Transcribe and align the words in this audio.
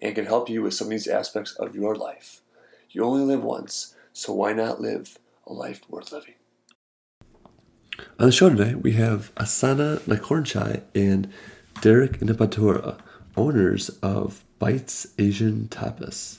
and 0.00 0.14
can 0.14 0.26
help 0.26 0.48
you 0.48 0.62
with 0.62 0.74
some 0.74 0.86
of 0.86 0.90
these 0.90 1.06
aspects 1.06 1.54
of 1.56 1.74
your 1.74 1.94
life. 1.94 2.40
You 2.90 3.04
only 3.04 3.24
live 3.24 3.42
once, 3.42 3.94
so 4.12 4.32
why 4.32 4.52
not 4.52 4.80
live 4.80 5.18
a 5.46 5.52
life 5.52 5.82
worth 5.88 6.12
living? 6.12 6.34
On 8.18 8.26
the 8.26 8.32
show 8.32 8.48
today, 8.48 8.74
we 8.74 8.92
have 8.92 9.34
Asana 9.36 9.98
Nakornchai 10.00 10.82
and 10.94 11.30
Derek 11.80 12.18
Nipatura, 12.20 12.98
owners 13.36 13.90
of 14.02 14.44
Bites 14.58 15.08
Asian 15.18 15.68
Tapas. 15.68 16.38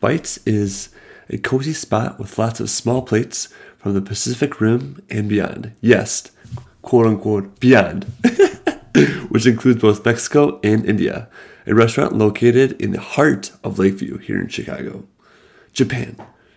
Bites 0.00 0.38
is 0.46 0.90
a 1.30 1.38
cozy 1.38 1.72
spot 1.72 2.18
with 2.18 2.38
lots 2.38 2.60
of 2.60 2.70
small 2.70 3.02
plates 3.02 3.48
from 3.78 3.94
the 3.94 4.02
Pacific 4.02 4.60
Rim 4.60 5.02
and 5.10 5.28
beyond. 5.28 5.72
Yes, 5.80 6.30
quote 6.82 7.06
unquote, 7.06 7.58
beyond. 7.58 8.06
which 9.28 9.46
includes 9.46 9.80
both 9.80 10.04
Mexico 10.04 10.60
and 10.62 10.84
India, 10.84 11.28
a 11.66 11.74
restaurant 11.74 12.16
located 12.16 12.72
in 12.80 12.92
the 12.92 13.00
heart 13.00 13.52
of 13.62 13.78
Lakeview 13.78 14.18
here 14.18 14.40
in 14.40 14.48
Chicago. 14.48 15.06
Japan, 15.72 16.16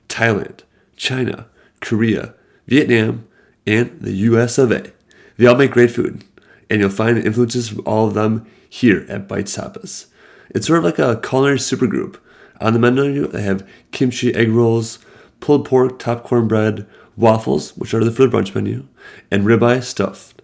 Thailand, 0.09 0.61
China, 0.95 1.48
Korea, 1.81 2.34
Vietnam, 2.67 3.28
and 3.66 4.00
the 4.02 4.14
US 4.14 4.58
of 4.58 4.72
A. 4.72 4.92
They 5.38 5.45
all 5.45 5.56
make 5.56 5.72
great 5.72 5.92
food, 5.92 6.23
and 6.70 6.80
you'll 6.80 6.89
find 6.89 7.17
influences 7.17 7.70
from 7.70 7.81
all 7.86 8.08
of 8.08 8.14
them 8.14 8.45
here 8.70 9.06
at 9.09 9.28
Bites 9.28 9.56
Tapas. 9.56 10.08
It's 10.50 10.67
sort 10.67 10.80
of 10.80 10.86
like 10.86 11.00
a 11.00 11.20
culinary 11.22 11.58
supergroup. 11.58 12.17
On 12.61 12.73
the 12.73 12.80
menu, 12.80 13.28
they 13.28 13.42
have 13.42 13.67
kimchi 13.92 14.33
egg 14.33 14.50
rolls, 14.50 15.00
pulled 15.39 15.66
pork 15.66 16.00
top 16.00 16.23
cornbread, 16.23 16.88
waffles, 17.17 17.76
which 17.78 17.94
are 17.94 18.03
the 18.03 18.09
the 18.09 18.28
brunch 18.28 18.56
menu, 18.56 18.88
and 19.30 19.45
ribeye 19.45 19.83
stuffed 19.83 20.36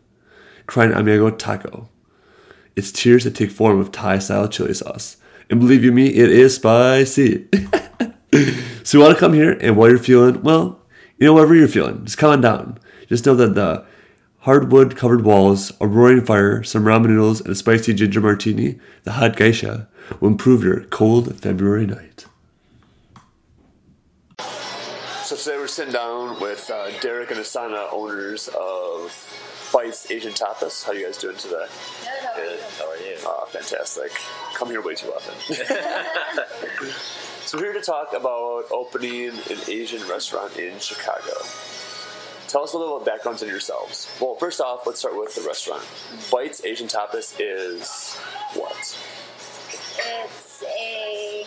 crying 0.71 0.93
amigo 0.93 1.29
taco. 1.29 1.89
It's 2.81 2.91
tears 2.91 3.25
that 3.25 3.35
take 3.35 3.51
form 3.51 3.79
of 3.79 3.91
Thai 3.91 4.17
style 4.17 4.47
chili 4.47 4.73
sauce. 4.73 5.17
And 5.51 5.59
believe 5.59 5.83
you 5.83 5.91
me, 5.91 6.07
it 6.07 6.31
is 6.31 6.55
spicy. 6.55 7.47
so 8.83 8.97
you 8.97 9.03
want 9.03 9.13
to 9.13 9.19
come 9.19 9.33
here 9.33 9.51
and 9.61 9.77
while 9.77 9.89
you're 9.89 9.99
feeling, 9.99 10.41
well, 10.41 10.81
you 11.19 11.27
know, 11.27 11.33
whatever 11.33 11.53
you're 11.53 11.67
feeling, 11.67 12.03
just 12.05 12.17
calm 12.17 12.41
down. 12.41 12.79
Just 13.07 13.27
know 13.27 13.35
that 13.35 13.53
the 13.53 13.85
hardwood 14.39 14.95
covered 14.95 15.23
walls, 15.23 15.71
a 15.79 15.85
roaring 15.85 16.25
fire, 16.25 16.63
some 16.63 16.83
ramen 16.83 17.09
noodles, 17.09 17.39
and 17.39 17.51
a 17.51 17.55
spicy 17.55 17.93
ginger 17.93 18.19
martini, 18.19 18.79
the 19.03 19.11
hot 19.11 19.35
geisha, 19.35 19.87
will 20.19 20.29
improve 20.29 20.63
your 20.63 20.85
cold 20.85 21.39
February 21.39 21.85
night. 21.85 22.25
So 25.23 25.35
today 25.35 25.57
we're 25.57 25.67
sitting 25.67 25.93
down 25.93 26.39
with 26.41 26.67
uh, 26.71 26.99
Derek 26.99 27.29
and 27.29 27.41
Asana, 27.41 27.93
owners 27.93 28.47
of 28.47 29.11
Bites 29.71 30.11
Asian 30.11 30.33
Tapas. 30.33 30.83
How 30.83 30.91
you 30.91 31.05
guys 31.05 31.17
doing 31.17 31.37
today? 31.37 31.65
Good. 32.35 32.59
How 32.77 32.89
are 32.89 32.97
you? 32.97 33.15
Oh, 33.25 33.45
fantastic. 33.49 34.11
Come 34.53 34.69
here 34.69 34.81
way 34.81 34.95
too 34.95 35.11
often. 35.13 35.33
so 37.45 37.57
we're 37.57 37.65
here 37.65 37.73
to 37.73 37.81
talk 37.81 38.13
about 38.13 38.65
opening 38.71 39.29
an 39.29 39.57
Asian 39.67 40.05
restaurant 40.09 40.57
in 40.57 40.77
Chicago. 40.79 41.33
Tell 42.47 42.63
us 42.63 42.73
a 42.73 42.77
little 42.77 42.97
about 42.97 43.05
backgrounds 43.05 43.41
on 43.43 43.49
yourselves. 43.49 44.13
Well, 44.19 44.35
first 44.35 44.59
off, 44.59 44.85
let's 44.85 44.99
start 44.99 45.17
with 45.17 45.33
the 45.35 45.41
restaurant. 45.41 45.83
Bites 46.31 46.65
Asian 46.65 46.87
Tapas 46.87 47.35
is 47.39 48.17
what? 48.55 48.97
It's 50.03 50.63
a 50.63 51.45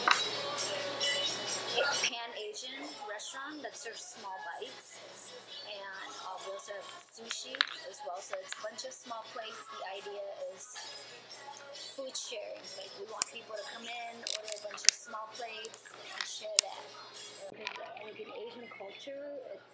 pan 1.77 2.31
Asian 2.41 2.89
restaurant 3.11 3.63
that 3.63 3.77
serves 3.77 4.01
small 4.01 4.33
bites, 4.61 4.94
and 6.45 6.53
we 6.53 6.57
also 6.57 6.73
have 6.77 6.89
sushi 7.09 7.57
as 7.89 7.97
well. 8.05 8.21
So 8.21 8.37
it's 8.37 8.53
a 8.53 8.63
bunch 8.65 8.85
of 8.85 8.93
small 8.93 9.25
plates. 9.33 9.61
The 9.73 9.83
idea 9.97 10.25
is 10.53 10.63
food 11.97 12.13
sharing. 12.13 12.65
Like 12.77 12.93
we 13.01 13.09
want 13.09 13.25
people 13.33 13.57
to 13.57 13.67
come 13.73 13.87
in, 13.89 14.15
order 14.21 14.53
a 14.53 14.63
bunch 14.69 14.85
of 14.85 14.93
small 14.93 15.29
plates, 15.33 15.81
and 15.89 16.25
share 16.29 16.53
that. 16.53 16.85
Like 18.05 18.21
in 18.21 18.29
Asian 18.29 18.69
culture, 18.77 19.25
it's 19.57 19.73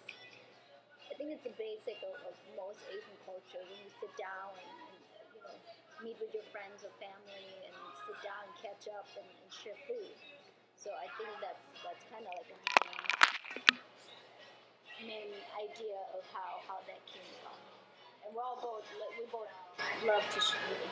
I 1.11 1.13
think 1.19 1.35
it's 1.35 1.43
the 1.43 1.55
basic 1.59 1.99
of, 2.07 2.15
of 2.23 2.33
most 2.55 2.79
Asian 2.87 3.17
culture. 3.27 3.59
When 3.67 3.79
you 3.83 3.91
sit 3.99 4.13
down 4.15 4.55
and, 4.55 4.71
and 4.95 5.27
you 5.35 5.41
know 5.43 5.55
meet 5.99 6.17
with 6.23 6.31
your 6.31 6.47
friends 6.55 6.87
or 6.87 6.91
family 7.03 7.51
and 7.67 7.75
sit 8.07 8.17
down 8.23 8.47
and 8.47 8.55
catch 8.63 8.87
up 8.95 9.07
and, 9.19 9.27
and 9.27 9.49
share 9.51 9.77
food. 9.91 10.15
So 10.79 10.89
I 10.95 11.11
think 11.19 11.31
that's 11.43 11.63
that's 11.83 12.03
kind 12.07 12.23
of 12.23 12.31
like 12.31 12.49
a 12.55 12.59
main, 15.05 15.33
idea 15.61 15.99
of 16.17 16.25
how, 16.33 16.61
how 16.67 16.77
that 16.89 17.01
came 17.05 17.25
about. 17.41 17.57
And 18.25 18.33
we're 18.33 18.41
all 18.41 18.57
both 18.57 18.85
we 19.17 19.25
both 19.29 19.49
love 20.05 20.25
to 20.33 20.39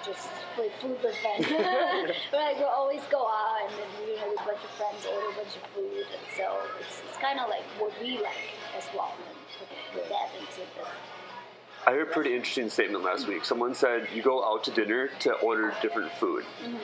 just 0.06 0.30
play 0.56 0.70
food 0.82 0.98
with 1.02 1.16
friends. 1.22 1.46
like 2.34 2.58
we 2.58 2.66
always 2.66 3.02
go 3.10 3.26
out 3.26 3.66
and 3.66 3.74
then 3.74 3.90
you 4.06 4.16
know 4.18 4.30
with 4.30 4.42
a 4.42 4.46
bunch 4.46 4.62
of 4.62 4.74
friends 4.78 5.06
order 5.06 5.30
a 5.30 5.36
bunch 5.38 5.54
of 5.58 5.66
food, 5.74 6.06
and 6.06 6.26
so 6.38 6.46
it's, 6.82 7.02
it's 7.08 7.18
kind 7.18 7.40
of 7.40 7.50
like 7.50 7.66
what 7.78 7.94
we 8.02 8.18
like 8.22 8.54
as 8.78 8.86
well. 8.94 9.14
And 9.18 9.38
put, 9.58 9.70
put 9.94 10.06
that 10.10 10.30
into 10.38 10.62
the 10.78 10.86
I 11.88 11.92
heard 11.92 12.08
a 12.08 12.12
pretty 12.12 12.36
interesting 12.36 12.70
statement 12.70 13.04
last 13.04 13.28
week. 13.28 13.46
Someone 13.46 13.74
said 13.74 14.08
you 14.14 14.22
go 14.22 14.44
out 14.44 14.64
to 14.66 14.72
dinner 14.72 15.10
to 15.22 15.34
order 15.36 15.74
different 15.82 16.12
food 16.14 16.44
mm-hmm. 16.64 16.76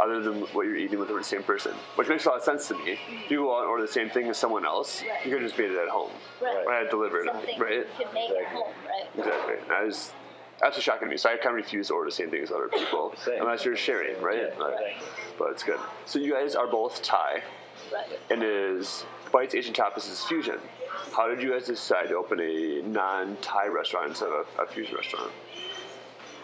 other 0.00 0.20
than 0.22 0.42
what 0.54 0.66
you're 0.66 0.76
eating 0.76 0.98
with 0.98 1.08
the 1.08 1.22
same 1.24 1.42
person, 1.42 1.72
which 1.96 2.08
makes 2.08 2.24
a 2.24 2.28
lot 2.28 2.38
of 2.38 2.44
sense 2.44 2.68
to 2.68 2.74
me. 2.74 2.98
If 3.24 3.30
you 3.30 3.38
go 3.38 3.56
out 3.56 3.60
and 3.62 3.68
order 3.68 3.82
the 3.86 3.92
same 3.92 4.08
thing 4.10 4.28
as 4.28 4.38
someone 4.38 4.64
else, 4.64 5.02
Right. 5.02 5.26
you 5.26 5.32
could 5.32 5.42
just 5.42 5.58
eat 5.58 5.70
it 5.70 5.76
at 5.78 5.88
home. 5.88 6.10
Right. 6.40 6.64
Or 6.66 6.72
I 6.72 6.84
deliver 6.88 7.20
it, 7.20 7.26
something 7.26 7.58
right? 7.58 7.86
you 7.98 8.04
can 8.04 8.14
make 8.14 8.30
at 8.30 8.36
Exactly. 8.36 8.60
home, 8.62 8.72
right? 8.88 9.08
Exactly. 9.18 9.54
And 9.64 9.72
I 9.72 9.84
was, 9.84 10.12
that's 10.60 10.76
what's 10.76 10.82
shocking 10.84 11.08
to 11.08 11.10
me. 11.10 11.16
So 11.18 11.30
I 11.30 11.36
kind 11.36 11.48
of 11.48 11.56
refuse 11.56 11.88
to 11.88 11.94
order 11.94 12.08
the 12.08 12.14
same 12.16 12.30
thing 12.30 12.42
as 12.42 12.50
other 12.50 12.68
people, 12.68 13.12
Same. 13.24 13.40
unless 13.42 13.64
you're 13.64 13.76
sharing, 13.76 14.20
right? 14.22 14.38
Yeah, 14.56 14.64
Right. 14.64 14.94
But 15.38 15.50
it's 15.50 15.62
good. 15.64 15.80
So 16.06 16.18
you 16.20 16.32
guys 16.32 16.54
are 16.54 16.68
both 16.68 17.02
Thai, 17.02 17.42
Right. 17.92 18.18
and 18.30 18.42
is 18.42 19.04
Bites 19.34 19.52
Asian 19.56 19.74
Tapas 19.74 20.08
is 20.08 20.22
fusion. 20.22 20.60
How 21.10 21.26
did 21.26 21.42
you 21.42 21.50
guys 21.50 21.66
decide 21.66 22.08
to 22.10 22.14
open 22.14 22.38
a 22.38 22.82
non-Thai 22.82 23.66
restaurant 23.66 24.10
instead 24.10 24.28
of 24.28 24.46
a 24.60 24.64
fusion 24.64 24.94
restaurant? 24.94 25.32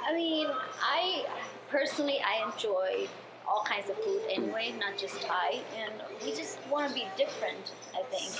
I 0.04 0.12
mean, 0.12 0.48
I 0.82 1.24
personally 1.68 2.18
I 2.18 2.50
enjoy 2.50 3.06
all 3.46 3.62
kinds 3.62 3.90
of 3.90 3.96
food 3.98 4.22
anyway, 4.28 4.74
not 4.80 4.98
just 4.98 5.22
Thai, 5.22 5.60
and 5.78 5.92
we 6.24 6.34
just 6.34 6.58
want 6.68 6.88
to 6.88 6.92
be 6.92 7.04
different. 7.16 7.70
I 7.94 8.02
think, 8.10 8.34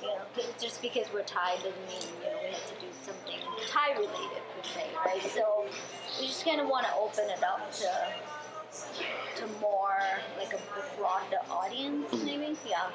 you 0.00 0.08
know, 0.08 0.22
just 0.58 0.80
because 0.80 1.06
we're 1.12 1.22
Thai 1.24 1.56
doesn't 1.56 1.74
mean 1.86 2.08
you 2.24 2.30
know 2.30 2.38
we 2.42 2.52
have 2.52 2.66
to 2.66 2.80
do 2.80 2.90
something 3.04 3.38
Thai 3.68 3.92
related 3.92 4.40
per 4.56 4.62
se, 4.66 4.86
right? 5.04 5.22
So 5.24 5.66
we 6.18 6.28
just 6.28 6.42
kind 6.42 6.62
of 6.62 6.68
want 6.68 6.86
to 6.86 6.94
open 6.94 7.24
it 7.28 7.44
up 7.44 7.70
to 7.72 9.42
to 9.42 9.46
more 9.60 10.00
like 10.38 10.54
a 10.54 10.60
broader 10.96 11.36
audience, 11.50 12.10
mm-hmm. 12.10 12.24
maybe. 12.24 12.56
Yeah. 12.66 12.88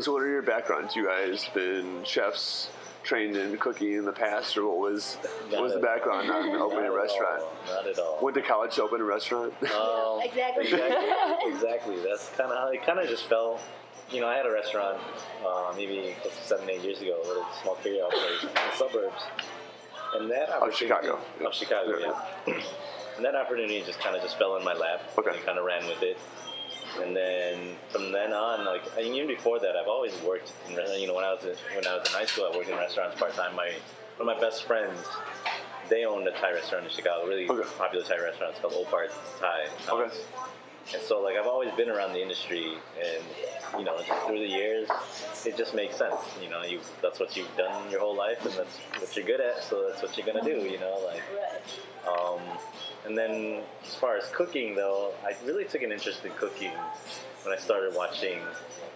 So 0.00 0.12
what 0.12 0.22
are 0.22 0.28
your 0.28 0.42
backgrounds? 0.42 0.94
You 0.94 1.06
guys 1.06 1.48
been 1.54 2.04
chefs 2.04 2.68
trained 3.02 3.36
in 3.36 3.56
cooking 3.58 3.92
in 3.94 4.04
the 4.04 4.12
past, 4.12 4.56
or 4.56 4.66
what 4.66 4.78
was 4.78 5.14
what 5.50 5.62
was 5.62 5.72
the 5.72 5.80
background 5.80 6.30
on 6.30 6.50
opening 6.56 6.84
a 6.84 6.92
restaurant? 6.92 7.42
all, 7.42 7.74
Not 7.74 7.86
at 7.86 7.98
all. 7.98 8.18
Went 8.22 8.36
to 8.36 8.42
college 8.42 8.74
to 8.76 8.82
open 8.82 9.00
a 9.00 9.04
restaurant. 9.04 9.52
Um, 9.62 10.20
Exactly. 10.24 10.64
Exactly. 10.66 11.52
exactly. 11.52 11.96
That's 12.02 12.28
kind 12.30 12.50
of 12.52 12.58
how 12.58 12.68
it 12.68 12.84
kind 12.84 12.98
of 12.98 13.08
just 13.08 13.28
fell. 13.28 13.60
You 14.10 14.20
know, 14.20 14.26
I 14.28 14.36
had 14.36 14.46
a 14.46 14.50
restaurant 14.52 14.98
uh, 15.46 15.72
maybe 15.76 16.14
close 16.22 16.34
to 16.36 16.42
seven, 16.42 16.68
eight 16.70 16.82
years 16.82 17.00
ago, 17.00 17.20
a 17.22 17.26
little 17.26 17.46
small 17.62 17.76
carryout 17.76 18.10
place 18.10 18.42
in 18.42 18.48
the 18.48 18.76
suburbs, 18.76 19.22
and 20.14 20.30
that 20.30 20.48
Of 20.48 20.62
opportunity- 20.62 20.86
Chicago. 20.86 21.20
of 21.46 21.54
Chicago, 21.54 21.98
yeah. 22.46 22.54
and 23.16 23.24
that 23.24 23.34
opportunity 23.34 23.82
just 23.84 24.00
kind 24.00 24.16
of 24.16 24.22
just 24.22 24.38
fell 24.38 24.56
in 24.56 24.64
my 24.64 24.72
lap. 24.74 25.02
Okay. 25.18 25.30
And 25.36 25.44
kind 25.44 25.58
of 25.58 25.64
ran 25.64 25.86
with 25.86 26.02
it. 26.02 26.16
And 27.02 27.14
then 27.16 27.76
from 27.90 28.12
then 28.12 28.32
on, 28.32 28.64
like 28.64 28.82
I 28.96 29.02
mean, 29.02 29.14
even 29.14 29.28
before 29.28 29.58
that, 29.60 29.76
I've 29.76 29.88
always 29.88 30.12
worked. 30.22 30.52
In, 30.68 30.74
you 31.00 31.06
know, 31.06 31.14
when 31.14 31.24
I 31.24 31.32
was 31.32 31.44
in, 31.44 31.54
when 31.74 31.86
I 31.86 31.96
was 31.96 32.06
in 32.08 32.12
high 32.14 32.26
school, 32.26 32.48
I 32.52 32.56
worked 32.56 32.68
in 32.68 32.76
restaurants 32.76 33.18
part 33.18 33.34
time. 33.34 33.54
My 33.54 33.72
one 34.16 34.28
of 34.28 34.36
my 34.36 34.40
best 34.40 34.64
friends, 34.64 34.98
they 35.88 36.04
owned 36.04 36.26
a 36.26 36.32
Thai 36.32 36.52
restaurant 36.52 36.84
in 36.84 36.90
Chicago, 36.90 37.26
really 37.26 37.48
Okay. 37.48 37.68
popular 37.78 38.04
Thai 38.04 38.18
restaurant. 38.18 38.52
It's 38.52 38.60
called 38.60 38.74
Opart 38.86 39.10
Thai. 39.40 39.66
Okay. 39.88 40.16
And 40.94 41.02
so 41.02 41.20
like 41.20 41.36
I've 41.36 41.46
always 41.46 41.70
been 41.72 41.88
around 41.88 42.12
the 42.12 42.22
industry, 42.22 42.74
and 42.98 43.24
you 43.78 43.84
know, 43.84 43.98
just 44.06 44.26
through 44.26 44.40
the 44.40 44.48
years, 44.48 44.88
it 45.44 45.56
just 45.56 45.74
makes 45.74 45.96
sense. 45.96 46.14
You 46.42 46.50
know, 46.50 46.62
you 46.62 46.80
that's 47.02 47.20
what 47.20 47.36
you've 47.36 47.54
done 47.56 47.90
your 47.90 48.00
whole 48.00 48.16
life, 48.16 48.44
and 48.44 48.54
that's 48.54 48.78
what 49.00 49.16
you're 49.16 49.26
good 49.26 49.40
at, 49.40 49.62
so 49.62 49.88
that's 49.88 50.02
what 50.02 50.16
you're 50.16 50.26
gonna 50.26 50.44
do. 50.44 50.66
You 50.66 50.78
know, 50.80 51.00
like. 51.04 51.22
Right. 51.34 51.60
Um, 52.08 52.40
and 53.04 53.18
then 53.18 53.60
as 53.86 53.94
far 53.96 54.16
as 54.16 54.24
cooking, 54.30 54.74
though, 54.74 55.12
I 55.24 55.34
really 55.44 55.64
took 55.64 55.82
an 55.82 55.92
interest 55.92 56.24
in 56.24 56.32
cooking 56.32 56.72
when 57.42 57.54
I 57.54 57.60
started 57.60 57.94
watching 57.94 58.38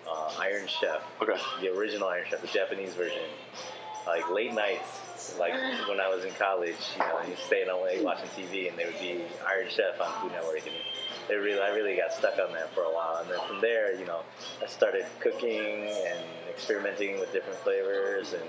uh, 0.09 0.33
Iron 0.39 0.67
Chef, 0.67 1.03
Okay. 1.21 1.37
the 1.61 1.69
original 1.77 2.09
Iron 2.09 2.25
Chef, 2.29 2.41
the 2.41 2.47
Japanese 2.47 2.95
version. 2.95 3.23
Like 4.07 4.29
late 4.31 4.55
nights, 4.55 5.37
like 5.39 5.53
when 5.89 6.01
I 6.01 6.09
was 6.09 6.25
in 6.25 6.33
college, 6.35 6.75
you 6.95 6.99
know, 7.01 7.21
you 7.29 7.35
staying 7.47 7.69
away 7.69 8.03
watching 8.03 8.29
TV, 8.31 8.69
and 8.69 8.79
there 8.79 8.87
would 8.87 8.99
be 8.99 9.23
Iron 9.47 9.69
Chef 9.69 10.01
on 10.01 10.23
Food 10.23 10.33
Network, 10.33 10.63
and 10.67 10.75
it 11.29 11.35
really, 11.35 11.61
I 11.61 11.69
really 11.71 11.97
got 11.97 12.13
stuck 12.13 12.39
on 12.39 12.53
that 12.53 12.75
for 12.75 12.83
a 12.83 12.91
while. 12.91 13.19
And 13.23 13.31
then 13.31 13.39
from 13.47 13.61
there, 13.61 13.95
you 13.95 14.05
know, 14.05 14.21
I 14.63 14.67
started 14.67 15.07
cooking 15.21 15.87
and 15.87 16.19
experimenting 16.49 17.19
with 17.21 17.33
different 17.33 17.59
flavors, 17.61 18.33
and 18.33 18.43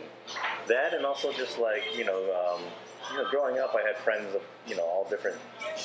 that, 0.68 0.94
and 0.94 1.06
also 1.06 1.32
just 1.32 1.60
like 1.60 1.84
you 1.96 2.06
know, 2.06 2.20
um, 2.34 2.62
you 3.12 3.24
know, 3.24 3.30
growing 3.30 3.60
up, 3.60 3.76
I 3.76 3.86
had 3.86 3.98
friends 3.98 4.34
of 4.36 4.42
you 4.68 4.76
know 4.76 4.84
all 4.84 5.08
different 5.10 5.38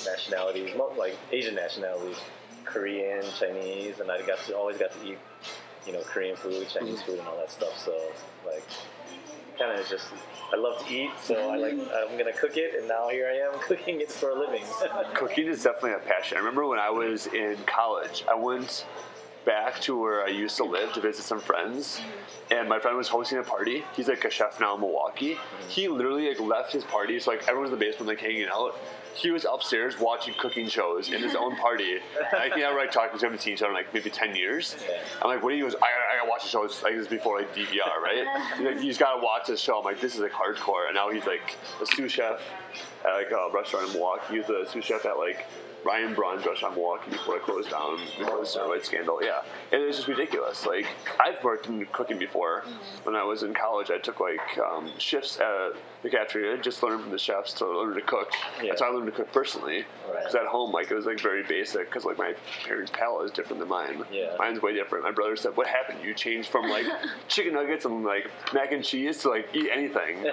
nationalities, 0.05 0.71
like 0.97 1.17
Asian 1.33 1.55
nationalities, 1.55 2.17
Korean, 2.65 3.25
Chinese, 3.39 4.01
and 4.01 4.11
I 4.11 4.23
got 4.23 4.39
to 4.47 4.57
always 4.57 4.79
got 4.79 4.93
to 4.93 5.07
eat 5.07 5.19
you 5.87 5.93
know 5.93 6.01
Korean 6.03 6.37
food, 6.37 6.69
Chinese 6.69 7.03
food, 7.03 7.19
and 7.19 7.29
all 7.29 7.37
that 7.39 7.51
stuff. 7.51 7.79
So 7.79 7.99
like, 8.47 8.65
kind 9.59 9.79
of 9.79 9.89
just 9.89 10.07
I 10.53 10.57
love 10.57 10.87
to 10.87 10.93
eat, 10.95 11.11
so 11.23 11.51
I 11.51 11.57
like 11.57 11.73
I'm 11.75 12.17
gonna 12.17 12.33
cook 12.33 12.57
it, 12.57 12.75
and 12.79 12.89
now 12.89 13.09
here 13.09 13.27
I 13.29 13.53
am 13.53 13.61
cooking 13.67 14.01
it 14.01 14.11
for 14.11 14.31
a 14.31 14.35
living. 14.39 14.63
Cooking 15.15 15.47
is 15.49 15.63
definitely 15.63 15.93
a 15.93 15.99
passion. 15.99 16.37
I 16.37 16.41
remember 16.41 16.67
when 16.67 16.79
I 16.79 16.91
was 16.91 17.27
in 17.29 17.57
college, 17.67 18.25
I 18.31 18.35
went 18.35 18.87
back 19.45 19.81
to 19.81 19.99
where 19.99 20.23
I 20.25 20.29
used 20.29 20.57
to 20.59 20.65
live 20.65 20.93
to 20.93 21.01
visit 21.01 21.23
some 21.25 21.41
friends, 21.41 22.01
and 22.51 22.69
my 22.69 22.79
friend 22.79 22.97
was 22.97 23.09
hosting 23.09 23.39
a 23.39 23.43
party. 23.43 23.83
He's 23.95 24.09
like 24.09 24.25
a 24.25 24.31
chef 24.31 24.61
now 24.61 24.75
in 24.75 24.81
Milwaukee. 24.81 25.39
He 25.69 25.89
literally 25.89 26.29
like 26.29 26.41
left 26.41 26.73
his 26.73 26.85
party, 26.85 27.19
so 27.19 27.31
like 27.31 27.43
everyone's 27.49 27.73
in 27.73 27.79
the 27.79 27.85
basement 27.85 28.09
like 28.09 28.21
hanging 28.21 28.49
out. 28.53 28.79
He 29.15 29.31
was 29.33 29.45
upstairs 29.51 29.99
watching 29.99 30.35
cooking 30.35 30.69
shows 30.69 31.11
in 31.11 31.21
his 31.21 31.35
own 31.35 31.57
party. 31.57 31.99
I 32.39 32.51
think 32.51 32.65
I 32.65 32.73
like 32.77 32.93
talking 32.93 33.19
to 33.19 33.27
him, 33.27 33.33
and 33.33 33.41
seen 33.41 33.55
each 33.55 33.63
other 33.63 33.71
in 33.71 33.75
like 33.77 33.93
maybe 33.93 34.11
ten 34.11 34.37
years. 34.37 34.77
I'm 35.21 35.29
like, 35.29 35.43
what 35.43 35.51
do 35.51 35.57
you? 35.57 35.65
He 35.65 35.71
goes, 35.71 35.77
I, 35.77 35.81
gotta- 35.81 36.08
gotta 36.29 36.31
watch 36.31 36.43
the 36.45 36.49
show. 36.49 36.65
It's 36.65 36.83
like 36.83 36.95
this 36.95 37.03
is 37.03 37.09
before 37.09 37.39
like 37.39 37.55
DVR, 37.55 37.97
right? 38.03 38.27
He's 38.57 38.67
like, 38.67 38.77
you 38.77 38.85
just 38.85 39.01
gotta 39.01 39.23
watch 39.23 39.47
this 39.47 39.61
show. 39.61 39.79
I'm 39.79 39.85
like, 39.85 40.01
this 40.01 40.15
is 40.15 40.21
like 40.21 40.33
hardcore. 40.33 40.87
And 40.87 40.95
now 40.95 41.11
he's 41.11 41.25
like 41.27 41.57
a 41.81 41.87
sous 41.87 42.13
chef 42.13 42.41
at 43.05 43.15
like 43.15 43.31
a 43.31 43.49
restaurant 43.53 43.87
in 43.89 43.93
Milwaukee. 43.95 44.35
He 44.35 44.39
was 44.41 44.49
a 44.49 44.71
sous 44.71 44.85
chef 44.85 45.05
at 45.07 45.19
like 45.19 45.47
Ryan 45.89 46.15
Braun's 46.15 46.45
restaurant 46.45 46.75
in 46.75 46.83
Milwaukee 46.83 47.11
before 47.11 47.37
it 47.37 47.43
closed 47.45 47.71
down 47.71 47.99
before 48.19 48.37
the 48.41 48.45
steroid 48.45 48.85
scandal. 48.85 49.21
Yeah, 49.23 49.41
and 49.73 49.83
it's 49.83 49.97
just 49.97 50.07
ridiculous. 50.07 50.67
Like 50.67 50.87
I've 51.19 51.43
worked 51.43 51.67
in 51.67 51.87
cooking 51.93 52.19
before. 52.19 52.65
When 53.05 53.17
I 53.17 53.25
was 53.25 53.43
in 53.43 53.55
college, 53.55 53.91
I 53.91 53.97
took 53.97 54.21
like 54.21 54.59
um, 54.59 54.91
shifts 54.99 55.39
at 55.41 55.73
the 56.03 56.11
cafeteria, 56.11 56.61
just 56.61 56.83
learned 56.83 57.01
from 57.03 57.11
the 57.11 57.19
chefs 57.19 57.55
to 57.55 57.67
learn 57.67 57.95
to 57.95 58.03
cook. 58.03 58.31
Yeah. 58.63 58.69
That's 58.69 58.83
how 58.83 58.89
I 58.89 58.91
learned 58.91 59.07
to 59.07 59.13
cook 59.13 59.33
personally. 59.33 59.87
Right. 60.07 60.19
Because 60.19 60.35
at 60.35 60.45
home, 60.45 60.73
like 60.73 60.91
it 60.91 60.95
was 60.95 61.07
like 61.07 61.21
very 61.21 61.43
basic. 61.43 61.87
Because 61.87 62.05
like 62.05 62.19
my 62.19 62.35
parents' 62.67 62.93
palate 62.95 63.25
is 63.25 63.31
different 63.31 63.61
than 63.61 63.71
mine. 63.71 64.05
Yeah. 64.13 64.37
Mine's 64.39 64.61
way 64.61 64.75
different. 64.75 65.05
My 65.05 65.11
brother 65.11 65.37
said, 65.37 65.57
"What 65.57 65.69
happened? 65.69 66.01
You 66.05 66.13
changed 66.13 66.51
from 66.51 66.69
like 66.69 66.85
chicken 67.29 67.55
nuggets 67.55 67.87
and 67.87 68.05
like 68.05 68.31
mac 68.53 68.73
and 68.73 68.85
cheese 68.85 69.23
to 69.23 69.31
like 69.31 69.49
eat 69.55 69.71
anything." 69.73 70.23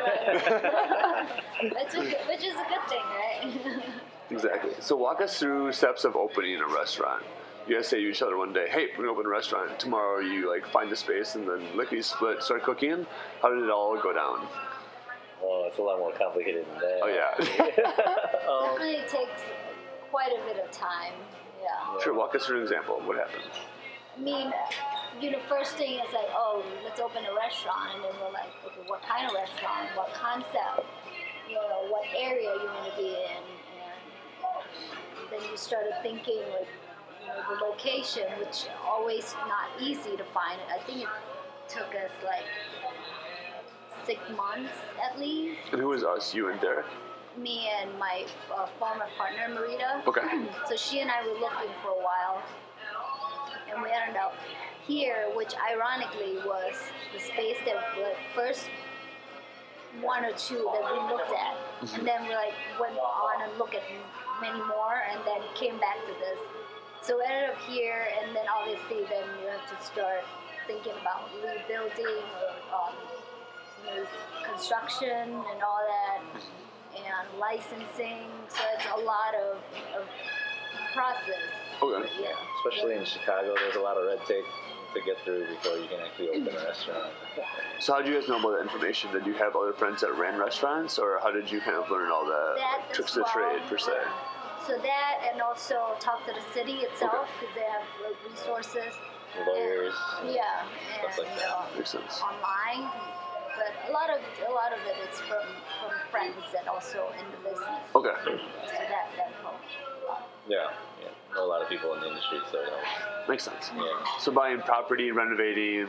Which 1.62 1.94
is, 1.96 2.13
which 2.28 2.44
is 2.44 2.54
a 2.54 2.66
good 2.68 2.84
thing, 2.90 3.02
right? 3.02 3.84
Exactly. 4.31 4.72
So 4.80 4.95
walk 4.95 5.22
us 5.22 5.39
through 5.39 5.72
steps 5.72 6.04
of 6.04 6.16
opening 6.16 6.60
a 6.60 6.68
restaurant. 6.68 7.24
You 7.68 7.75
guys 7.75 7.88
say 7.88 8.00
to 8.00 8.10
each 8.10 8.22
other 8.22 8.38
one 8.38 8.54
day, 8.54 8.68
"Hey, 8.69 8.88
we're 8.92 9.06
gonna 9.06 9.12
open 9.12 9.25
a 9.25 9.30
restaurant." 9.30 9.80
Tomorrow, 9.80 10.19
you 10.19 10.50
like 10.50 10.66
find 10.68 10.92
a 10.92 10.95
space 10.95 11.36
and 11.36 11.48
then 11.48 11.75
lickety 11.75 12.01
split, 12.01 12.44
start 12.44 12.63
cooking. 12.63 13.06
How 13.42 13.50
did 13.54 13.63
it 13.63 13.69
all 13.69 13.98
go 13.98 14.13
down? 14.13 14.48
well, 15.42 15.66
it's 15.68 15.77
a 15.77 15.81
lot 15.81 16.00
more 16.00 16.12
complicated 16.13 16.66
than 16.66 16.80
that. 16.80 17.00
Oh 17.04 17.07
yeah. 17.07 17.33
um, 18.50 18.77
Definitely 18.77 19.01
takes 19.07 19.42
quite 20.10 20.31
a 20.31 20.42
bit 20.45 20.63
of 20.63 20.71
time. 20.71 21.13
Yeah. 21.62 22.01
sure. 22.04 22.13
Walk 22.13 22.36
us 22.36 22.45
through 22.45 22.57
an 22.57 22.63
example 22.63 22.98
of 23.00 23.06
what 23.06 23.18
happened. 23.18 23.44
I 24.18 24.21
mean, 24.21 24.54
you 25.19 25.31
know, 25.31 25.39
first 25.50 25.75
thing 25.75 26.00
is 26.00 26.13
like, 26.13 26.30
oh, 26.31 26.63
let's 26.83 27.00
open 27.01 27.25
a 27.25 27.36
restaurant, 27.36 27.95
and 27.95 28.04
then 28.04 28.12
we're 28.21 28.31
like, 28.31 28.48
okay, 28.66 28.88
what 28.88 29.01
kind 29.04 29.28
of 29.28 29.36
restaurant? 29.36 29.89
What 29.95 30.13
concept? 30.13 30.88
You 31.50 31.56
know, 31.56 31.88
what 31.89 32.04
area 32.16 32.48
you 32.48 32.66
want 32.66 32.89
to 32.92 32.98
be 32.98 33.10
in, 33.10 33.44
and 33.44 33.55
then 35.31 35.42
you 35.50 35.57
started 35.57 35.94
thinking 36.01 36.39
like, 36.51 36.68
you 37.22 37.27
know, 37.27 37.42
the 37.50 37.66
location, 37.66 38.25
which 38.39 38.68
always 38.86 39.33
not 39.48 39.69
easy 39.81 40.16
to 40.18 40.24
find. 40.25 40.60
I 40.74 40.80
think 40.86 41.01
it 41.01 41.10
took 41.68 41.89
us 41.95 42.12
like 42.24 42.45
six 44.06 44.19
months 44.36 44.72
at 45.04 45.19
least. 45.19 45.60
And 45.72 45.81
who 45.81 45.88
was 45.88 46.04
us? 46.04 46.33
You 46.33 46.50
and 46.50 46.62
Derek. 46.62 46.86
Me 47.38 47.69
and 47.81 47.98
my 48.00 48.25
uh, 48.56 48.68
former 48.80 49.06
partner 49.18 49.50
Marita. 49.50 50.06
Okay. 50.07 50.22
So 50.69 50.75
she 50.75 51.00
and 51.01 51.12
I 51.12 51.25
were 51.28 51.39
looking 51.39 51.71
for 51.81 51.89
a 51.89 52.01
while, 52.01 52.42
and 53.69 53.81
we 53.81 53.89
ended 53.92 54.16
up 54.16 54.36
here, 54.88 55.25
which 55.36 55.54
ironically 55.69 56.38
was 56.45 56.75
the 57.13 57.19
space 57.19 57.57
that 57.66 57.75
the 57.95 58.13
first 58.33 58.69
one 60.01 60.24
or 60.24 60.31
two 60.33 60.69
that 60.74 60.83
we 60.94 61.13
looked 61.13 61.31
at, 61.31 61.98
and 61.98 62.07
then 62.07 62.24
we 62.24 62.36
like 62.36 62.54
went 62.80 62.98
on 62.98 63.42
and 63.42 63.57
looked 63.57 63.75
at 63.75 63.83
many 64.41 64.59
more, 64.59 65.03
and 65.11 65.19
then 65.25 65.41
came 65.55 65.79
back 65.79 65.97
to 66.07 66.13
this. 66.19 66.39
So 67.01 67.17
we 67.17 67.23
ended 67.25 67.51
up 67.51 67.61
here, 67.69 68.07
and 68.21 68.35
then 68.35 68.45
obviously 68.49 69.05
then 69.09 69.25
you 69.41 69.47
have 69.47 69.65
to 69.69 69.77
start 69.85 70.23
thinking 70.67 70.93
about 71.01 71.29
rebuilding 71.37 72.25
or 72.41 72.49
um, 72.73 72.95
you 73.85 74.01
know, 74.01 74.07
construction 74.43 75.29
and 75.29 75.59
all 75.61 75.81
that, 75.85 76.21
and 76.95 77.39
licensing. 77.39 78.25
So 78.49 78.61
it's 78.73 78.87
a 78.95 79.01
lot 79.05 79.35
of, 79.35 79.57
of 80.01 80.07
process. 80.93 81.51
Okay. 81.81 82.09
Yeah. 82.21 82.33
especially 82.65 82.95
in 82.95 83.05
Chicago, 83.05 83.53
there's 83.55 83.75
a 83.75 83.81
lot 83.81 83.97
of 83.97 84.05
red 84.07 84.19
tape 84.27 84.45
to 84.95 85.01
get 85.06 85.18
through 85.24 85.45
before 85.47 85.77
you 85.77 85.88
can 85.88 86.00
actually 86.00 86.30
open 86.30 86.47
a 86.56 86.65
restaurant. 86.65 87.12
So 87.80 87.94
how 87.94 88.01
did 88.01 88.07
you 88.12 88.19
guys 88.19 88.27
know 88.27 88.39
about 88.39 88.57
that 88.57 88.62
information? 88.63 89.12
Did 89.12 89.25
you 89.27 89.33
have 89.33 89.56
other 89.56 89.74
friends 89.74 90.01
that 90.01 90.13
ran 90.18 90.39
restaurants, 90.39 90.97
or 90.97 91.19
how 91.21 91.31
did 91.31 91.51
you 91.51 91.59
kind 91.62 91.77
of 91.77 91.89
learn 91.92 92.09
all 92.12 92.25
the 92.25 92.56
That 92.57 92.81
tricks 92.94 93.12
as 93.12 93.18
of 93.18 93.24
the 93.25 93.30
trade 93.31 93.62
per 93.69 93.77
se? 93.77 93.92
So 94.65 94.77
that, 94.80 95.30
and 95.31 95.42
also 95.42 95.94
talk 96.00 96.25
to 96.25 96.33
the 96.33 96.42
city 96.53 96.81
itself 96.81 97.27
because 97.39 97.53
they 97.53 97.62
have 97.69 97.83
like, 98.01 98.18
resources. 98.31 98.94
Lawyers. 99.45 99.94
Yeah, 100.25 100.63
Stuff 101.00 101.19
and 101.19 101.27
like 101.27 101.38
that. 101.39 101.51
um, 101.51 101.65
Makes 101.77 101.89
sense. 101.92 102.21
online. 102.21 102.89
But 103.85 103.91
a 103.91 103.93
lot 103.93 104.09
of 104.09 104.21
a 104.47 104.51
lot 104.51 104.73
of 104.73 104.79
it 104.79 104.95
is 105.09 105.19
from 105.21 105.45
from 105.79 105.91
friends 106.09 106.35
and 106.57 106.68
also 106.68 107.11
in 107.19 107.25
the 107.31 107.49
business. 107.49 107.69
Okay. 107.95 108.09
So 108.25 108.31
that 108.31 109.09
that 109.18 109.31
helps. 109.42 109.59
Yeah, 110.47 110.68
yeah. 111.01 111.07
Know 111.33 111.45
a 111.45 111.47
lot 111.47 111.61
of 111.61 111.69
people 111.69 111.94
in 111.94 112.01
the 112.01 112.07
industry, 112.07 112.39
so 112.51 112.59
it 112.59 112.69
helps. 112.69 113.30
Makes 113.30 113.44
sense. 113.44 113.71
Yeah. 113.75 113.83
So 114.19 114.31
buying 114.31 114.59
property, 114.59 115.11
renovating, 115.11 115.87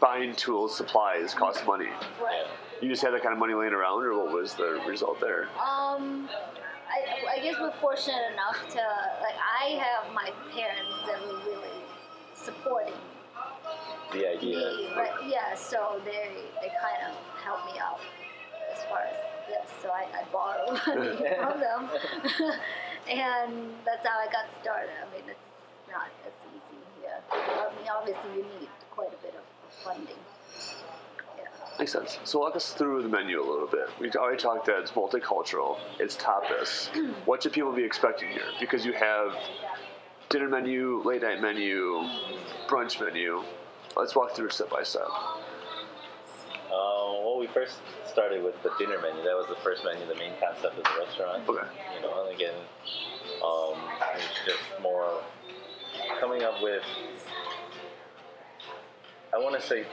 buying 0.00 0.34
tools, 0.34 0.76
supplies 0.76 1.34
costs 1.34 1.64
money. 1.66 1.88
Right. 2.22 2.46
You 2.80 2.88
just 2.88 3.02
had 3.02 3.12
that 3.14 3.22
kind 3.22 3.32
of 3.32 3.38
money 3.38 3.54
laying 3.54 3.72
around, 3.72 4.04
or 4.04 4.16
what 4.16 4.32
was 4.32 4.54
the 4.54 4.82
result 4.86 5.20
there? 5.20 5.48
Um, 5.58 6.28
I, 6.88 7.38
I 7.38 7.42
guess 7.42 7.56
we're 7.60 7.72
fortunate 7.80 8.32
enough 8.32 8.68
to 8.70 8.78
like 9.22 9.36
I 9.36 9.76
have 9.76 10.12
my 10.12 10.30
parents 10.54 10.92
that 11.06 11.20
were 11.26 11.38
really 11.50 11.68
supporting 12.34 12.94
The 14.16 14.28
idea. 14.28 14.96
right? 14.96 15.12
Yeah, 15.26 15.54
so 15.54 16.00
they 16.04 16.30
they 16.62 16.68
kind 16.80 17.00
of 17.08 17.14
help 17.44 17.66
me 17.66 17.78
out 17.78 18.00
as 18.72 18.82
far 18.84 19.00
as 19.00 19.16
this. 19.46 19.68
So 19.82 19.90
I, 19.90 20.06
I 20.12 20.24
borrow 20.32 20.72
money 20.72 21.16
from 21.40 21.60
them, 21.66 21.90
and 23.10 23.74
that's 23.84 24.06
how 24.06 24.18
I 24.18 24.26
got 24.32 24.46
started. 24.62 24.90
I 25.04 25.14
mean, 25.14 25.28
it's 25.28 25.38
not 25.90 26.08
as 26.24 26.32
easy. 26.54 26.80
Yeah, 27.02 27.20
I 27.30 27.68
mean, 27.78 27.88
obviously 27.94 28.30
you 28.36 28.42
need 28.58 28.68
quite 28.90 29.12
a 29.12 29.22
bit 29.22 29.34
of 29.34 29.44
funding. 29.84 30.16
Yeah. 31.36 31.44
Makes 31.78 31.92
sense. 31.92 32.18
So 32.24 32.38
walk 32.40 32.56
us 32.56 32.72
through 32.72 33.02
the 33.02 33.08
menu 33.08 33.40
a 33.40 33.46
little 33.48 33.68
bit. 33.68 33.88
We 34.00 34.10
already 34.12 34.38
talked 34.40 34.66
that 34.66 34.78
it's 34.80 34.92
multicultural, 34.92 35.78
it's 36.00 36.16
tapas. 36.16 36.88
what 37.26 37.42
should 37.42 37.52
people 37.52 37.72
be 37.72 37.84
expecting 37.84 38.30
here? 38.30 38.48
Because 38.58 38.86
you 38.86 38.94
have 38.94 39.34
dinner 40.30 40.48
menu, 40.48 41.02
late 41.04 41.22
night 41.22 41.40
menu, 41.42 42.00
brunch 42.66 42.98
menu. 43.00 43.42
Let's 43.96 44.14
walk 44.14 44.36
through 44.36 44.50
step 44.50 44.68
by 44.68 44.82
step. 44.82 45.08
Um, 46.66 47.24
well, 47.24 47.38
we 47.38 47.46
first 47.46 47.78
started 48.06 48.44
with 48.44 48.62
the 48.62 48.70
dinner 48.78 49.00
menu. 49.00 49.22
That 49.22 49.34
was 49.34 49.46
the 49.48 49.56
first 49.64 49.84
menu, 49.84 50.06
the 50.06 50.14
main 50.16 50.32
concept 50.38 50.76
of 50.76 50.84
the 50.84 50.90
restaurant. 50.98 51.48
Okay. 51.48 51.66
You 51.96 52.02
know, 52.02 52.26
and 52.26 52.34
again, 52.34 52.54
um, 53.42 53.80
it's 54.16 54.44
just 54.44 54.82
more 54.82 55.22
coming 56.20 56.42
up 56.42 56.62
with. 56.62 56.82
I 59.34 59.38
want 59.38 59.58
to 59.58 59.66
say 59.66 59.86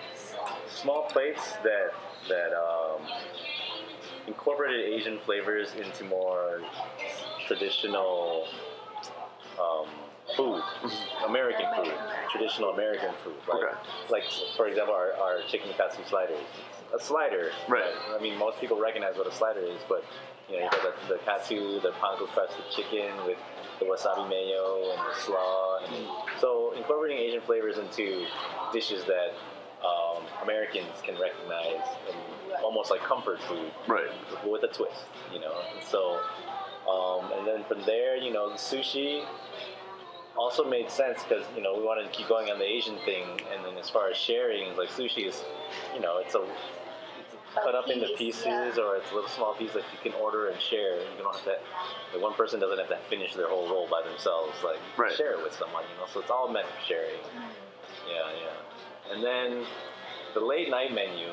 small 0.67 1.03
plates 1.03 1.53
that 1.63 1.91
that 2.27 2.53
um, 2.53 3.01
incorporated 4.27 4.85
Asian 4.85 5.19
flavors 5.25 5.73
into 5.75 6.03
more 6.03 6.61
traditional 7.47 8.47
um, 9.59 9.87
food, 10.35 10.61
American 11.27 11.65
food, 11.75 11.93
traditional 12.31 12.69
American 12.71 13.09
food. 13.23 13.35
Like, 13.47 13.63
Okay. 13.63 13.75
like 14.09 14.23
for 14.57 14.67
example, 14.67 14.93
our, 14.93 15.13
our 15.13 15.41
chicken 15.49 15.69
katsu 15.77 16.03
sliders. 16.07 16.37
A 16.95 16.99
slider, 16.99 17.51
Right. 17.67 17.93
I 18.15 18.21
mean, 18.21 18.37
most 18.37 18.59
people 18.59 18.79
recognize 18.79 19.17
what 19.17 19.27
a 19.27 19.31
slider 19.31 19.61
is, 19.61 19.81
but 19.89 20.03
you 20.49 20.57
know, 20.59 20.65
you 20.65 20.69
got 20.71 21.07
the, 21.07 21.13
the 21.13 21.19
katsu, 21.19 21.79
the 21.81 21.91
panko 21.93 22.27
crusted 22.27 22.63
chicken 22.75 23.09
with 23.25 23.37
the 23.79 23.85
wasabi 23.85 24.27
mayo 24.29 24.91
and 24.91 24.99
the 24.99 25.15
slaw. 25.19 25.79
And 25.85 26.05
so 26.39 26.73
incorporating 26.77 27.17
Asian 27.17 27.41
flavors 27.41 27.77
into 27.77 28.25
dishes 28.71 29.03
that 29.05 29.33
um, 29.83 30.23
Americans 30.43 30.91
can 31.03 31.15
recognize 31.19 31.81
and 32.09 32.17
almost 32.63 32.91
like 32.91 33.01
comfort 33.01 33.41
food 33.43 33.71
Right. 33.87 34.09
with 34.45 34.63
a 34.63 34.67
twist, 34.67 35.01
you 35.33 35.39
know. 35.39 35.55
And 35.73 35.83
so, 35.83 36.19
um, 36.89 37.31
and 37.37 37.47
then 37.47 37.63
from 37.63 37.81
there, 37.85 38.17
you 38.17 38.31
know, 38.31 38.49
the 38.49 38.55
sushi 38.57 39.25
also 40.37 40.63
made 40.67 40.89
sense 40.89 41.23
because 41.23 41.45
you 41.55 41.61
know 41.61 41.75
we 41.75 41.83
wanted 41.83 42.03
to 42.03 42.17
keep 42.17 42.27
going 42.27 42.49
on 42.49 42.59
the 42.59 42.65
Asian 42.65 42.97
thing, 43.05 43.23
and 43.53 43.63
then 43.65 43.77
as 43.77 43.89
far 43.89 44.09
as 44.09 44.17
sharing, 44.17 44.75
like 44.75 44.89
sushi 44.89 45.27
is, 45.27 45.43
you 45.93 45.99
know, 46.01 46.17
it's 46.17 46.35
a 46.35 46.41
it's 47.19 47.35
cut 47.53 47.75
up 47.75 47.89
into 47.89 48.07
pieces, 48.17 48.45
yeah. 48.45 48.69
or 48.77 48.95
it's 48.97 49.11
a 49.11 49.15
little 49.15 49.29
small 49.29 49.53
piece 49.53 49.73
that 49.73 49.83
you 49.91 49.99
can 50.11 50.19
order 50.19 50.49
and 50.49 50.59
share. 50.59 50.95
You 50.97 51.21
don't 51.23 51.35
have 51.35 51.43
to. 51.45 51.57
Like 52.13 52.21
one 52.21 52.33
person 52.33 52.59
doesn't 52.59 52.77
have 52.79 52.89
to 52.89 52.97
finish 53.09 53.35
their 53.35 53.47
whole 53.47 53.67
roll 53.69 53.87
by 53.89 54.01
themselves. 54.07 54.53
Like 54.63 54.79
Right. 54.97 55.13
share 55.15 55.33
it 55.33 55.43
with 55.43 55.53
someone, 55.53 55.83
you 55.91 55.99
know. 55.99 56.07
So 56.11 56.19
it's 56.19 56.31
all 56.31 56.49
meant 56.51 56.67
for 56.67 56.85
sharing. 56.87 57.19
Yeah, 58.07 58.31
yeah. 58.41 59.13
And 59.13 59.23
then 59.23 59.65
the 60.33 60.39
late 60.39 60.69
night 60.69 60.93
menu, 60.93 61.27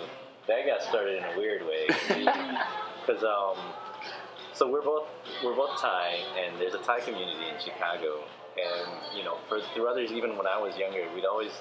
that 0.46 0.66
got 0.66 0.82
started 0.82 1.18
in 1.18 1.24
a 1.24 1.38
weird 1.38 1.62
way. 1.66 1.88
Because 3.06 3.24
um, 3.24 3.56
so 4.52 4.70
we're 4.70 4.82
both 4.82 5.08
we're 5.42 5.56
both 5.56 5.80
Thai, 5.80 6.18
and 6.38 6.60
there's 6.60 6.74
a 6.74 6.78
Thai 6.78 7.00
community 7.00 7.48
in 7.48 7.58
Chicago. 7.58 8.22
And 8.56 9.16
you 9.16 9.24
know, 9.24 9.38
for 9.48 9.60
through 9.74 9.88
others, 9.88 10.12
even 10.12 10.36
when 10.36 10.46
I 10.46 10.58
was 10.58 10.76
younger, 10.76 11.06
we'd 11.14 11.24
always 11.24 11.52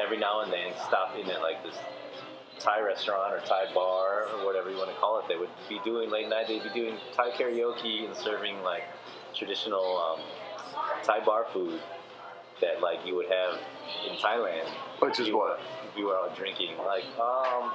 every 0.00 0.18
now 0.18 0.40
and 0.40 0.52
then 0.52 0.72
stop 0.86 1.16
in 1.18 1.28
at 1.30 1.40
like 1.40 1.62
this 1.62 1.74
Thai 2.58 2.80
restaurant 2.80 3.34
or 3.34 3.40
Thai 3.40 3.72
bar 3.74 4.28
or 4.28 4.46
whatever 4.46 4.70
you 4.70 4.76
want 4.76 4.90
to 4.90 4.96
call 4.96 5.18
it. 5.18 5.24
They 5.28 5.36
would 5.36 5.50
be 5.68 5.80
doing 5.84 6.10
late 6.10 6.28
night. 6.28 6.46
They'd 6.48 6.62
be 6.62 6.70
doing 6.70 6.96
Thai 7.12 7.30
karaoke 7.30 8.06
and 8.06 8.16
serving 8.16 8.62
like 8.62 8.84
traditional 9.34 9.98
um, 9.98 10.20
Thai 11.02 11.24
bar 11.24 11.46
food 11.52 11.80
that 12.60 12.80
like 12.80 13.04
you 13.04 13.16
would 13.16 13.26
have 13.26 13.58
in 14.08 14.16
Thailand. 14.16 14.68
Which 15.00 15.18
is 15.18 15.30
what? 15.30 15.60
If 15.92 15.98
you 15.98 16.06
were 16.06 16.16
out 16.16 16.34
drinking, 16.36 16.76
like 16.78 17.04
um, 17.20 17.70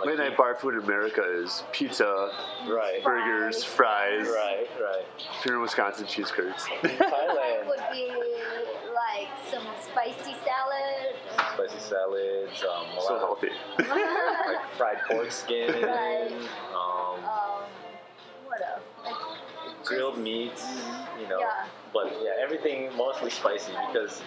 like 0.00 0.06
Late 0.06 0.18
night 0.18 0.36
bar 0.36 0.54
food 0.56 0.74
in 0.74 0.80
America 0.80 1.22
is 1.22 1.62
pizza, 1.72 2.30
right, 2.68 3.02
burgers, 3.04 3.62
fries, 3.64 4.26
right, 4.28 4.66
right. 4.80 5.04
here 5.44 5.54
in 5.54 5.60
Wisconsin, 5.62 6.06
cheese 6.06 6.30
curds. 6.30 6.66
In 6.82 6.90
It 6.90 6.98
Thailand, 7.00 7.66
would 7.66 7.80
be 7.92 8.08
like 8.94 9.28
some 9.50 9.64
spicy 9.80 10.34
salad. 10.44 11.14
spicy 11.54 11.78
salads, 11.80 12.64
um, 12.64 12.86
a 12.96 13.00
so 13.02 13.12
lot 13.14 13.18
healthy. 13.20 13.48
like 13.78 14.72
fried 14.76 14.98
pork 15.08 15.30
skin, 15.30 15.70
Right. 15.82 16.30
um, 16.74 17.24
um, 17.24 17.60
what 18.46 18.60
else? 18.62 18.82
Like, 19.04 19.84
grilled 19.84 20.18
meats, 20.18 20.64
you 21.20 21.28
know. 21.28 21.38
Yeah. 21.40 21.66
But 21.92 22.12
yeah, 22.22 22.30
everything 22.40 22.94
mostly 22.96 23.30
spicy 23.30 23.72
because 23.92 24.22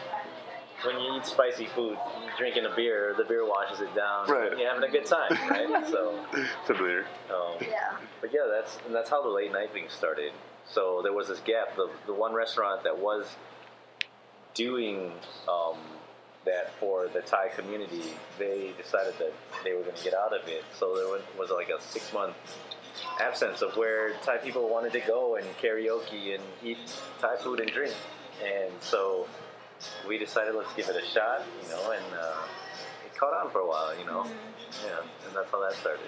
when 0.84 1.00
you 1.00 1.18
eat 1.18 1.26
spicy 1.26 1.68
food, 1.68 1.98
you're 2.24 2.38
drinking 2.38 2.66
a 2.66 2.76
beer, 2.76 3.14
the 3.18 3.24
beer 3.24 3.48
washes 3.48 3.82
it 3.82 3.94
down. 3.96 4.28
Right. 4.28 4.58
You're 4.58 4.74
having 4.74 4.88
a 4.88 4.92
good 4.92 5.06
time, 5.06 5.32
right? 5.50 5.88
so, 5.92 6.26
Familiar. 6.66 7.06
um, 7.30 7.56
yeah. 7.62 7.98
but 8.20 8.34
yeah, 8.34 8.48
that's 8.50 8.78
and 8.86 8.94
that's 8.96 9.10
how 9.10 9.22
the 9.22 9.30
late 9.30 9.52
night 9.52 9.72
thing 9.74 9.86
started. 9.90 10.32
So 10.66 11.02
there 11.04 11.14
was 11.14 11.28
this 11.28 11.40
gap. 11.42 11.76
The 11.76 11.90
the 12.06 12.14
one 12.14 12.34
restaurant 12.34 12.84
that 12.84 12.98
was 12.98 13.28
doing 14.54 15.12
um, 15.48 15.78
that 16.46 16.74
for 16.80 17.08
the 17.08 17.22
Thai 17.22 17.50
community, 17.50 18.14
they 18.38 18.74
decided 18.82 19.14
that 19.20 19.34
they 19.64 19.74
were 19.74 19.82
going 19.82 19.96
to 19.96 20.04
get 20.04 20.14
out 20.14 20.34
of 20.34 20.48
it. 20.48 20.64
So 20.78 20.96
there 20.96 21.08
was, 21.08 21.22
was 21.38 21.50
like 21.50 21.70
a 21.70 21.82
six 21.82 22.12
month 22.14 22.36
absence 23.20 23.62
of 23.62 23.76
where 23.78 24.14
Thai 24.24 24.38
people 24.38 24.70
wanted 24.70 24.94
to 24.94 25.00
go 25.02 25.36
and 25.36 25.46
karaoke 25.58 26.36
and 26.36 26.44
eat 26.64 26.78
Thai 27.20 27.38
food 27.38 27.60
and 27.60 27.72
drink. 27.72 27.94
And 28.44 28.72
so 28.82 29.28
we 30.08 30.18
decided 30.18 30.56
let's 30.56 30.74
give 30.74 30.90
it 30.90 30.96
a 30.96 31.06
shot, 31.08 31.44
you 31.64 31.70
know, 31.70 31.92
and 31.92 32.06
uh, 32.14 32.34
it 33.06 33.16
caught 33.18 33.34
on 33.34 33.52
for 33.52 33.60
a 33.60 33.68
while, 33.68 33.98
you 33.98 34.06
know. 34.06 34.26
Yeah, 34.86 35.00
and 35.28 35.36
that's 35.36 35.52
how 35.52 35.60
that 35.62 35.74
started. 35.76 36.08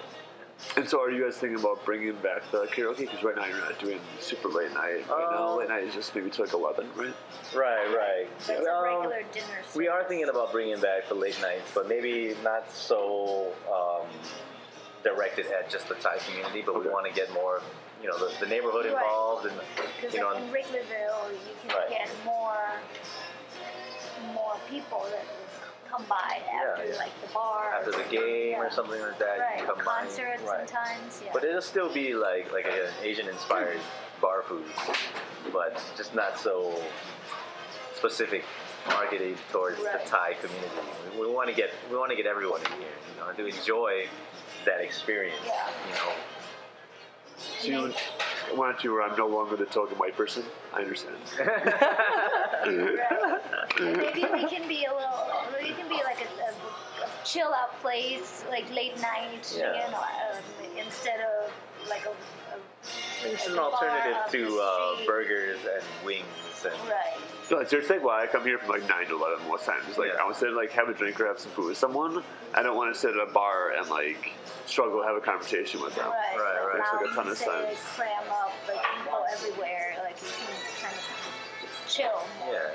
And 0.77 0.87
so, 0.87 1.01
are 1.01 1.11
you 1.11 1.21
guys 1.23 1.35
thinking 1.37 1.59
about 1.59 1.83
bringing 1.83 2.13
back 2.17 2.49
the 2.51 2.65
karaoke? 2.67 2.99
Because 2.99 3.21
right 3.23 3.35
now 3.35 3.45
you're 3.47 3.57
not 3.59 3.77
doing 3.79 3.99
super 4.19 4.47
late 4.47 4.71
night. 4.73 5.03
Right 5.09 5.27
now, 5.31 5.49
Uh, 5.49 5.55
late 5.55 5.67
night 5.69 5.83
is 5.83 5.93
just 5.93 6.15
maybe 6.15 6.29
till 6.29 6.45
like 6.45 6.53
eleven, 6.53 6.87
right? 6.95 7.13
Right, 7.53 7.87
right. 7.93 8.27
So 8.39 8.53
it's 8.53 8.65
a 8.67 8.71
Um, 8.73 8.83
regular 8.83 9.23
dinner. 9.33 9.45
We 9.75 9.87
are 9.89 10.03
thinking 10.05 10.29
about 10.29 10.51
bringing 10.53 10.79
back 10.79 11.09
the 11.09 11.15
late 11.15 11.39
nights, 11.41 11.69
but 11.73 11.89
maybe 11.89 12.37
not 12.43 12.71
so 12.71 13.51
um, 13.67 14.07
directed 15.03 15.47
at 15.47 15.69
just 15.69 15.89
the 15.89 15.95
Thai 15.95 16.17
community. 16.19 16.61
But 16.61 16.79
we 16.79 16.87
want 16.89 17.07
to 17.07 17.11
get 17.13 17.33
more, 17.33 17.61
you 18.01 18.07
know, 18.07 18.17
the, 18.17 18.31
the 18.39 18.45
neighborhood 18.47 18.85
Right. 18.85 18.93
involved, 18.93 19.45
and 19.47 19.59
Because 19.99 20.13
you 20.13 20.21
know, 20.21 20.31
in 20.31 20.43
Wrigleyville, 20.49 21.31
you 21.33 21.55
can 21.67 21.75
Right. 21.77 21.89
get 21.89 22.09
more 22.23 22.79
more 24.33 24.55
people 24.69 25.05
that 25.11 25.25
come 25.89 26.05
by 26.09 26.39
after 26.51 26.85
yeah. 26.87 26.95
like 26.97 27.11
the 27.21 27.31
bar 27.33 27.71
after 27.73 27.91
the 27.91 28.03
game 28.09 28.55
or 28.55 28.71
something 28.71 28.99
like 29.01 29.19
that, 29.19 29.35
you 29.37 29.41
Right, 29.43 29.57
can 29.57 29.65
come 29.67 29.77
by. 29.77 29.83
concerts 29.83 30.41
Right. 30.43 30.67
sometimes. 30.67 31.21
Yeah. 31.23 31.31
But 31.33 31.43
it'll 31.43 31.61
still 31.61 31.93
be 31.93 32.13
like 32.15 32.51
like 32.51 32.65
an 32.65 32.89
Asian 33.03 33.27
inspired 33.27 33.79
bar 34.21 34.43
food, 34.43 34.65
but 35.51 35.81
just 35.95 36.15
not 36.15 36.39
so 36.39 36.73
specific 37.95 38.43
marketed 38.87 39.37
towards 39.51 39.79
Right. 39.79 40.03
the 40.03 40.09
Thai 40.09 40.33
community. 40.41 40.71
We, 41.19 41.27
we 41.27 41.31
want 41.33 41.49
to 41.49 41.55
get 41.55 41.69
we 41.91 41.97
want 41.97 42.09
to 42.09 42.15
get 42.17 42.25
everyone 42.25 42.61
in 42.61 42.71
here, 42.73 42.97
you 43.13 43.19
know, 43.21 43.31
to 43.31 43.45
enjoy 43.57 44.07
that 44.65 44.81
experience. 44.81 45.37
Yeah. 45.45 45.69
You 47.63 47.71
know. 47.71 47.91
So 47.91 47.97
you 48.53 48.59
want 48.59 48.79
to 48.79 48.93
where 48.93 49.01
I'm 49.03 49.17
no 49.17 49.27
longer 49.27 49.55
the 49.55 49.65
token 49.65 49.97
white 49.97 50.15
person. 50.15 50.43
I 50.73 50.81
understand. 50.81 51.15
Right. 52.65 53.97
Maybe 53.97 54.25
we 54.31 54.47
can 54.47 54.67
be 54.67 54.85
a 54.85 54.93
little. 54.93 55.27
We 55.61 55.71
can 55.73 55.89
be 55.89 55.95
like 56.03 56.19
a, 56.21 56.43
a, 56.43 57.05
a 57.05 57.09
chill 57.25 57.53
out 57.53 57.77
place, 57.81 58.45
like 58.49 58.69
late 58.73 58.95
night, 59.01 59.53
Yeah. 59.57 59.85
you 59.85 59.91
know, 59.91 59.97
um, 59.99 60.77
instead 60.77 61.19
of 61.21 61.51
like 61.89 62.05
a. 62.05 62.09
a 62.09 62.59
It's 63.25 63.45
like 63.47 63.53
an 63.53 63.57
a 63.59 63.61
alternative 63.61 64.15
up 64.15 64.31
to 64.31 64.59
uh, 64.61 65.05
burgers 65.05 65.59
and 65.61 65.83
wings 66.05 66.25
and 66.63 66.73
Right. 66.89 67.17
So 67.49 67.59
it's 67.59 67.71
your 67.73 67.81
thing. 67.81 68.01
Well, 68.03 68.15
I 68.15 68.27
come 68.27 68.43
here 68.43 68.57
from 68.57 68.69
like 68.69 68.87
nine 68.87 69.07
to 69.07 69.15
eleven 69.15 69.45
most 69.49 69.65
times. 69.65 69.97
Like 69.97 70.11
Yeah. 70.13 70.21
I 70.21 70.23
want 70.25 70.37
to 70.37 70.49
like 70.51 70.71
have 70.71 70.87
a 70.87 70.93
drink 70.93 71.19
or 71.19 71.27
have 71.27 71.39
some 71.39 71.51
food 71.51 71.67
with 71.69 71.77
someone. 71.77 72.23
I 72.53 72.61
don't 72.63 72.77
want 72.77 72.93
to 72.93 72.99
sit 72.99 73.11
at 73.11 73.27
a 73.27 73.31
bar 73.33 73.71
and 73.77 73.89
like 73.89 74.31
struggle 74.65 75.01
to 75.01 75.07
have 75.07 75.17
a 75.17 75.21
conversation 75.21 75.81
with 75.81 75.95
them. 75.95 76.07
Right. 76.09 76.37
Right, 76.37 76.65
right. 76.65 76.77
Makes 76.77 76.93
like 76.93 77.11
a 77.11 77.15
ton 77.15 77.27
of 77.27 77.41
Lounge, 77.41 77.67
sense. 77.75 77.79
Cram 77.97 78.09
up, 78.29 78.29
like 78.29 78.31
people 78.31 78.42
everywhere. 79.43 79.95
Like 80.03 80.17
you 80.21 80.27
can 80.29 80.55
kind 80.81 80.95
of 80.95 81.01
chill. 81.87 82.23
more. 82.39 82.53
yeah, 82.53 82.71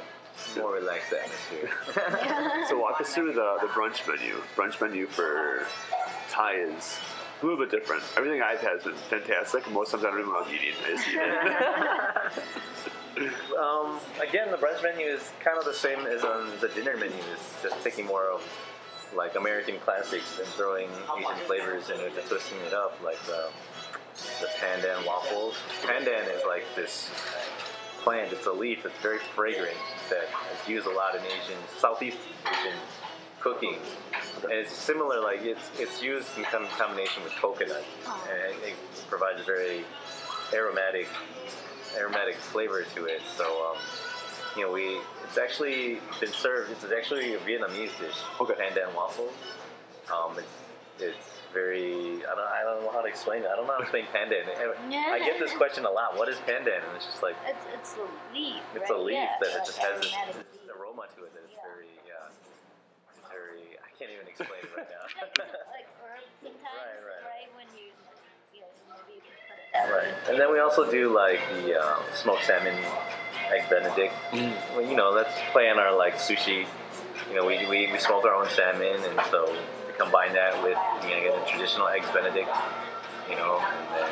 more 0.60 0.72
relaxed 0.74 1.12
atmosphere. 1.12 1.70
So 2.68 2.78
walk 2.78 3.00
us 3.00 3.14
through 3.14 3.32
the 3.32 3.56
the 3.60 3.66
brunch 3.68 4.06
menu. 4.06 4.42
Brunch 4.56 4.80
menu 4.80 5.06
for 5.06 5.66
Thai 6.30 6.54
is 6.54 6.98
a 7.42 7.46
little 7.46 7.58
bit 7.58 7.70
different. 7.70 8.02
Everything 8.16 8.42
I've 8.42 8.60
had 8.60 8.72
has 8.72 8.82
been 8.84 8.94
fantastic. 8.94 9.68
Most 9.70 9.90
times 9.92 10.04
I 10.04 10.10
don't 10.10 10.20
even 10.20 10.32
know 10.32 10.42
I'm 10.44 10.52
eating. 10.54 10.74
I 10.84 10.88
just 10.90 11.08
eat 11.08 11.16
it. 11.16 11.22
um, 13.58 13.98
again, 14.20 14.50
the 14.50 14.56
brunch 14.56 14.82
menu 14.82 15.06
is 15.06 15.30
kind 15.40 15.58
of 15.58 15.64
the 15.64 15.74
same 15.74 16.00
as 16.06 16.24
on 16.24 16.50
the 16.60 16.68
dinner 16.68 16.96
menu. 16.96 17.16
It's 17.32 17.62
just 17.62 17.82
taking 17.82 18.06
more 18.06 18.28
of 18.30 18.42
like 19.16 19.34
American 19.36 19.78
classics 19.80 20.38
and 20.38 20.46
throwing 20.48 20.90
Asian 21.16 21.36
flavors 21.46 21.88
in 21.88 21.98
it, 22.00 22.12
and 22.18 22.28
twisting 22.28 22.58
it 22.66 22.74
up, 22.74 23.00
like 23.02 23.18
the 23.24 23.48
the 24.40 24.48
pandan 24.60 25.06
waffles. 25.06 25.54
Pandan 25.82 26.24
is 26.34 26.42
like 26.46 26.64
this 26.76 27.10
plant. 28.02 28.32
It's 28.32 28.46
a 28.46 28.52
leaf. 28.52 28.84
It's 28.84 28.98
very 29.00 29.18
fragrant. 29.34 29.76
That 30.10 30.28
is 30.52 30.68
used 30.68 30.86
a 30.86 30.90
lot 30.90 31.14
in 31.14 31.22
Asian, 31.22 31.58
Southeast 31.78 32.18
Asian 32.50 32.78
cooking. 33.40 33.76
And 34.42 34.52
it's 34.52 34.72
similar. 34.72 35.20
Like 35.20 35.42
it's 35.42 35.70
it's 35.78 36.02
used 36.02 36.36
in 36.36 36.44
com- 36.44 36.66
combination 36.78 37.22
with 37.24 37.32
coconut, 37.34 37.84
and 38.30 38.54
it, 38.62 38.68
it 38.70 39.04
provides 39.08 39.40
a 39.40 39.44
very 39.44 39.84
aromatic 40.52 41.08
aromatic 41.96 42.36
flavor 42.36 42.84
to 42.94 43.04
it. 43.06 43.22
So, 43.36 43.44
um, 43.70 43.78
you 44.56 44.62
know, 44.62 44.72
we 44.72 44.98
it's 45.24 45.38
actually 45.38 46.00
been 46.20 46.32
served. 46.32 46.70
It's 46.70 46.84
actually 46.92 47.34
a 47.34 47.38
Vietnamese 47.38 47.98
dish. 48.00 48.16
Okay. 48.40 48.54
Pandan 48.54 48.94
waffles. 48.94 49.32
Um, 50.12 50.38
it's 50.38 50.48
it's 51.00 51.37
very. 51.52 52.22
I 52.24 52.34
don't. 52.34 52.48
I 52.48 52.60
don't 52.64 52.82
know 52.82 52.90
how 52.92 53.00
to 53.02 53.08
explain 53.08 53.42
it. 53.42 53.48
I 53.52 53.56
don't 53.56 53.66
know 53.66 53.72
how 53.72 53.78
to 53.78 53.88
explain 53.88 54.04
pandan. 54.14 54.44
Yeah. 54.90 55.10
I 55.12 55.18
get 55.18 55.38
this 55.38 55.52
question 55.60 55.84
a 55.84 55.90
lot. 55.90 56.16
What 56.16 56.28
is 56.28 56.36
pandan? 56.48 56.82
And 56.86 56.96
it's 56.96 57.06
just 57.06 57.22
like 57.22 57.36
It's 57.46 57.64
it's 57.74 57.94
a 57.96 58.06
leaf. 58.34 58.62
it's 58.74 58.90
right? 58.90 58.98
a 58.98 59.02
leaf 59.02 59.14
yeah, 59.16 59.36
that 59.40 59.50
it 59.56 59.64
just 59.66 59.78
has 59.78 60.00
this, 60.00 60.12
this 60.12 60.68
aroma 60.76 61.06
to 61.16 61.24
it 61.24 61.32
that 61.34 61.44
is 61.44 61.52
Yeah. 61.54 61.62
very 61.68 61.90
yeah. 62.06 63.30
Very. 63.30 63.76
I 63.80 63.90
can't 63.98 64.10
even 64.14 64.26
explain 64.28 64.60
it 64.62 64.70
right 64.76 64.88
now. 64.88 65.04
like 65.74 65.88
herbs 66.04 66.28
sometimes, 66.42 66.62
Right, 66.62 67.02
right. 67.02 67.24
right? 67.26 67.50
When 67.56 67.66
you, 67.76 67.90
you 68.54 68.60
know, 68.62 68.70
maybe 68.88 69.18
you 69.18 69.22
can 69.22 69.34
put 69.48 69.58
it 69.58 69.72
that 69.74 69.90
Right. 69.90 70.14
And 70.30 70.38
then 70.40 70.52
we 70.52 70.60
also 70.60 70.88
do 70.90 71.12
like 71.14 71.40
the 71.64 71.74
um, 71.80 72.02
smoked 72.14 72.44
salmon 72.44 72.74
egg 73.50 73.68
Benedict. 73.70 74.14
Mm. 74.32 74.52
Well, 74.76 74.82
you 74.86 74.94
know, 74.96 75.10
let's 75.10 75.32
play 75.52 75.68
on 75.70 75.78
our 75.78 75.96
like 75.96 76.14
sushi. 76.16 76.66
You 77.30 77.34
know, 77.36 77.44
we, 77.44 77.58
we, 77.66 77.90
we 77.92 77.98
smoke 77.98 78.24
our 78.24 78.34
own 78.34 78.48
salmon, 78.50 79.02
and 79.02 79.20
so 79.30 79.50
we 79.50 79.58
combine 79.98 80.32
that 80.34 80.54
with 80.62 80.78
you 81.04 81.10
know 81.16 81.38
the 81.40 81.46
traditional 81.46 81.88
eggs 81.88 82.06
Benedict. 82.12 82.48
You 83.28 83.36
know, 83.36 83.60
and 83.60 83.88
then 83.94 84.10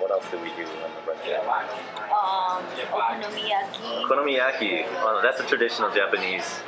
what 0.00 0.10
else 0.10 0.24
do 0.30 0.38
we 0.38 0.48
do 0.56 0.64
on 0.64 0.90
the 0.96 1.02
breakfast? 1.04 1.46
Um, 1.46 2.64
okonomiyaki. 2.90 4.04
Okonomiyaki. 4.08 4.86
Oh, 5.02 5.20
that's 5.22 5.40
a 5.40 5.44
traditional 5.46 5.90
Japanese. 5.90 6.60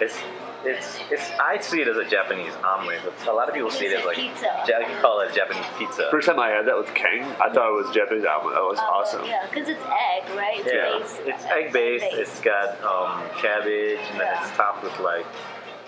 It's 0.00 0.16
it's 0.64 0.98
it's. 1.10 1.30
I 1.40 1.58
see 1.60 1.80
it 1.80 1.88
as 1.88 1.96
a 1.96 2.04
Japanese 2.08 2.52
omelet, 2.64 3.00
but 3.04 3.26
a 3.28 3.32
lot 3.32 3.48
of 3.48 3.54
people 3.54 3.70
see 3.70 3.86
it 3.86 3.98
as 3.98 4.04
like 4.06 4.16
Pizza. 4.16 4.64
Ja- 4.68 4.78
you 4.78 4.94
call 5.00 5.20
it 5.20 5.34
Japanese 5.34 5.66
pizza. 5.76 6.06
First 6.10 6.28
time 6.28 6.38
I 6.38 6.48
had 6.50 6.66
that 6.68 6.76
with 6.78 6.92
King, 6.94 7.22
I 7.42 7.50
thought 7.52 7.68
it 7.68 7.84
was 7.84 7.92
Japanese 7.94 8.24
omelet. 8.24 8.54
That 8.54 8.62
was 8.62 8.78
Uh, 8.78 8.82
awesome. 8.82 9.24
Yeah, 9.26 9.44
because 9.50 9.68
it's 9.68 9.82
egg, 9.82 10.22
right? 10.36 10.60
It's 10.60 10.72
Yeah, 10.72 10.98
based- 10.98 11.20
it's 11.26 11.44
egg 11.46 11.72
based. 11.72 12.06
It's 12.14 12.40
got 12.40 12.80
um, 12.84 13.28
cabbage, 13.42 13.98
and 14.12 14.20
then 14.20 14.28
it's 14.40 14.50
topped 14.56 14.84
with 14.84 14.98
like 15.00 15.26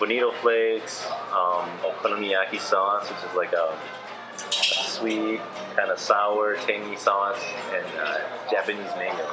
bonito 0.05 0.33
flakes, 0.43 1.07
um, 1.33 1.67
okonomiyaki 1.81 2.61
sauce, 2.61 3.09
which 3.09 3.19
is 3.31 3.35
like 3.35 3.53
a, 3.55 3.75
a 4.37 4.85
sweet, 4.91 5.41
kind 5.77 5.91
of 5.91 5.99
sour, 5.99 6.57
tangy 6.57 6.95
sauce, 6.97 7.43
and 7.75 7.87
uh, 7.99 8.19
Japanese 8.51 8.91
mango, 8.99 9.25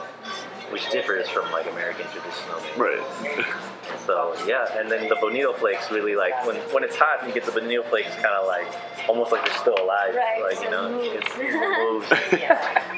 which 0.69 0.89
differs 0.89 1.27
from 1.27 1.51
like 1.51 1.69
American 1.69 2.05
traditional 2.07 2.61
mango. 2.61 2.83
Right. 2.83 3.45
So 4.05 4.33
yeah, 4.47 4.79
and 4.79 4.89
then 4.89 5.09
the 5.09 5.17
bonito 5.19 5.51
flakes 5.53 5.91
really 5.91 6.15
like 6.15 6.45
when 6.45 6.55
when 6.71 6.83
it's 6.83 6.95
hot, 6.95 7.27
you 7.27 7.33
get 7.33 7.43
the 7.43 7.51
bonito 7.51 7.83
flakes 7.83 8.13
kind 8.15 8.27
of 8.27 8.47
like 8.47 8.65
almost 9.09 9.31
like 9.31 9.43
they're 9.45 9.57
still 9.57 9.75
alive, 9.77 10.15
Right, 10.15 10.41
like 10.41 10.57
so 10.57 10.63
you 10.63 10.69
know, 10.69 10.85
it 10.87 10.91
moves. 10.91 11.25
it's, 11.27 11.35
it 11.37 12.31
moves. 12.31 12.31
yeah. 12.41 12.90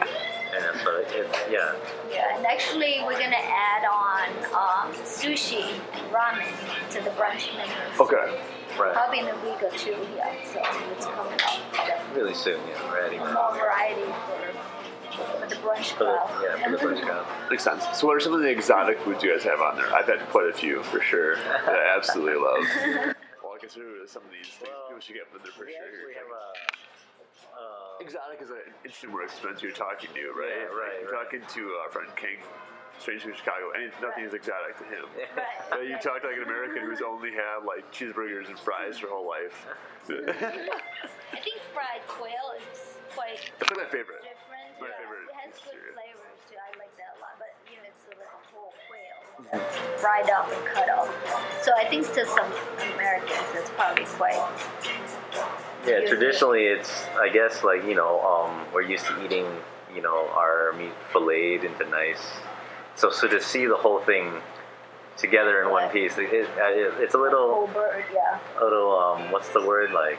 And 1.03 1.33
so 1.33 1.39
yeah. 1.49 1.75
yeah, 2.11 2.37
and 2.37 2.45
actually 2.45 2.97
we're 3.05 3.19
gonna 3.19 3.35
add 3.35 3.85
on 3.85 4.29
um, 4.53 4.93
sushi 5.03 5.63
and 5.93 6.11
ramen 6.11 6.47
to 6.91 7.01
the 7.01 7.09
brunch 7.11 7.55
menu. 7.57 7.73
Okay. 7.99 8.39
Right. 8.79 8.93
Probably 8.93 9.19
in 9.19 9.27
a 9.27 9.35
week 9.45 9.61
or 9.61 9.69
two, 9.77 9.95
yeah. 10.15 10.33
So 10.51 10.59
it's 10.95 11.05
coming 11.05 11.33
up. 11.33 11.59
Yeah. 11.75 12.01
Really 12.15 12.33
soon, 12.33 12.59
yeah, 12.67 12.89
we're 12.89 13.05
adding. 13.05 13.19
More 13.19 13.53
variety 13.55 14.01
for, 15.11 15.39
for 15.41 15.47
the 15.47 15.55
brunch 15.57 15.91
For 15.93 15.99
the, 15.99 16.05
crowd. 16.05 16.43
yeah, 16.43 16.65
for 16.65 16.71
the 16.71 16.77
brunch 16.77 17.01
crowd. 17.03 17.25
Makes 17.51 17.63
sense. 17.63 17.85
So, 17.93 18.07
what 18.07 18.15
are 18.15 18.19
some 18.19 18.33
of 18.33 18.39
the 18.41 18.49
exotic 18.49 18.99
foods 19.01 19.21
you 19.23 19.31
guys 19.31 19.43
have 19.43 19.61
on 19.61 19.75
there? 19.75 19.93
I've 19.93 20.07
had 20.07 20.19
quite 20.29 20.49
a 20.49 20.53
few 20.53 20.81
for 20.83 21.01
sure 21.01 21.35
that 21.35 21.69
I 21.69 21.95
absolutely 21.97 22.35
love. 22.41 23.15
Well, 23.43 23.53
I 23.53 23.61
guess 23.61 23.73
some 24.07 24.23
of 24.23 24.31
these 24.31 24.47
things 24.47 24.71
Well, 24.71 24.87
people 24.87 25.01
should 25.01 25.15
get 25.15 25.27
from 25.29 25.41
there 25.43 25.51
for 25.51 25.65
We 25.65 25.73
sure. 25.73 25.83
actually 25.83 26.15
have 26.15 26.31
a. 26.31 26.43
Uh, 27.53 27.82
Exotic 28.03 28.41
is 28.43 28.49
an 28.51 28.57
interesting 28.83 29.11
word 29.15 29.31
since 29.31 29.63
you're 29.63 29.71
talking 29.71 30.11
to, 30.11 30.23
right? 30.35 30.51
Yeah, 30.51 30.75
right, 30.75 31.07
Like, 31.07 31.11
right. 31.11 31.23
Talking 31.23 31.41
to 31.55 31.61
our 31.79 31.89
friend 31.89 32.11
King, 32.19 32.43
strange 32.99 33.23
from 33.23 33.31
Chicago, 33.31 33.71
and 33.79 33.87
nothing 34.03 34.27
is 34.27 34.33
exotic 34.35 34.75
to 34.83 34.85
him. 34.91 35.07
Right. 35.39 35.71
Uh, 35.71 35.79
you 35.87 35.95
talk 36.03 36.19
like 36.27 36.35
an 36.35 36.43
American 36.43 36.83
who's 36.83 36.99
only 36.99 37.31
had 37.31 37.63
like 37.63 37.87
cheeseburgers 37.95 38.51
and 38.51 38.59
fries 38.59 38.99
their 38.99 39.07
whole 39.09 39.23
life. 39.23 39.55
I 40.11 41.39
think 41.39 41.63
fried 41.71 42.03
quail 42.11 42.59
is 42.59 42.99
quite 43.15 43.39
That's 43.59 43.71
my 43.71 43.87
favorite. 43.87 44.19
different. 44.19 44.67
My 44.83 44.91
yeah. 44.91 44.99
favorite 44.99 45.23
It 45.31 45.39
has 45.39 45.55
good 45.63 45.79
flavors 45.95 46.39
too. 46.51 46.59
I 46.59 46.69
like 46.75 46.91
that 46.99 47.15
a 47.15 47.19
lot. 47.23 47.39
But 47.39 47.55
you 47.71 47.79
know, 47.79 47.87
it's 47.87 48.03
like 48.11 48.19
a 48.19 48.35
whole 48.51 48.75
quail 48.91 49.47
that's 49.47 49.79
fried 50.03 50.27
up 50.29 50.51
and 50.51 50.59
cut 50.75 50.91
up. 50.91 51.07
So 51.63 51.71
I 51.79 51.87
think 51.87 52.03
to 52.19 52.27
some 52.27 52.51
Americans, 52.99 53.47
it's 53.55 53.71
probably 53.79 54.03
quite. 54.19 54.43
Yeah, 55.85 55.99
Usually. 55.99 56.07
traditionally 56.07 56.63
it's 56.65 57.05
I 57.19 57.29
guess 57.29 57.63
like 57.63 57.83
you 57.85 57.95
know 57.95 58.21
um, 58.21 58.65
we're 58.73 58.81
used 58.83 59.05
to 59.07 59.23
eating 59.25 59.45
you 59.93 60.01
know 60.01 60.27
our 60.29 60.73
meat 60.73 60.93
filleted 61.11 61.63
into 61.63 61.85
nice. 61.89 62.21
So 62.95 63.09
so 63.09 63.27
to 63.27 63.41
see 63.41 63.65
the 63.65 63.75
whole 63.77 63.99
thing 63.99 64.41
together 65.17 65.61
in 65.61 65.69
one 65.69 65.89
piece, 65.91 66.17
it, 66.17 66.23
it, 66.33 66.47
it, 66.57 66.93
it's 66.99 67.13
a 67.13 67.17
little 67.19 67.53
Whole 67.53 67.67
bird, 67.67 68.03
yeah. 68.13 68.39
a 68.59 68.63
little 68.63 68.97
um, 68.97 69.31
what's 69.31 69.49
the 69.49 69.61
word 69.65 69.91
like 69.91 70.17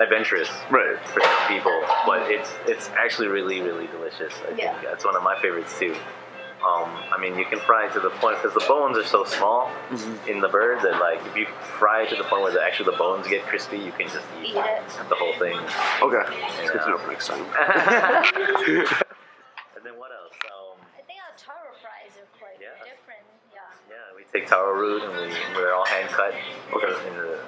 adventurous 0.00 0.48
Right. 0.70 0.98
for 1.06 1.20
some 1.20 1.48
people, 1.48 1.80
but 2.06 2.30
it's 2.30 2.50
it's 2.66 2.88
actually 2.90 3.28
really 3.28 3.60
really 3.60 3.86
delicious. 3.88 4.32
I 4.46 4.54
Yeah. 4.56 4.72
think 4.72 4.82
that's 4.90 5.04
one 5.04 5.16
of 5.16 5.22
my 5.22 5.40
favorites 5.40 5.78
too. 5.78 5.94
Um, 6.58 6.90
I 7.12 7.16
mean, 7.20 7.38
you 7.38 7.44
can 7.44 7.60
fry 7.60 7.86
it 7.86 7.92
to 7.92 8.00
the 8.00 8.10
point 8.10 8.36
because 8.42 8.52
the 8.54 8.66
bones 8.66 8.98
are 8.98 9.04
so 9.04 9.24
small 9.24 9.70
in 10.26 10.40
the 10.40 10.48
bird 10.48 10.80
that 10.82 10.98
like 11.00 11.24
if 11.26 11.36
you 11.36 11.46
fry 11.78 12.02
it 12.02 12.10
to 12.10 12.16
the 12.16 12.24
point 12.24 12.42
where 12.42 12.52
the, 12.52 12.60
actually 12.60 12.90
the 12.90 12.96
bones 12.98 13.28
get 13.28 13.42
crispy, 13.44 13.78
you 13.78 13.92
can 13.92 14.08
just 14.08 14.26
eat 14.42 14.50
Eat 14.50 14.56
it. 14.56 14.82
the 15.08 15.14
whole 15.14 15.32
thing. 15.38 15.56
Okay. 16.02 16.24
It's 16.60 16.70
good 16.72 16.82
to 16.82 16.90
know 16.90 16.98
for 16.98 17.08
next 17.12 17.28
time. 17.28 17.44
and 19.76 19.86
then 19.86 19.94
what 19.96 20.10
else? 20.10 20.34
Um, 20.50 20.82
I 20.98 21.02
think 21.06 21.20
our 21.22 21.34
taro 21.38 21.70
fries 21.80 22.18
are 22.18 22.26
quite 22.38 22.58
Yeah. 22.60 22.74
different. 22.82 23.22
Yeah. 23.54 23.60
yeah, 23.88 24.16
we 24.16 24.24
take 24.32 24.48
taro 24.48 24.74
root 24.74 25.02
and 25.04 25.12
we 25.12 25.34
they're 25.54 25.74
all 25.74 25.86
hand 25.86 26.08
cut. 26.10 26.34
Okay. 26.74 27.08
In 27.08 27.14
the, 27.16 27.38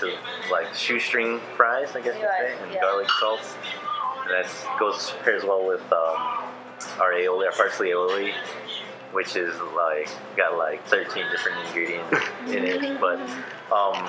to 0.00 0.16
like 0.50 0.74
shoestring 0.74 1.40
fries, 1.56 1.94
I 1.94 2.00
guess 2.00 2.16
you 2.16 2.24
Right, 2.26 2.56
say, 2.56 2.62
and 2.62 2.72
yeah. 2.72 2.80
garlic 2.80 3.08
salts. 3.20 3.54
And 4.24 4.30
that 4.32 4.46
goes 4.80 5.12
pairs 5.22 5.44
well 5.44 5.66
with 5.66 5.82
um, 5.92 6.47
our 7.00 7.12
aioli, 7.12 7.46
our 7.46 7.52
parsley 7.52 7.88
aioli, 7.90 8.32
which 9.12 9.36
is 9.36 9.54
like 9.76 10.08
got 10.36 10.56
like 10.58 10.84
13 10.86 11.24
different 11.30 11.58
ingredients 11.66 12.12
in 12.48 12.64
it, 12.64 13.00
but 13.00 13.18
um, 13.72 14.08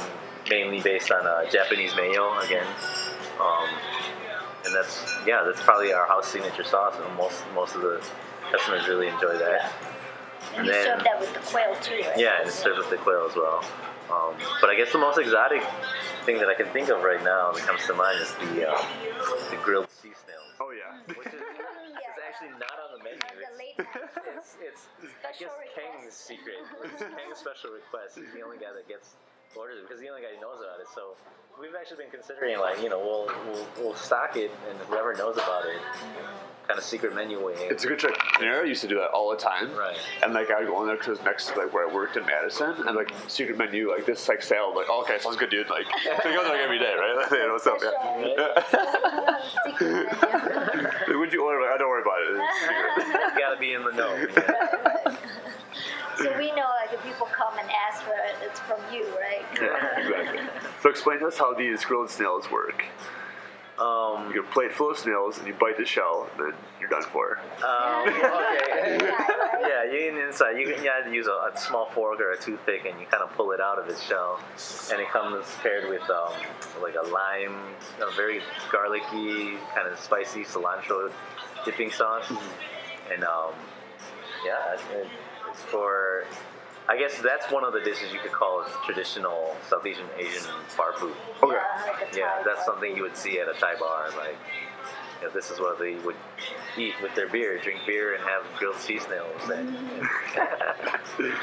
mainly 0.49 0.81
based 0.81 1.11
on 1.11 1.25
uh, 1.25 1.49
Japanese 1.49 1.95
mayo 1.95 2.37
again. 2.39 2.65
Um, 3.39 3.67
and 4.65 4.75
that's 4.75 5.05
yeah, 5.25 5.43
that's 5.45 5.61
probably 5.61 5.93
our 5.93 6.05
house 6.07 6.27
signature 6.27 6.63
sauce, 6.63 6.95
and 7.03 7.15
most 7.15 7.41
most 7.55 7.75
of 7.75 7.81
the 7.81 8.03
customers 8.51 8.87
really 8.87 9.07
enjoy 9.07 9.37
that. 9.37 9.71
And 10.55 10.57
And 10.57 10.65
you 10.67 10.73
then- 10.73 10.85
serve 10.97 11.03
that 11.03 11.19
with 11.19 11.33
the 11.33 11.39
quail 11.39 11.75
too, 11.81 11.93
right? 12.05 12.17
Yeah, 12.17 12.41
and 12.41 12.49
serve 12.51 12.77
with 12.77 12.89
the 12.89 12.97
quail 12.97 13.27
as 13.29 13.35
well. 13.35 13.63
Um, 14.11 14.33
but 14.59 14.69
I 14.71 14.75
guess 14.75 14.91
the 14.91 14.97
most 14.97 15.19
exotic 15.19 15.61
thing 16.25 16.39
that 16.39 16.49
I 16.49 16.55
can 16.55 16.65
think 16.73 16.89
of 16.89 17.03
right 17.03 17.23
now 17.23 17.51
that 17.51 17.61
comes 17.61 17.85
to 17.85 17.93
mind 17.93 18.19
is 18.19 18.33
the 18.35 18.67
um, 18.73 18.83
the 19.51 19.57
grilled 19.63 19.87
sea 19.91 20.09
snails, 20.25 20.49
Oh 20.59 20.71
yeah. 20.71 20.97
which 21.15 21.27
is 21.27 21.33
Yeah. 21.33 21.39
it's 22.27 22.28
actually 22.39 22.55
not 22.59 22.77
on 22.79 22.97
the 22.97 23.03
menu. 23.03 23.19
On 23.19 23.35
the 23.35 23.51
late 23.59 23.75
It's, 23.75 23.91
night. 24.15 24.23
it's, 24.35 24.55
it's 24.63 24.87
I 25.03 25.31
Special 25.31 25.51
guess 25.51 25.75
Kang's 25.75 26.07
request. 26.07 26.27
secret. 26.27 26.55
It's 26.83 27.01
Kang's 27.03 27.39
special 27.39 27.71
request. 27.71 28.15
He's 28.15 28.31
the 28.31 28.41
only 28.41 28.57
guy 28.57 28.71
that 28.71 28.87
gets 28.87 29.15
orders 29.55 29.79
it 29.79 29.87
because 29.87 29.99
he's 29.99 30.07
the 30.07 30.13
only 30.13 30.23
guy 30.23 30.31
who 30.35 30.41
knows 30.41 30.59
about 30.63 30.79
it. 30.79 30.87
So 30.95 31.19
we've 31.59 31.75
actually 31.75 32.07
been 32.07 32.11
considering 32.11 32.59
like 32.59 32.81
you 32.81 32.87
know 32.89 32.99
we'll 32.99 33.27
we'll, 33.51 33.67
we'll 33.79 33.95
stock 33.95 34.37
it 34.37 34.51
and 34.69 34.77
whoever 34.87 35.13
knows 35.13 35.35
about 35.35 35.65
it, 35.65 35.81
kind 36.67 36.77
of 36.77 36.83
secret 36.83 37.15
menu 37.15 37.43
way. 37.43 37.53
It's 37.57 37.83
a 37.83 37.87
good 37.87 37.99
trick. 37.99 38.15
Panera 38.37 38.67
used 38.67 38.81
to 38.81 38.87
do 38.87 38.95
that 38.95 39.09
all 39.11 39.31
the 39.31 39.37
time. 39.37 39.75
Right. 39.75 39.97
And 40.23 40.33
like 40.33 40.51
I'd 40.51 40.67
go 40.67 40.79
in 40.81 40.87
there 40.87 40.97
because 40.97 41.19
next 41.23 41.51
to 41.51 41.59
like 41.59 41.73
where 41.73 41.89
I 41.89 41.93
worked 41.93 42.15
in 42.15 42.25
Madison, 42.25 42.87
and 42.87 42.95
like 42.95 43.11
secret 43.27 43.57
menu 43.57 43.89
like 43.89 44.05
this 44.05 44.27
like 44.29 44.41
sale 44.41 44.71
like 44.75 44.87
oh, 44.89 45.01
okay 45.01 45.17
sounds 45.19 45.35
good 45.35 45.49
dude 45.49 45.69
like 45.69 45.85
so 46.23 46.29
you 46.29 46.35
go 46.35 46.43
there 46.43 46.53
like 46.53 46.61
every 46.61 46.79
day 46.79 46.93
right 46.93 47.15
like, 47.17 47.29
hey, 47.29 47.49
what's 47.49 47.67
up 47.67 47.79
yeah. 47.81 49.39
Secret 49.65 50.68
menu. 51.39 51.59
Like, 51.59 51.59
What'd? 51.59 51.61
Like, 51.61 51.71
oh, 51.73 51.77
don't 51.79 51.89
worry 51.89 52.01
about 52.01 52.19
it. 52.21 52.27
It's 52.35 52.59
secret. 52.59 53.33
you 53.33 53.39
gotta 53.39 53.59
be 53.59 53.73
in 53.73 53.83
the 53.83 53.91
know. 53.91 54.15
Yeah. 56.19 56.33
so 56.33 56.37
we 56.37 56.51
know 56.51 56.67
like 56.81 56.93
if 56.93 57.03
people 57.03 57.27
come 57.27 57.57
and 57.57 57.69
ask 57.87 58.03
for 58.03 58.11
it, 58.13 58.35
it's 58.41 58.59
from 58.61 58.79
you, 58.91 59.05
right? 59.17 59.45
Yeah, 59.61 59.99
exactly. 59.99 60.39
So 60.81 60.89
explain 60.89 61.19
to 61.19 61.27
us 61.27 61.37
how 61.37 61.53
these 61.53 61.83
grilled 61.85 62.09
snails 62.09 62.51
work. 62.51 62.85
Um, 63.79 64.27
You 64.27 64.41
get 64.41 64.49
a 64.49 64.53
plate 64.53 64.73
full 64.73 64.91
of 64.91 64.97
snails 64.97 65.37
and 65.37 65.47
you 65.47 65.53
bite 65.53 65.77
the 65.77 65.85
shell 65.85 66.27
and 66.37 66.47
then 66.47 66.59
you're 66.79 66.89
done 66.89 67.03
for. 67.03 67.39
Um, 67.63 68.07
okay. 68.09 68.99
Yeah, 69.59 69.83
right? 69.83 69.89
yeah, 69.89 69.91
you 69.91 70.11
can 70.11 70.27
inside. 70.27 70.57
You 70.57 70.65
can 70.73 70.83
you 70.83 70.89
have 70.89 71.05
to 71.05 71.13
use 71.13 71.27
a, 71.27 71.31
a 71.31 71.51
small 71.57 71.89
fork 71.93 72.19
or 72.21 72.31
a 72.31 72.37
toothpick, 72.37 72.85
and 72.85 72.99
you 72.99 73.05
kind 73.07 73.21
of 73.21 73.31
pull 73.33 73.51
it 73.51 73.59
out 73.59 73.77
of 73.77 73.89
its 73.89 74.01
shell, 74.01 74.39
and 74.91 75.01
it 75.01 75.09
comes 75.09 75.45
paired 75.61 75.89
with 75.89 76.01
um, 76.09 76.31
like 76.81 76.95
a 76.95 77.05
lime, 77.07 77.57
a 78.01 78.11
very 78.15 78.41
garlicky, 78.71 79.57
kind 79.75 79.87
of 79.87 79.99
spicy 79.99 80.43
cilantro 80.43 81.11
dipping 81.65 81.91
sauce, 81.91 82.31
and 83.11 83.23
um, 83.23 83.51
yeah, 84.45 84.75
it, 84.97 85.07
it's 85.49 85.61
for. 85.63 86.23
I 86.89 86.97
guess 86.97 87.21
that's 87.21 87.51
one 87.51 87.63
of 87.63 87.71
the 87.71 87.81
dishes 87.81 88.11
you 88.11 88.19
could 88.19 88.31
call 88.31 88.65
traditional 88.83 89.55
Southeast 89.69 90.01
Asian 90.17 90.41
bar 90.75 90.93
food. 90.93 91.13
Okay. 91.43 91.53
Yeah, 91.53 91.85
like 91.85 92.15
Yeah, 92.17 92.41
that's 92.43 92.65
something 92.65 92.95
you 92.95 93.03
would 93.03 93.15
see 93.15 93.39
at 93.39 93.47
a 93.47 93.53
Thai 93.53 93.75
bar. 93.79 94.09
Like, 94.17 94.35
this 95.33 95.51
is 95.51 95.59
what 95.59 95.79
they 95.79 95.95
would 95.95 96.15
eat 96.77 96.93
with 97.01 97.13
their 97.15 97.27
beer, 97.27 97.57
drink 97.59 97.81
beer, 97.85 98.15
and 98.15 98.23
have 98.23 98.43
grilled 98.57 98.77
sea 98.77 98.99
snails. 98.99 99.41
And, 99.49 99.75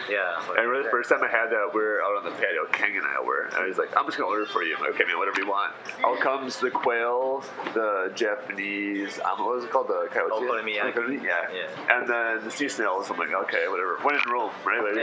yeah. 0.08 0.36
I 0.56 0.60
remember 0.60 0.82
the 0.84 0.90
first 0.90 1.10
time 1.10 1.22
I 1.22 1.28
had 1.28 1.50
that, 1.50 1.70
we 1.74 1.80
were 1.80 2.00
out 2.02 2.16
on 2.16 2.24
the 2.24 2.30
patio, 2.30 2.66
Kang 2.72 2.96
and 2.96 3.06
I 3.06 3.22
were, 3.24 3.46
and 3.46 3.54
I 3.54 3.66
was 3.66 3.78
like, 3.78 3.94
I'm 3.96 4.06
just 4.06 4.16
gonna 4.16 4.30
order 4.30 4.46
for 4.46 4.62
you. 4.62 4.76
I'm 4.76 4.82
like, 4.82 4.94
okay, 4.94 5.04
man, 5.04 5.18
whatever 5.18 5.40
you 5.40 5.48
want. 5.48 5.74
Out 6.04 6.20
comes 6.20 6.58
the 6.60 6.70
quail, 6.70 7.44
the 7.74 8.12
Japanese, 8.14 9.18
um, 9.20 9.44
what 9.44 9.56
was 9.56 9.64
it 9.64 9.70
called? 9.70 9.88
The 9.88 10.08
coyote? 10.10 10.32
Okonomiyaki. 10.32 10.94
Okonomiyaki, 10.94 11.24
Yeah. 11.24 11.48
Yeah. 11.52 11.98
And 11.98 12.08
then 12.08 12.44
the 12.44 12.50
sea 12.50 12.68
snails, 12.68 13.10
I'm 13.10 13.18
like, 13.18 13.32
okay, 13.32 13.68
whatever. 13.68 13.98
When 14.02 14.14
in 14.14 14.20
Rome, 14.32 14.52
right? 14.64 14.82
Like, 14.82 14.96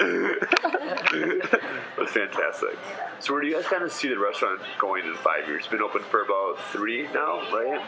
it 0.00 1.60
was 1.98 2.10
fantastic. 2.10 2.78
So 3.20 3.32
where 3.32 3.42
do 3.42 3.48
you 3.48 3.54
guys 3.54 3.66
kind 3.66 3.82
of 3.82 3.92
see 3.92 4.08
the 4.08 4.18
restaurant 4.18 4.60
going 4.78 5.04
in 5.06 5.14
five 5.16 5.46
years? 5.46 5.60
It's 5.60 5.68
been 5.68 5.82
open 5.82 6.02
for 6.02 6.22
about 6.22 6.58
three 6.72 7.02
now, 7.12 7.41
right? 7.52 7.80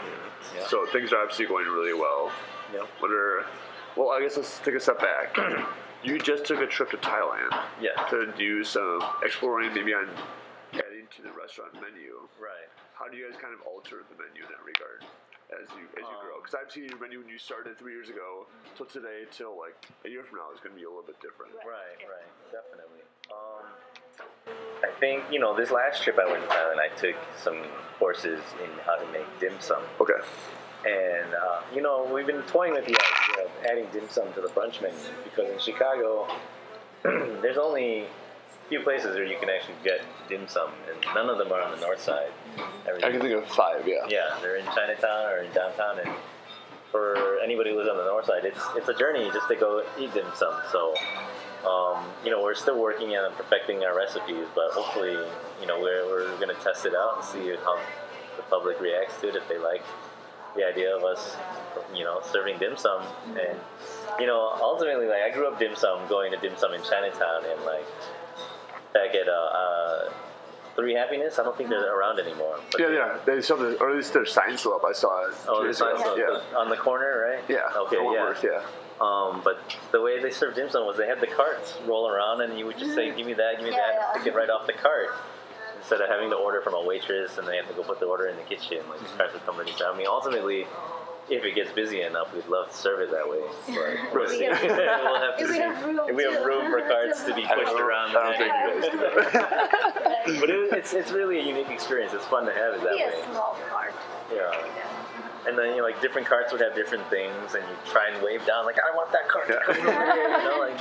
Yeah. 0.56 0.66
So 0.66 0.86
things 0.86 1.12
are 1.12 1.18
obviously 1.22 1.46
going 1.46 1.66
really 1.66 1.94
well. 1.94 2.30
Yeah. 2.72 2.86
What 3.00 3.10
are 3.10 3.44
well, 3.96 4.10
I 4.10 4.20
guess 4.20 4.36
let's 4.36 4.58
take 4.58 4.74
a 4.74 4.80
step 4.80 4.98
back. 4.98 5.36
you 6.02 6.18
just 6.18 6.44
took 6.44 6.60
a 6.60 6.66
trip 6.66 6.90
to 6.90 6.96
Thailand 6.98 7.54
Yeah. 7.80 7.94
to 8.10 8.32
do 8.36 8.64
some 8.64 9.00
exploring, 9.22 9.72
maybe 9.72 9.94
on 9.94 10.08
adding 10.74 11.06
to 11.16 11.22
the 11.22 11.30
restaurant 11.30 11.72
menu. 11.74 12.26
Right. 12.40 12.66
How 12.94 13.06
do 13.08 13.16
you 13.16 13.30
guys 13.30 13.38
kind 13.40 13.54
of 13.54 13.62
alter 13.66 14.02
the 14.10 14.16
menu 14.18 14.42
in 14.42 14.50
that 14.50 14.62
regard 14.66 15.06
as 15.54 15.70
you 15.78 15.86
as 15.94 16.02
you 16.10 16.16
grow? 16.22 16.34
Um, 16.36 16.42
Because 16.42 16.58
I've 16.58 16.72
seen 16.72 16.84
your 16.90 16.98
menu 16.98 17.20
when 17.22 17.28
you 17.28 17.38
started 17.38 17.78
three 17.78 17.92
years 17.94 18.10
ago 18.10 18.46
till 18.76 18.86
today 18.86 19.24
till 19.30 19.54
like 19.56 19.78
a 20.04 20.08
year 20.10 20.24
from 20.26 20.38
now 20.42 20.50
is 20.52 20.58
going 20.58 20.74
to 20.74 20.78
be 20.80 20.84
a 20.86 20.90
little 20.90 21.06
bit 21.06 21.20
different. 21.22 21.54
Right, 21.62 21.98
right, 22.10 22.30
definitely. 22.50 23.06
Um, 23.30 23.62
I 24.82 24.90
think 25.00 25.24
you 25.30 25.38
know 25.40 25.56
this 25.56 25.70
last 25.70 26.02
trip 26.02 26.18
I 26.18 26.30
went 26.30 26.42
to 26.42 26.48
Thailand, 26.48 26.78
I 26.78 26.88
took 27.00 27.14
some 27.42 27.58
courses 27.98 28.40
in 28.62 28.70
how 28.84 28.96
to 28.96 29.06
make 29.12 29.26
dim 29.40 29.54
sum, 29.60 29.82
Okay. 30.00 30.14
and 30.86 31.34
uh, 31.34 31.60
you 31.74 31.80
know 31.82 32.08
we've 32.12 32.26
been 32.26 32.42
toying 32.42 32.72
with 32.72 32.84
the 32.86 32.96
idea 32.96 33.44
of 33.44 33.50
adding 33.70 33.86
dim 33.92 34.08
sum 34.10 34.32
to 34.34 34.40
the 34.40 34.48
brunch 34.48 34.82
menu 34.82 34.96
because 35.24 35.50
in 35.50 35.58
Chicago 35.58 36.26
there's 37.02 37.58
only 37.58 38.00
a 38.02 38.68
few 38.68 38.80
places 38.80 39.14
where 39.14 39.24
you 39.24 39.36
can 39.38 39.48
actually 39.50 39.74
get 39.84 40.00
dim 40.28 40.48
sum, 40.48 40.70
and 40.90 41.04
none 41.14 41.28
of 41.28 41.38
them 41.38 41.52
are 41.52 41.60
on 41.62 41.70
the 41.70 41.80
north 41.80 42.00
side. 42.00 42.30
I 42.86 43.10
can 43.10 43.20
think 43.20 43.32
of 43.34 43.46
five. 43.48 43.86
Yeah. 43.86 44.06
Yeah, 44.08 44.38
they're 44.40 44.56
in 44.56 44.64
Chinatown 44.66 45.26
or 45.32 45.38
in 45.38 45.52
downtown, 45.52 45.98
and 45.98 46.10
for 46.90 47.38
anybody 47.44 47.70
who 47.72 47.76
lives 47.78 47.90
on 47.90 47.96
the 47.98 48.04
north 48.04 48.24
side, 48.26 48.44
it's 48.44 48.60
it's 48.76 48.88
a 48.88 48.94
journey 48.94 49.30
just 49.32 49.48
to 49.48 49.56
go 49.56 49.84
eat 49.98 50.14
dim 50.14 50.26
sum. 50.34 50.54
So, 50.72 50.94
um, 51.66 52.04
you 52.24 52.30
know, 52.30 52.42
we're 52.42 52.54
still 52.54 52.80
working 52.80 53.16
on 53.16 53.32
perfecting 53.34 53.84
our 53.84 53.96
recipes, 53.96 54.46
but 54.54 54.70
hopefully, 54.72 55.16
you 55.60 55.66
know, 55.66 55.80
we're 55.80 56.04
we're 56.06 56.38
gonna 56.38 56.54
test 56.54 56.86
it 56.86 56.94
out 56.94 57.16
and 57.16 57.24
see 57.24 57.56
how 57.64 57.78
the 58.36 58.42
public 58.44 58.80
reacts 58.80 59.20
to 59.20 59.28
it 59.28 59.36
if 59.36 59.48
they 59.48 59.58
like 59.58 59.82
the 60.56 60.64
idea 60.64 60.94
of 60.94 61.02
us, 61.02 61.36
you 61.94 62.04
know, 62.04 62.20
serving 62.32 62.58
dim 62.58 62.76
sum. 62.76 63.02
And 63.28 63.58
you 64.20 64.26
know, 64.26 64.56
ultimately, 64.60 65.06
like 65.06 65.22
I 65.22 65.30
grew 65.30 65.48
up 65.48 65.58
dim 65.58 65.74
sum, 65.74 66.06
going 66.08 66.32
to 66.32 66.38
dim 66.38 66.56
sum 66.56 66.74
in 66.74 66.82
Chinatown, 66.82 67.44
and 67.46 67.64
like 67.64 67.86
back 68.92 69.14
at 69.14 69.28
uh, 69.28 69.32
uh, 69.32 70.12
Three 70.76 70.94
Happiness. 70.94 71.38
I 71.38 71.44
don't 71.44 71.56
think 71.56 71.70
they're 71.70 71.96
around 71.98 72.18
anymore. 72.18 72.58
Yeah, 72.78 72.90
yeah. 72.90 73.18
They 73.24 73.40
still 73.42 73.58
have, 73.58 73.70
the- 73.70 73.80
or 73.80 73.90
at 73.90 73.96
least 73.96 74.12
their 74.12 74.26
sign 74.26 74.56
still 74.58 74.74
up. 74.74 74.82
I 74.84 74.92
saw 74.92 75.26
it. 75.28 75.34
Oh, 75.46 75.54
two 75.54 75.58
the 75.60 75.64
years 75.66 75.78
signs 75.78 76.00
on, 76.02 76.18
Yeah. 76.18 76.58
on 76.58 76.68
the 76.68 76.76
corner, 76.76 77.30
right? 77.32 77.44
Yeah. 77.48 77.68
Okay, 77.76 77.96
yeah. 77.96 78.02
Wentworth, 78.02 78.42
yeah. 78.44 78.62
Um, 79.00 79.40
but 79.44 79.58
the 79.92 80.00
way 80.00 80.20
they 80.22 80.30
served 80.30 80.56
dim 80.56 80.70
sum 80.70 80.86
was 80.86 80.96
they 80.96 81.06
had 81.06 81.20
the 81.20 81.26
carts 81.26 81.76
roll 81.86 82.08
around, 82.08 82.40
and 82.42 82.58
you 82.58 82.64
would 82.66 82.78
just 82.78 82.94
say, 82.94 83.10
"Give 83.14 83.26
me 83.26 83.34
that, 83.34 83.56
give 83.56 83.64
me 83.64 83.70
Yeah, 83.70 83.76
that," 83.78 83.94
yeah. 83.94 84.12
and 84.14 84.22
pick 84.24 84.32
it 84.32 84.36
right 84.36 84.48
off 84.50 84.66
the 84.66 84.72
cart. 84.72 85.08
Instead 85.78 86.00
of 86.00 86.08
having 86.08 86.30
to 86.30 86.36
order 86.36 86.60
from 86.62 86.74
a 86.74 86.82
waitress 86.82 87.36
and 87.36 87.46
they 87.46 87.56
have 87.56 87.68
to 87.68 87.74
go 87.74 87.82
put 87.82 88.00
the 88.00 88.06
order 88.06 88.26
in 88.28 88.36
the 88.36 88.42
kitchen, 88.42 88.78
like 88.88 89.00
the 89.00 89.16
carts 89.18 89.34
would 89.34 89.44
come 89.44 89.58
ready. 89.58 89.72
So 89.76 89.90
I 89.92 89.96
mean, 89.96 90.06
ultimately, 90.06 90.66
if 91.30 91.44
it 91.44 91.54
gets 91.54 91.72
busy 91.72 92.02
enough, 92.02 92.34
we'd 92.34 92.46
love 92.48 92.70
to 92.70 92.76
serve 92.76 93.00
it 93.00 93.10
that 93.10 93.28
way. 93.28 93.40
But 93.68 94.12
we'll 94.14 94.28
see. 94.28 94.40
We 94.40 94.48
we'll 94.48 95.20
have 95.20 95.36
to 95.38 95.44
if 95.44 95.50
we 95.50 95.58
have 95.58 95.84
room 95.84 96.00
if 96.08 96.16
we 96.16 96.22
have 96.24 96.44
room 96.44 96.70
for 96.70 96.80
carts 96.80 97.24
to 97.24 97.34
be 97.34 97.42
pushed 97.42 97.80
around. 97.80 98.16
I 98.16 98.22
don't 98.22 98.36
think 98.36 98.52
you 98.52 98.82
guys 98.82 98.90
do 98.92 98.98
that. 99.32 100.24
but 100.40 100.50
it, 100.50 100.72
it's 100.74 100.92
it's 100.92 101.12
really 101.12 101.38
a 101.40 101.42
unique 101.42 101.70
experience. 101.70 102.12
It's 102.12 102.26
fun 102.26 102.44
to 102.46 102.52
have 102.52 102.74
it 102.74 102.80
that 102.82 102.94
way. 102.96 103.02
a 103.20 103.24
small 103.30 103.56
part. 103.70 103.94
Yeah. 104.32 104.52
And 105.46 105.58
then 105.58 105.70
you 105.70 105.76
know, 105.78 105.84
like 105.84 106.00
different 106.00 106.26
carts 106.26 106.52
would 106.52 106.60
have 106.62 106.74
different 106.74 107.08
things, 107.10 107.54
and 107.54 107.62
you 107.68 107.76
try 107.90 108.08
and 108.08 108.22
wave 108.22 108.44
down 108.46 108.64
like, 108.66 108.76
"I 108.78 108.94
want 108.96 109.12
that 109.12 109.28
cart 109.28 109.46
to 109.48 109.54
Yeah. 109.54 109.74
come 109.74 109.86
over 109.86 110.12
here," 110.12 110.28
you 110.28 110.44
know, 110.44 110.58
like. 110.58 110.80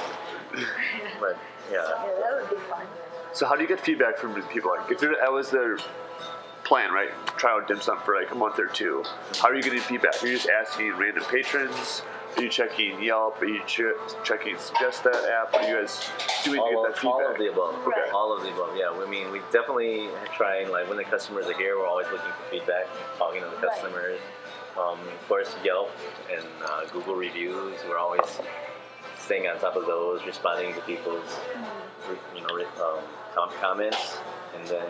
But 1.20 1.38
yeah, 1.72 1.78
Yeah, 1.78 2.12
that 2.22 2.42
would 2.42 2.50
be 2.50 2.56
fun. 2.70 2.86
So 3.34 3.46
how 3.48 3.56
do 3.56 3.62
you 3.62 3.68
get 3.68 3.80
feedback 3.80 4.18
from 4.18 4.34
the 4.36 4.42
people? 4.42 4.72
Like, 4.78 4.92
if 4.92 5.00
there- 5.00 5.16
that 5.20 5.32
was 5.32 5.50
their 5.50 5.78
plan, 6.74 6.92
right? 6.92 7.12
Try 7.38 7.52
out 7.52 7.68
dim 7.68 7.80
sum 7.80 8.00
for 8.04 8.16
like 8.20 8.32
a 8.32 8.36
month 8.36 8.58
or 8.58 8.66
two. 8.66 9.04
How 9.40 9.50
are 9.50 9.56
you 9.56 9.62
getting 9.62 9.80
feedback? 9.80 10.24
Are 10.24 10.28
you 10.28 10.38
just 10.38 10.50
asking 10.50 10.98
random 10.98 11.24
patrons? 11.26 12.02
Are 12.36 12.42
you 12.42 12.50
checking 12.50 13.00
Yelp? 13.00 13.40
Are 13.44 13.46
you 13.46 13.62
ch- 13.68 13.94
checking 14.24 14.58
Suggest 14.58 15.04
that 15.04 15.14
app? 15.24 15.54
Are 15.54 15.68
you 15.70 15.76
guys 15.76 16.10
doing 16.44 16.60
to 16.60 16.70
get 16.72 16.84
that 16.88 16.98
feedback? 16.98 17.06
all 17.06 17.32
of 17.32 17.38
the 17.38 17.52
above. 17.52 17.76
Okay. 17.88 18.10
All 18.12 18.36
of 18.36 18.42
the 18.42 18.50
above. 18.50 18.76
Yeah, 18.76 18.90
I 18.90 19.08
mean, 19.08 19.32
we 19.32 19.38
definitely 19.52 20.10
try 20.36 20.62
and 20.62 20.72
like 20.72 20.90
when 20.90 20.98
the 20.98 21.04
customers 21.04 21.46
are 21.46 21.54
here, 21.54 21.78
we're 21.78 21.86
always 21.86 22.08
looking 22.08 22.32
for 22.32 22.50
feedback, 22.50 22.88
talking 23.20 23.44
to 23.44 23.50
the 23.50 23.56
Right. 23.58 23.70
customers. 23.70 24.20
Um, 24.76 24.98
of 24.98 25.28
course, 25.28 25.56
Yelp 25.64 25.92
and 26.36 26.44
uh, 26.66 26.86
Google 26.92 27.14
reviews. 27.14 27.78
We're 27.88 28.00
always 28.00 28.26
staying 29.20 29.46
on 29.46 29.60
top 29.60 29.76
of 29.76 29.86
those, 29.86 30.26
responding 30.26 30.74
to 30.74 30.82
people's 30.82 31.38
you 32.36 32.42
know 32.42 32.66
um, 33.38 33.50
comments, 33.62 34.18
and 34.58 34.68
then 34.68 34.88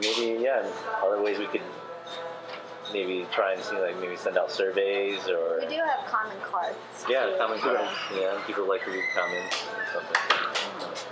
maybe 0.00 0.42
yeah, 0.42 0.68
other 1.02 1.22
ways 1.22 1.38
we 1.38 1.46
could 1.46 1.62
maybe 2.92 3.26
try 3.32 3.52
and 3.54 3.62
see 3.62 3.76
like 3.78 3.98
maybe 4.00 4.16
send 4.16 4.38
out 4.38 4.50
surveys 4.50 5.26
or 5.28 5.58
We 5.60 5.66
do 5.66 5.74
have 5.82 6.06
common 6.06 6.36
cards. 6.42 6.76
yeah, 7.08 7.26
too. 7.26 7.34
comment 7.38 7.60
cards. 7.60 7.90
Yeah, 8.14 8.40
people 8.46 8.68
like 8.68 8.84
to 8.84 8.90
read 8.90 9.04
comments 9.14 9.64
and 9.76 9.88
stuff. 9.90 11.06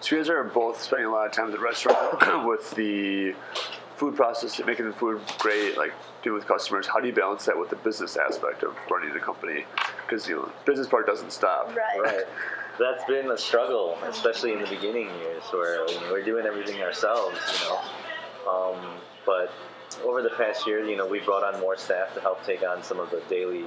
So 0.00 0.16
you 0.16 0.22
guys 0.22 0.30
are 0.30 0.44
both 0.44 0.80
spending 0.80 1.06
a 1.06 1.10
lot 1.10 1.26
of 1.26 1.32
time 1.32 1.46
at 1.46 1.52
the 1.52 1.58
restaurant 1.58 2.46
with 2.48 2.70
the 2.72 3.34
food 3.96 4.16
process, 4.16 4.60
making 4.64 4.86
the 4.86 4.92
food 4.94 5.20
great, 5.38 5.76
like 5.76 5.92
dealing 6.22 6.38
with 6.38 6.48
customers. 6.48 6.86
How 6.86 7.00
do 7.00 7.06
you 7.06 7.12
balance 7.12 7.44
that 7.46 7.58
with 7.58 7.68
the 7.70 7.76
business 7.76 8.16
aspect 8.16 8.62
of 8.62 8.74
running 8.90 9.12
the 9.12 9.20
company? 9.20 9.66
Because 10.06 10.26
you 10.26 10.36
know, 10.36 10.52
business 10.64 10.86
part 10.88 11.06
doesn't 11.06 11.32
stop. 11.32 11.68
Right. 11.76 12.00
Right. 12.00 12.24
That's 12.80 13.04
been 13.04 13.30
a 13.30 13.36
struggle, 13.36 13.98
especially 14.04 14.54
in 14.54 14.60
the 14.62 14.66
beginning 14.66 15.08
years 15.20 15.42
where 15.52 15.86
you 15.86 16.00
know, 16.00 16.10
we're 16.10 16.24
doing 16.24 16.46
everything 16.46 16.80
ourselves, 16.80 17.38
you 17.62 17.68
know. 17.68 17.80
Um, 18.50 18.86
but 19.26 19.52
over 20.02 20.22
the 20.22 20.30
past 20.30 20.66
year, 20.66 20.82
you 20.84 20.96
know, 20.96 21.06
we 21.06 21.20
brought 21.20 21.42
on 21.44 21.60
more 21.60 21.76
staff 21.76 22.14
to 22.14 22.20
help 22.22 22.42
take 22.46 22.62
on 22.62 22.82
some 22.82 22.98
of 22.98 23.10
the 23.10 23.20
daily, 23.28 23.66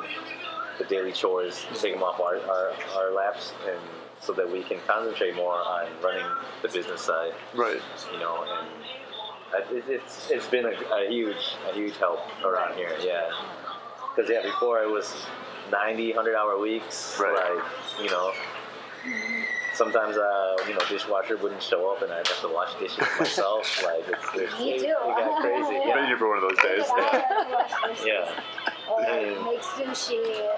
the 0.80 0.86
daily 0.86 1.12
chores, 1.12 1.64
take 1.76 1.94
them 1.94 2.02
off 2.02 2.20
our, 2.20 2.38
our, 2.50 2.74
our 2.98 3.12
laps, 3.14 3.54
and 3.70 3.80
so 4.20 4.34
that 4.34 4.50
we 4.52 4.64
can 4.64 4.80
concentrate 4.88 5.36
more 5.36 5.54
on 5.58 5.86
running 6.04 6.26
the 6.64 6.70
business 6.70 7.02
side, 7.02 7.34
Right. 7.54 7.80
you 8.12 8.20
know. 8.20 8.44
And 9.56 9.78
it, 9.78 9.84
it's 9.88 10.32
it's 10.32 10.48
been 10.48 10.66
a, 10.66 10.72
a 10.72 11.08
huge 11.08 11.56
a 11.70 11.76
huge 11.76 11.98
help 11.98 12.20
around 12.44 12.76
here, 12.78 12.96
yeah. 13.00 13.30
Because 14.16 14.28
yeah, 14.32 14.42
before 14.42 14.82
it 14.82 14.90
was 14.90 15.14
90, 15.72 16.08
100 16.14 16.36
hour 16.36 16.58
weeks, 16.58 17.20
Right. 17.20 17.34
like 17.34 17.64
you 18.04 18.10
know. 18.10 18.34
Sometimes, 19.74 20.16
uh, 20.18 20.56
you 20.68 20.74
know, 20.76 20.80
dishwasher 20.88 21.36
wouldn't 21.38 21.64
show 21.64 21.92
up, 21.92 22.02
and 22.04 22.12
I'd 22.12 22.28
have 22.28 22.42
to 22.42 22.48
wash 22.48 22.76
dishes 22.76 23.04
myself. 23.20 23.84
like, 23.86 24.04
it's, 24.08 24.26
it's, 24.36 24.60
Me 24.60 24.74
it, 24.76 24.80
too. 24.82 24.86
it 24.86 24.94
got 24.94 25.42
crazy. 25.42 25.78
I've 25.78 25.94
been 25.96 26.06
here 26.06 26.18
for 26.18 26.30
one 26.30 26.38
of 26.38 26.44
those 26.44 26.60
days. 26.62 26.86
yeah, 28.06 28.40
Or 28.90 29.02
And- 29.04 29.44
make 29.46 29.62
sushi 29.62 30.18
and 30.18 30.26
you 30.28 30.44
know, 30.44 30.56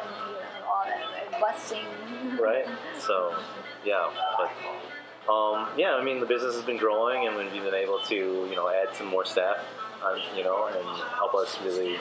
all 0.67 0.83
that, 0.85 1.31
right? 1.31 1.41
busting. 1.41 2.37
right. 2.37 2.65
So, 2.99 3.35
yeah, 3.85 4.09
but 4.37 5.31
um, 5.31 5.69
yeah, 5.77 5.95
I 5.95 6.03
mean, 6.03 6.19
the 6.19 6.25
business 6.25 6.53
has 6.55 6.63
been 6.65 6.77
growing, 6.77 7.25
and 7.27 7.37
we've 7.37 7.51
been 7.63 7.73
able 7.73 7.99
to, 7.99 8.15
you 8.15 8.55
know, 8.55 8.69
add 8.69 8.93
some 8.95 9.07
more 9.07 9.23
staff, 9.25 9.57
on, 10.03 10.19
you 10.35 10.43
know, 10.43 10.67
and 10.67 10.85
help 11.15 11.33
us 11.35 11.57
really, 11.63 11.97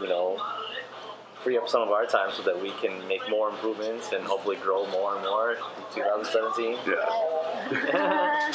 you 0.00 0.08
know, 0.08 0.40
free 1.46 1.56
up 1.56 1.68
some 1.68 1.80
of 1.80 1.90
our 1.90 2.04
time 2.04 2.30
so 2.32 2.42
that 2.42 2.60
we 2.60 2.72
can 2.72 3.06
make 3.06 3.22
more 3.30 3.48
improvements 3.48 4.10
and 4.10 4.24
hopefully 4.24 4.56
grow 4.56 4.84
more 4.90 5.14
and 5.14 5.22
more 5.22 5.52
in 5.52 5.58
2017. 5.94 6.76
Yeah. 6.84 8.52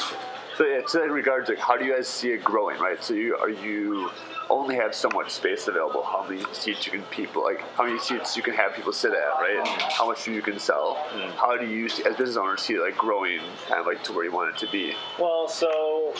So 0.58 0.66
yeah, 0.66 0.82
to 0.82 0.98
that 0.98 1.10
regards, 1.10 1.48
like, 1.48 1.58
how 1.58 1.78
do 1.78 1.86
you 1.86 1.94
guys 1.94 2.06
see 2.06 2.28
it 2.32 2.44
growing, 2.44 2.78
right? 2.78 3.02
So 3.02 3.14
you 3.14 3.34
are 3.36 3.48
you 3.48 4.10
only 4.50 4.76
have 4.76 4.94
so 4.94 5.08
much 5.14 5.30
space 5.30 5.66
available. 5.66 6.02
How 6.02 6.26
many 6.28 6.44
seats 6.52 6.84
you 6.84 6.92
can 6.92 7.02
people 7.04 7.42
like? 7.42 7.62
How 7.72 7.84
many 7.84 7.98
seats 7.98 8.36
you 8.36 8.42
can 8.42 8.52
have 8.52 8.74
people 8.74 8.92
sit 8.92 9.12
at, 9.12 9.40
right? 9.40 9.56
And 9.56 9.66
how 9.66 10.06
much 10.06 10.28
you 10.28 10.42
can 10.42 10.58
sell. 10.58 10.96
Mm. 11.14 11.30
How 11.36 11.56
do 11.56 11.66
you, 11.66 11.86
as 11.86 12.16
business 12.16 12.36
owners, 12.36 12.60
see 12.60 12.74
it 12.74 12.82
like 12.82 12.98
growing, 12.98 13.40
kind 13.66 13.80
of 13.80 13.86
like 13.86 14.04
to 14.04 14.12
where 14.12 14.24
you 14.24 14.32
want 14.32 14.54
it 14.54 14.58
to 14.66 14.70
be? 14.70 14.94
Well, 15.18 15.48
so 15.48 16.12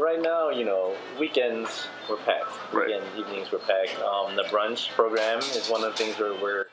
right 0.00 0.20
now, 0.20 0.50
you 0.50 0.64
know, 0.64 0.94
weekends 1.18 1.86
were 2.08 2.16
packed. 2.18 2.50
Right. 2.72 2.86
Weekend 2.88 3.06
evenings 3.18 3.52
we're 3.52 3.58
packed. 3.60 3.98
Um, 4.00 4.36
the 4.36 4.44
brunch 4.44 4.90
program 4.90 5.38
is 5.38 5.68
one 5.68 5.84
of 5.84 5.92
the 5.92 5.98
things 5.98 6.18
where 6.18 6.34
we're 6.34 6.66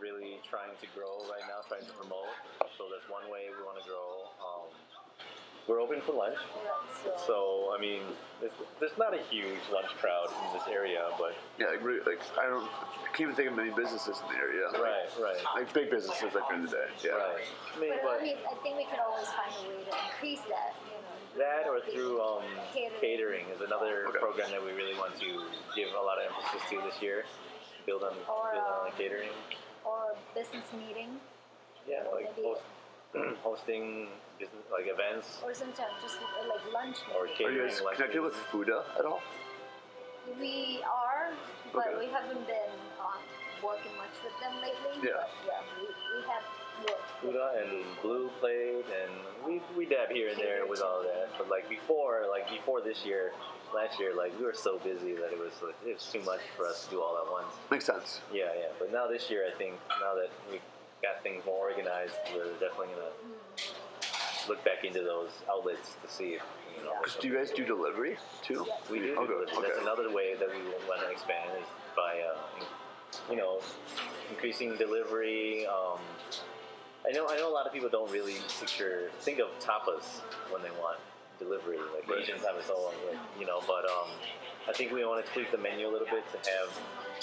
really 0.00 0.38
trying 0.48 0.74
to 0.80 0.86
grow 0.94 1.18
right 1.30 1.42
now, 1.48 1.64
trying 1.68 1.86
to 1.86 1.92
promote. 1.92 2.30
So 2.78 2.84
that's 2.92 3.08
one 3.10 3.30
way 3.30 3.48
we 3.50 3.64
want 3.64 3.82
to 3.82 3.88
grow. 3.88 4.28
Um, 4.40 4.68
we're 5.66 5.80
open 5.80 6.00
for 6.06 6.12
lunch. 6.12 6.38
So, 7.26 7.74
I 7.76 7.80
mean, 7.80 8.02
there's, 8.40 8.52
there's 8.78 8.96
not 8.98 9.14
a 9.14 9.18
huge 9.30 9.58
lunch 9.72 9.90
crowd 9.98 10.28
in 10.30 10.58
this 10.58 10.68
area, 10.70 11.02
but 11.18 11.34
Yeah, 11.58 11.66
like, 11.74 11.82
really, 11.82 12.00
like 12.06 12.20
I 12.38 12.46
don't, 12.46 12.62
I 12.62 13.08
can't 13.10 13.32
even 13.32 13.34
think 13.34 13.50
of 13.50 13.56
many 13.56 13.70
businesses 13.70 14.14
in 14.22 14.26
the 14.30 14.38
area. 14.38 14.68
Like, 14.70 14.82
right, 14.82 15.08
right, 15.18 15.40
Like 15.56 15.72
big 15.74 15.90
businesses, 15.90 16.34
like 16.34 16.46
during 16.46 16.62
the 16.62 16.70
day. 16.70 16.86
Yeah. 17.02 17.18
right. 17.18 17.42
I 17.74 17.80
mean, 17.80 17.92
But 18.04 18.20
I 18.20 18.22
mean, 18.22 18.36
I 18.46 18.54
think 18.62 18.76
we 18.78 18.84
could 18.86 19.02
always 19.02 19.26
find 19.34 19.50
a 19.50 19.68
way 19.68 19.82
to 19.90 19.96
increase 20.06 20.44
that. 20.46 20.78
You 21.36 21.42
know, 21.42 21.48
that 21.48 21.68
or 21.68 21.80
through 21.92 22.20
um, 22.22 22.42
Catering. 22.72 23.00
catering 23.00 23.44
is 23.54 23.60
another 23.60 24.06
Okay. 24.08 24.18
program 24.18 24.50
that 24.50 24.64
we 24.64 24.72
really 24.72 24.94
want 24.94 25.18
to 25.20 25.44
give 25.74 25.88
a 25.92 26.00
lot 26.00 26.18
of 26.18 26.24
emphasis 26.32 26.62
to 26.70 26.80
this 26.82 27.00
year. 27.02 27.24
Build 27.84 28.02
on, 28.02 28.12
Or, 28.28 28.52
build 28.52 28.64
on 28.64 28.88
uh, 28.88 28.90
catering. 28.96 29.30
or 29.84 30.16
business 30.34 30.64
meeting, 30.72 31.20
Yeah, 31.86 32.02
like 32.12 32.34
host, 32.34 32.62
hosting 33.44 34.08
business 34.38 34.64
like 34.72 34.84
events 34.88 35.38
or 35.44 35.54
sometimes 35.54 35.92
just 36.02 36.16
like 36.20 36.60
lunch. 36.72 36.96
or 37.16 37.24
maybe. 37.26 37.44
Are 37.44 37.50
you 37.52 37.68
guys 37.68 37.80
like 37.80 37.96
connected 37.96 38.20
with 38.22 38.34
Fooda 38.50 38.82
at 38.98 39.04
all? 39.04 39.20
We 40.40 40.82
are, 40.82 41.30
but 41.72 41.86
Okay. 41.86 41.98
we 42.00 42.06
haven't 42.12 42.44
been 42.48 42.74
um, 42.98 43.22
working 43.62 43.94
much 43.96 44.12
with 44.24 44.34
them 44.42 44.56
lately. 44.60 44.98
Yeah. 45.06 45.22
But 45.22 45.30
yeah, 45.46 45.62
we, 45.78 45.86
we 45.86 46.20
have 46.26 46.42
worked. 46.42 46.55
Buddha 47.22 47.52
and 47.62 47.84
Blue 48.02 48.30
played, 48.40 48.84
and 49.02 49.12
we 49.46 49.60
we 49.76 49.86
dab 49.86 50.10
here 50.10 50.28
and 50.28 50.38
there 50.38 50.66
with 50.66 50.82
all 50.82 51.02
that. 51.02 51.30
But 51.38 51.48
like 51.48 51.68
before, 51.68 52.24
like 52.30 52.48
before 52.50 52.80
this 52.80 53.04
year, 53.04 53.32
last 53.74 53.98
year, 53.98 54.14
like 54.16 54.38
we 54.38 54.44
were 54.44 54.54
so 54.54 54.78
busy 54.78 55.14
that 55.14 55.32
it 55.32 55.38
was 55.38 55.52
like, 55.62 55.74
it 55.86 55.94
was 55.94 56.08
too 56.12 56.22
much 56.22 56.40
for 56.56 56.66
us 56.66 56.84
to 56.84 56.90
do 56.90 57.02
all 57.02 57.16
at 57.24 57.30
once. 57.30 57.52
Makes 57.70 57.86
sense. 57.86 58.20
Yeah, 58.32 58.50
yeah. 58.58 58.68
But 58.78 58.92
now 58.92 59.06
this 59.06 59.30
year, 59.30 59.44
I 59.46 59.56
think 59.56 59.74
now 60.00 60.14
that 60.14 60.30
we 60.50 60.60
got 61.02 61.22
things 61.22 61.44
more 61.46 61.70
organized, 61.70 62.14
we're 62.34 62.52
definitely 62.52 62.88
gonna 62.94 63.12
look 64.48 64.64
back 64.64 64.84
into 64.84 65.02
those 65.02 65.30
outlets 65.50 65.96
to 66.02 66.12
see 66.12 66.34
if 66.34 66.42
you 66.76 66.84
know. 66.84 66.92
Do 67.20 67.28
you 67.28 67.34
guys 67.34 67.50
do 67.50 67.64
delivery 67.64 68.16
too? 68.42 68.64
Yes. 68.66 68.90
We 68.90 68.98
do. 69.00 69.16
Okay, 69.16 69.26
delivery. 69.26 69.56
okay. 69.56 69.68
That's 69.68 69.82
another 69.82 70.12
way 70.12 70.34
that 70.34 70.48
we 70.48 70.62
want 70.88 71.00
to 71.00 71.10
expand 71.10 71.50
is 71.58 71.66
by, 71.96 72.20
uh, 72.20 72.64
you 73.30 73.36
know, 73.36 73.60
increasing 74.30 74.76
delivery. 74.76 75.66
Um, 75.66 75.98
I 77.08 77.12
know. 77.12 77.26
I 77.28 77.36
know 77.36 77.48
a 77.48 77.54
lot 77.54 77.66
of 77.66 77.72
people 77.72 77.88
don't 77.88 78.10
really 78.10 78.36
picture 78.60 79.10
think 79.20 79.38
of 79.38 79.48
tapas 79.60 80.20
when 80.50 80.62
they 80.62 80.70
want 80.82 80.98
delivery, 81.38 81.78
like 81.94 82.08
Right. 82.08 82.22
Asian 82.22 82.38
tapas, 82.38 82.68
all 82.70 82.92
like, 83.08 83.18
you 83.38 83.46
know. 83.46 83.60
But 83.66 83.84
um, 83.86 84.10
I 84.68 84.72
think 84.72 84.92
we 84.92 85.04
want 85.04 85.24
to 85.24 85.32
tweak 85.32 85.50
the 85.52 85.58
menu 85.58 85.86
a 85.88 85.92
little 85.92 86.08
bit 86.08 86.24
to 86.32 86.38
have 86.50 86.70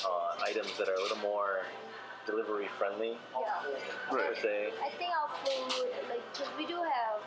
uh, 0.06 0.44
items 0.44 0.78
that 0.78 0.88
are 0.88 0.96
a 0.96 1.02
little 1.02 1.18
more 1.18 1.66
delivery 2.26 2.68
friendly. 2.78 3.18
Yeah. 3.36 4.16
Right. 4.16 4.34
Per 4.34 4.36
se. 4.42 4.70
I 4.82 4.90
think 4.96 5.12
our 5.12 5.30
food, 5.44 5.92
like, 6.10 6.24
because 6.32 6.48
we 6.58 6.66
do 6.66 6.78
have 6.78 7.20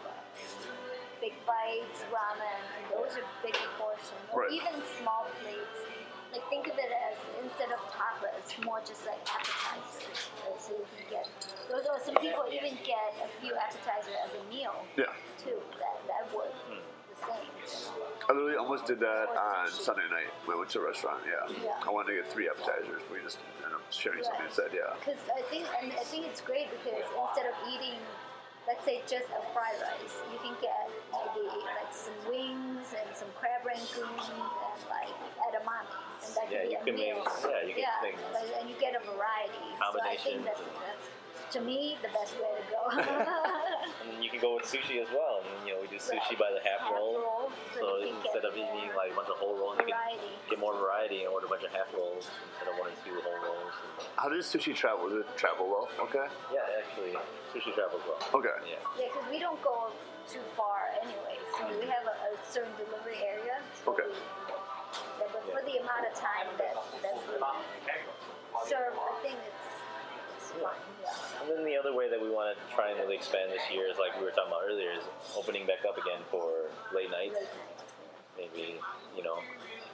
big 1.20 1.34
bites, 1.46 2.04
ramen, 2.08 2.60
and 2.80 2.84
those 2.92 3.12
are 3.18 3.26
big 3.42 3.56
portions. 3.76 4.24
Or 4.32 4.42
Right. 4.42 4.52
even 4.52 4.80
small 5.00 5.26
plates. 5.42 5.80
Like, 6.32 6.44
think 6.50 6.66
of 6.66 6.74
it 6.78 6.90
as 7.10 7.16
instead 7.42 7.70
of 7.72 7.78
tapas, 7.92 8.44
more 8.64 8.80
just 8.84 9.06
like 9.06 9.18
appetizers. 9.24 10.28
Right? 10.44 10.60
So 10.60 10.72
you 10.76 10.84
can 10.96 11.06
get 11.10 11.28
those. 11.70 11.86
Or 11.86 11.98
some 12.04 12.16
people 12.16 12.44
even 12.52 12.76
get 12.84 13.14
a 13.22 13.28
few 13.40 13.54
appetizers 13.54 14.14
as 14.24 14.30
a 14.34 14.42
meal 14.52 14.84
Yeah. 14.96 15.12
too. 15.38 15.60
That 15.80 15.96
that 16.08 16.24
would 16.34 16.50
the 17.08 17.16
same. 17.24 17.48
I 18.28 18.32
literally 18.32 18.56
almost 18.56 18.84
did 18.86 19.00
that 19.00 19.28
on 19.30 19.68
Sunday 19.68 20.06
night 20.10 20.28
when 20.44 20.56
I 20.56 20.58
went 20.58 20.70
to 20.70 20.80
a 20.80 20.84
restaurant. 20.84 21.22
Yeah. 21.24 21.46
Yeah. 21.62 21.80
I 21.86 21.90
wanted 21.90 22.16
to 22.16 22.22
get 22.22 22.30
three 22.32 22.48
appetizers. 22.48 23.00
We 23.10 23.20
just 23.22 23.38
ended 23.62 23.72
up 23.74 23.82
sharing 23.90 24.22
something 24.22 24.40
Right. 24.40 24.48
instead. 24.50 24.72
Yeah. 24.74 24.92
Because 24.98 25.18
I 25.34 25.42
think, 25.48 25.66
and 25.80 25.92
I 25.92 26.04
think 26.04 26.26
it's 26.26 26.40
great 26.42 26.68
because 26.70 27.06
instead 27.06 27.46
of 27.46 27.54
eating, 27.70 27.98
let's 28.66 28.84
say 28.84 29.00
just 29.06 29.30
a 29.30 29.40
fried 29.54 29.78
rice, 29.80 30.16
you 30.32 30.38
can 30.42 30.56
get 30.60 30.90
maybe 31.14 31.46
like 31.48 31.92
some 31.94 32.18
wings 32.28 32.75
and 32.94 33.10
some 33.16 33.28
crab 33.38 33.62
rangoons 33.66 34.26
and 34.30 34.80
like 34.90 35.10
edamame, 35.50 35.90
and 36.22 36.30
that 36.36 36.46
Yeah, 36.50 36.62
can 36.62 36.66
be 36.66 36.70
you 36.70 36.78
a 36.78 36.84
can 36.84 36.94
meal. 36.94 37.18
make- 37.24 37.42
yeah, 37.42 37.62
you 37.66 37.74
can 37.74 37.82
yeah, 37.82 38.30
like, 38.34 38.50
and 38.60 38.68
you 38.70 38.76
get 38.78 38.94
a 38.94 39.02
variety. 39.02 39.66
So 39.74 39.82
Combinations 39.82 40.44
that's 40.46 40.60
to 41.52 41.60
me 41.60 41.96
the 42.02 42.08
best 42.08 42.34
way 42.36 42.50
to 42.58 42.64
go. 42.70 42.82
And 44.06 44.22
you 44.22 44.30
can 44.30 44.40
go 44.40 44.54
with 44.54 44.64
sushi 44.64 45.02
as 45.02 45.10
well. 45.10 45.42
And 45.42 45.66
you 45.66 45.74
know, 45.74 45.80
we 45.82 45.88
do 45.90 45.96
sushi 45.98 46.34
Right. 46.34 46.38
by 46.38 46.50
the 46.54 46.62
half, 46.62 46.80
Half 46.80 46.94
roll. 46.94 47.18
roll, 47.18 47.50
so 47.74 47.80
So 47.80 48.06
instead 48.06 48.44
of 48.46 48.54
eating 48.54 48.90
like 48.94 49.10
a 49.12 49.16
bunch 49.16 49.28
of 49.28 49.38
whole 49.38 49.56
rolls, 49.58 49.78
you 49.82 49.90
can 49.90 50.18
get 50.50 50.58
more 50.58 50.74
variety 50.78 51.24
and 51.24 51.28
order 51.32 51.46
a 51.46 51.50
bunch 51.50 51.64
of 51.64 51.72
half 51.72 51.90
rolls 51.94 52.30
instead 52.54 52.70
of 52.70 52.78
one 52.78 52.90
and 52.90 52.98
two 53.02 53.18
whole 53.22 53.40
rolls. 53.42 53.74
And 53.82 54.06
How 54.16 54.28
does 54.28 54.46
sushi 54.46 54.74
travel? 54.74 55.10
Does 55.10 55.26
it 55.26 55.30
travel 55.36 55.66
well? 55.66 55.88
Okay. 56.06 56.26
yeah, 56.54 56.66
actually, 56.78 57.18
sushi 57.50 57.74
travels 57.74 58.02
well. 58.06 58.20
Okay. 58.38 58.56
Yeah. 58.66 58.78
Yeah, 58.98 59.08
because 59.10 59.26
we 59.30 59.38
don't 59.38 59.60
go 59.62 59.90
too 60.28 60.42
far 60.56 60.90
anyway. 61.02 61.38
So 61.58 61.66
we 61.66 61.74
mm-hmm. 61.74 61.90
have 61.90 62.06
a, 62.06 62.14
a 62.30 62.30
certain 62.46 62.74
delivery 62.78 63.22
area. 63.22 63.58
So 63.84 63.92
Okay. 63.94 64.06
We, 64.06 64.14
yeah, 65.18 65.28
but 65.32 65.42
for 65.50 65.62
the 65.66 65.76
amount 65.82 66.04
of 66.06 66.14
time 66.14 66.46
that 66.58 66.74
that 67.02 67.16
we 67.26 67.38
serve, 68.68 68.94
I 68.94 69.14
think 69.22 69.36
it's 69.46 69.55
it's 69.55 69.55
fine. 69.55 69.55
Yeah. 70.60 71.42
And 71.42 71.50
then 71.50 71.64
the 71.64 71.76
other 71.76 71.94
way 71.94 72.08
that 72.10 72.20
we 72.20 72.30
want 72.30 72.56
to 72.56 72.74
try 72.74 72.90
and 72.90 72.98
really 72.98 73.16
expand 73.16 73.50
this 73.52 73.62
year 73.72 73.86
is 73.90 73.98
like 73.98 74.18
we 74.18 74.24
were 74.24 74.34
talking 74.34 74.52
about 74.52 74.66
earlier, 74.66 74.90
is 74.92 75.04
opening 75.36 75.66
back 75.66 75.84
up 75.88 75.96
again 75.96 76.20
for 76.30 76.70
late 76.94 77.10
nights. 77.10 77.34
Night. 77.34 77.48
Maybe 78.36 78.76
you 79.16 79.22
know 79.22 79.40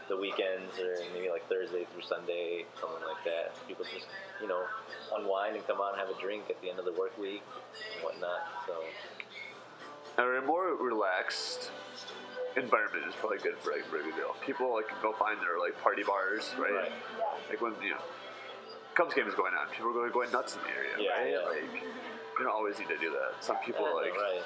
the 0.08 0.16
weekends 0.16 0.78
or 0.78 0.98
maybe 1.14 1.30
like 1.30 1.46
Thursday 1.48 1.86
through 1.92 2.02
Sunday, 2.02 2.66
something 2.80 3.02
like 3.06 3.22
that. 3.24 3.54
People 3.68 3.84
just 3.86 4.06
you 4.40 4.48
know 4.48 4.64
unwind 5.14 5.56
and 5.56 5.66
come 5.66 5.78
out 5.80 5.94
and 5.94 6.00
have 6.00 6.10
a 6.10 6.18
drink 6.20 6.50
at 6.50 6.60
the 6.60 6.70
end 6.70 6.78
of 6.78 6.84
the 6.84 6.92
work 6.92 7.16
week 7.18 7.42
and 7.94 8.04
whatnot. 8.04 8.42
So 8.66 8.82
And 10.18 10.42
a 10.42 10.46
more 10.46 10.74
relaxed 10.74 11.70
environment 12.56 13.06
is 13.08 13.14
probably 13.14 13.38
good 13.38 13.56
for 13.58 13.72
like. 13.72 13.82
People 14.44 14.74
like 14.74 14.90
go 15.02 15.12
find 15.12 15.38
their 15.40 15.58
like 15.58 15.80
party 15.82 16.02
bars, 16.02 16.50
right? 16.58 16.72
Right. 16.72 16.92
Yeah. 17.18 17.24
Like 17.48 17.60
when 17.60 17.74
you 17.82 17.90
know 17.90 18.02
Cubs 18.94 19.14
game 19.14 19.26
is 19.26 19.34
going 19.34 19.54
on, 19.54 19.68
people 19.72 19.88
are 19.96 20.10
going, 20.10 20.30
nuts 20.32 20.56
in 20.56 20.62
the 20.62 20.72
area, 20.76 20.94
Yeah, 21.00 21.16
right? 21.16 21.30
yeah. 21.32 21.48
Like 21.48 21.64
you 22.38 22.44
don't 22.44 22.52
always 22.54 22.78
need 22.78 22.88
to 22.88 22.98
do 22.98 23.10
that. 23.10 23.40
Some 23.42 23.56
people 23.64 23.84
Yeah, 23.88 23.96
like 24.08 24.16
right. 24.16 24.42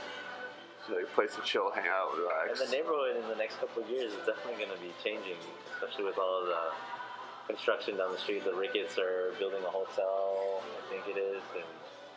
like 0.91 1.11
place 1.15 1.35
to 1.35 1.43
chill, 1.43 1.71
hang 1.75 1.89
out, 1.91 2.15
And 2.15 2.55
the 2.59 2.71
neighborhood 2.71 3.17
in 3.19 3.27
the 3.29 3.35
next 3.35 3.59
couple 3.59 3.83
of 3.83 3.91
years 3.91 4.13
is 4.15 4.23
definitely 4.23 4.63
going 4.65 4.75
to 4.75 4.83
be 4.83 4.95
changing, 5.03 5.39
especially 5.75 6.05
with 6.07 6.19
all 6.19 6.47
the 6.47 6.71
construction 7.51 7.97
down 7.99 8.13
the 8.13 8.19
street. 8.19 8.45
The 8.45 8.55
Ricketts 8.55 8.99
are 8.99 9.35
building 9.39 9.63
a 9.67 9.71
hotel, 9.71 10.63
I 10.63 10.83
think 10.91 11.03
it 11.11 11.19
is, 11.19 11.43
and 11.55 11.67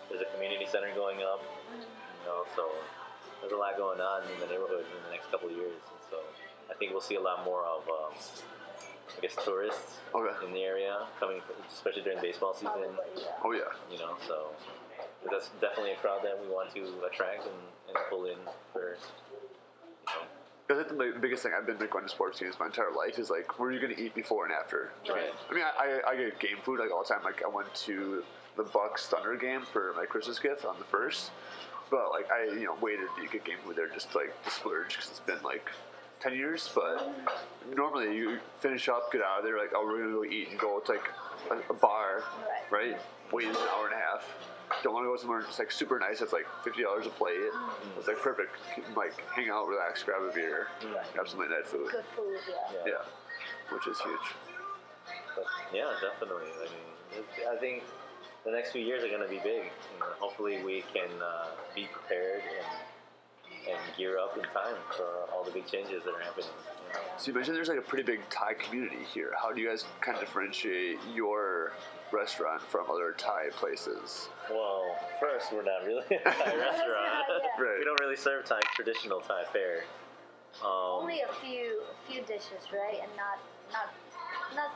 there's 0.10 0.22
a 0.22 0.30
community 0.34 0.65
center 0.70 0.94
going 0.94 1.22
up. 1.26 1.42
You 1.74 2.26
know, 2.30 2.46
so 2.56 2.70
there's 3.42 3.54
a 3.54 3.58
lot 3.58 3.78
going 3.78 4.02
on 4.02 4.22
in 4.30 4.38
the 4.39 4.48
neighborhood 4.48 4.86
in 4.86 5.02
the 5.06 5.12
next 5.13 5.32
couple 5.32 5.50
of 5.50 5.56
years. 5.56 5.82
And 5.82 6.02
so 6.10 6.18
I 6.70 6.74
think 6.78 6.92
we'll 6.92 7.02
see 7.06 7.15
a 7.15 7.22
lot 7.22 7.46
more 7.46 7.63
of, 7.65 7.86
um, 7.89 8.13
I 9.17 9.22
guess, 9.22 9.36
tourists 9.43 9.98
Okay. 10.13 10.45
in 10.45 10.54
the 10.54 10.63
area 10.63 11.06
coming, 11.19 11.41
especially 11.72 12.02
during 12.04 12.22
baseball 12.22 12.54
season. 12.54 12.74
Oh 13.43 13.52
yeah. 13.52 13.62
You 13.91 13.98
know, 14.00 14.15
so 14.28 14.48
that's 15.30 15.50
definitely 15.62 15.91
a 15.91 15.95
crowd 15.98 16.22
that 16.24 16.39
we 16.41 16.48
want 16.54 16.74
to 16.74 16.84
attract 17.06 17.43
and, 17.45 17.56
and 17.89 17.98
pull 18.10 18.26
in 18.26 18.38
for. 18.74 18.98
You 20.69 20.76
know, 20.76 20.82
I 20.82 20.84
think 20.84 20.98
the 20.98 21.19
biggest 21.19 21.43
thing 21.43 21.52
I've 21.58 21.65
been 21.65 21.80
like 21.80 21.89
going 21.89 22.06
to 22.06 22.10
sports 22.10 22.39
games 22.39 22.56
my 22.60 22.67
entire 22.67 22.91
life 22.95 23.17
is 23.17 23.30
like 23.30 23.60
where 23.60 23.69
are 23.69 23.72
you 23.72 23.80
going 23.80 23.95
to 23.95 24.02
eat 24.02 24.13
before 24.13 24.45
and 24.45 24.54
after? 24.54 24.91
Right. 25.10 25.32
I 25.50 25.54
mean, 25.54 25.63
I, 25.63 26.00
I, 26.08 26.12
I 26.12 26.15
get 26.15 26.39
game 26.39 26.58
food 26.63 26.80
like 26.80 26.91
all 26.91 27.04
the 27.04 27.10
time. 27.12 27.24
Like 27.24 27.41
I 27.43 27.48
went 27.48 27.74
to 27.86 28.24
the 28.56 28.63
Bucks 28.63 29.08
Thunder 29.08 29.36
game 29.36 29.62
for 29.62 29.93
my 29.98 30.06
Christmas 30.06 30.38
gift 30.39 30.65
on 30.65 30.78
the 30.78 30.86
first, 30.86 31.32
but 31.89 32.12
like 32.12 32.30
I 32.32 32.45
you 32.54 32.65
know 32.65 32.76
waited 32.82 33.08
to 33.19 33.28
get 33.32 33.43
game 33.45 33.58
food 33.65 33.76
there 33.78 33.88
just 33.88 34.13
like 34.15 34.32
to 34.43 34.52
splurge 34.52 34.95
because 34.95 35.10
it's 35.10 35.19
been 35.22 35.41
like 35.43 35.69
ten 36.20 36.34
years. 36.36 36.70
But 36.74 37.12
normally 37.76 38.16
you 38.16 38.40
finish 38.60 38.88
up, 38.90 39.12
get 39.12 39.22
out 39.22 39.40
of 39.40 39.44
there, 39.46 39.58
like 39.58 39.72
oh 39.76 39.86
we're 39.86 40.00
gonna 40.00 40.14
go 40.14 40.24
eat 40.24 40.50
and 40.52 40.60
go 40.60 40.80
to 40.80 40.92
like 40.92 41.08
a, 41.52 41.72
a 41.72 41.76
bar, 41.76 42.24
Right. 42.72 42.92
right? 42.92 42.98
Wait 43.32 43.48
an 43.48 43.56
hour 43.76 43.86
and 43.86 43.94
a 43.94 43.98
half. 43.98 44.26
Don't 44.84 44.94
want 44.94 45.04
to 45.06 45.10
go 45.10 45.18
somewhere 45.18 45.42
just 45.42 45.58
like 45.60 45.72
super 45.72 45.98
nice. 46.00 46.22
It's 46.22 46.34
like 46.34 46.46
fifty 46.64 46.84
dollars 46.84 47.06
a 47.06 47.10
plate. 47.10 47.36
It's 47.98 48.08
like 48.08 48.18
perfect. 48.20 48.56
Like 48.96 49.20
hang 49.36 49.50
out, 49.50 49.68
relax, 49.68 50.04
grab 50.04 50.22
a 50.22 50.34
beer, 50.34 50.68
grab 51.14 51.28
some 51.28 51.40
late 51.40 51.50
night 51.50 51.66
food. 51.68 51.90
Good 51.92 52.06
food, 52.16 52.38
yeah. 52.48 52.56
yeah. 52.86 52.92
Yeah, 52.94 53.74
which 53.76 53.88
is 53.88 54.00
huge. 54.02 54.28
But 55.36 55.46
yeah, 55.74 55.92
definitely. 56.02 56.50
I 56.54 56.66
mean, 56.70 57.24
I 57.52 57.56
think 57.58 57.84
the 58.46 58.52
next 58.52 58.72
few 58.72 58.82
years 58.82 59.04
are 59.04 59.10
going 59.10 59.22
to 59.24 59.28
be 59.28 59.40
big. 59.44 59.64
You 59.94 60.00
know, 60.00 60.06
hopefully, 60.20 60.62
we 60.64 60.84
can 60.94 61.10
uh, 61.22 61.48
be 61.76 61.88
prepared 61.92 62.42
and 62.42 62.68
and 63.67 63.78
gear 63.98 64.17
up 64.17 64.38
in 64.38 64.43
time 64.43 64.76
for 64.95 65.06
all 65.34 65.43
the 65.43 65.52
big 65.52 65.65
changes 65.67 66.04
that 66.04 66.13
are 66.13 66.19
happening. 66.22 66.48
You 66.88 66.93
know? 66.93 67.00
So 67.17 67.28
you 67.28 67.34
mentioned 67.34 67.56
there's 67.56 67.69
like 67.69 67.78
a 67.78 67.82
pretty 67.82 68.04
big 68.04 68.22
Thai 68.30 68.54
community 68.54 69.04
here. 69.13 69.32
How 69.41 69.52
do 69.52 69.62
you 69.62 69.67
guys 69.69 69.86
kind 70.02 70.15
of 70.17 70.24
differentiate 70.24 70.98
your 71.13 71.74
restaurant 72.12 72.62
from 72.62 72.86
other 72.89 73.13
Thai 73.17 73.50
places? 73.52 74.30
Well, 74.50 74.95
first, 75.19 75.52
we're 75.54 75.63
not 75.63 75.86
really 75.86 76.04
a 76.10 76.19
Thai 76.24 76.56
restaurant. 76.58 77.26
Yeah. 77.30 77.63
Right. 77.63 77.80
We 77.80 77.86
don't 77.86 78.00
really 78.00 78.15
serve 78.17 78.45
Thai 78.45 78.60
traditional 78.76 79.19
Thai 79.22 79.43
fare. 79.52 79.84
Um, 80.63 81.06
Only 81.06 81.22
a 81.22 81.32
few 81.45 81.84
a 81.84 82.12
few 82.12 82.22
dishes, 82.22 82.65
right? 82.74 83.00
And 83.04 83.12
not 83.15 83.38
not 83.72 83.93
not 84.56 84.72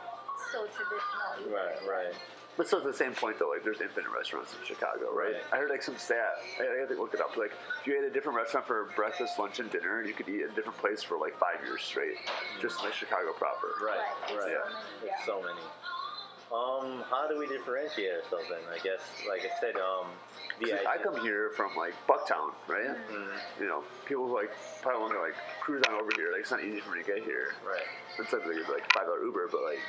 so 0.52 0.66
traditional. 0.68 1.34
either. 1.40 1.56
right, 1.56 2.06
right. 2.06 2.14
But 2.56 2.68
still, 2.68 2.80
at 2.80 2.86
the 2.86 2.94
same 2.94 3.14
point 3.14 3.40
though, 3.40 3.50
like 3.50 3.64
there's 3.64 3.82
infinite 3.82 4.12
restaurants 4.16 4.54
in 4.54 4.66
Chicago, 4.66 5.12
right? 5.12 5.34
Right. 5.34 5.44
I 5.52 5.58
heard 5.58 5.70
like 5.72 5.82
some 5.82 5.98
stat. 5.98 6.38
I, 6.60 6.64
I 6.64 6.80
had 6.82 6.90
to 6.90 6.96
look 6.96 7.14
it 7.14 7.20
up. 7.22 7.36
Like 7.36 7.52
if 7.82 7.88
you 7.88 7.98
ate 7.98 8.04
a 8.04 8.14
different 8.14 8.38
restaurant 8.38 8.68
for 8.68 8.90
breakfast, 8.96 9.40
lunch, 9.40 9.60
and 9.60 9.72
dinner, 9.72 10.04
you 10.04 10.14
could 10.14 10.30
eat 10.30 10.44
at 10.44 10.52
a 10.52 10.54
different 10.54 10.78
place 10.78 11.02
for 11.02 11.18
like 11.18 11.38
five 11.40 11.66
years 11.66 11.82
straight, 11.82 12.16
just 12.62 12.80
in 12.80 12.86
like 12.86 12.94
Chicago 12.94 13.34
proper. 13.34 13.68
Right, 13.84 13.98
Right, 14.30 14.38
right. 14.38 14.46
so 14.46 14.46
many, 14.46 15.08
yeah. 15.08 15.26
so 15.26 15.42
many. 15.42 15.66
Um, 16.54 17.04
how 17.10 17.28
do 17.28 17.40
we 17.40 17.48
differentiate 17.48 18.14
ourselves 18.22 18.46
then? 18.48 18.60
I 18.70 18.78
guess, 18.84 19.02
like 19.28 19.42
I 19.42 19.60
said, 19.60 19.76
um, 19.78 20.06
the 20.62 20.70
'Cause 20.70 20.86
I 20.88 20.98
come 21.02 21.18
here 21.22 21.50
from 21.58 21.76
like 21.76 21.96
Bucktown, 22.06 22.54
right? 22.68 22.94
Mhm. 23.10 23.40
You 23.60 23.66
know, 23.66 23.84
people 24.06 24.28
who 24.28 24.36
like 24.36 24.52
probably 24.84 25.02
want 25.02 25.14
to 25.14 25.20
like 25.22 25.34
cruise 25.62 25.82
on 25.90 25.96
over 25.96 26.12
here. 26.16 26.30
Like 26.32 26.42
it's 26.42 26.52
not 26.52 26.62
easy 26.64 26.80
for 26.82 26.92
me 26.92 27.02
to 27.02 27.08
get 27.12 27.24
here. 27.24 27.56
Right, 27.66 27.82
It's 28.20 28.32
like 28.32 28.46
like 28.46 28.70
like 28.70 28.94
five 28.94 29.06
dollar 29.08 29.24
Uber, 29.26 29.48
but 29.52 29.64
like 29.64 29.80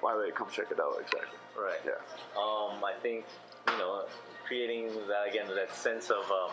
why 0.00 0.14
would 0.14 0.26
they 0.26 0.30
come 0.32 0.48
check 0.50 0.66
it 0.70 0.80
out 0.80 0.94
exactly? 1.00 1.38
right. 1.58 1.80
Yeah. 1.84 1.92
Um, 2.40 2.82
I 2.84 2.94
think 3.02 3.24
you 3.68 3.78
know, 3.78 4.04
creating 4.46 4.88
that 5.08 5.28
again, 5.28 5.46
that 5.54 5.74
sense 5.74 6.10
of 6.10 6.24
um, 6.30 6.52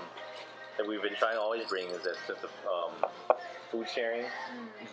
that 0.78 0.88
we've 0.88 1.02
been 1.02 1.16
trying 1.16 1.36
to 1.36 1.42
always 1.42 1.66
bring 1.68 1.88
is 1.90 2.04
that 2.04 2.16
sense 2.28 2.40
of 2.44 2.52
um, 2.68 3.10
food 3.72 3.88
sharing 3.94 4.22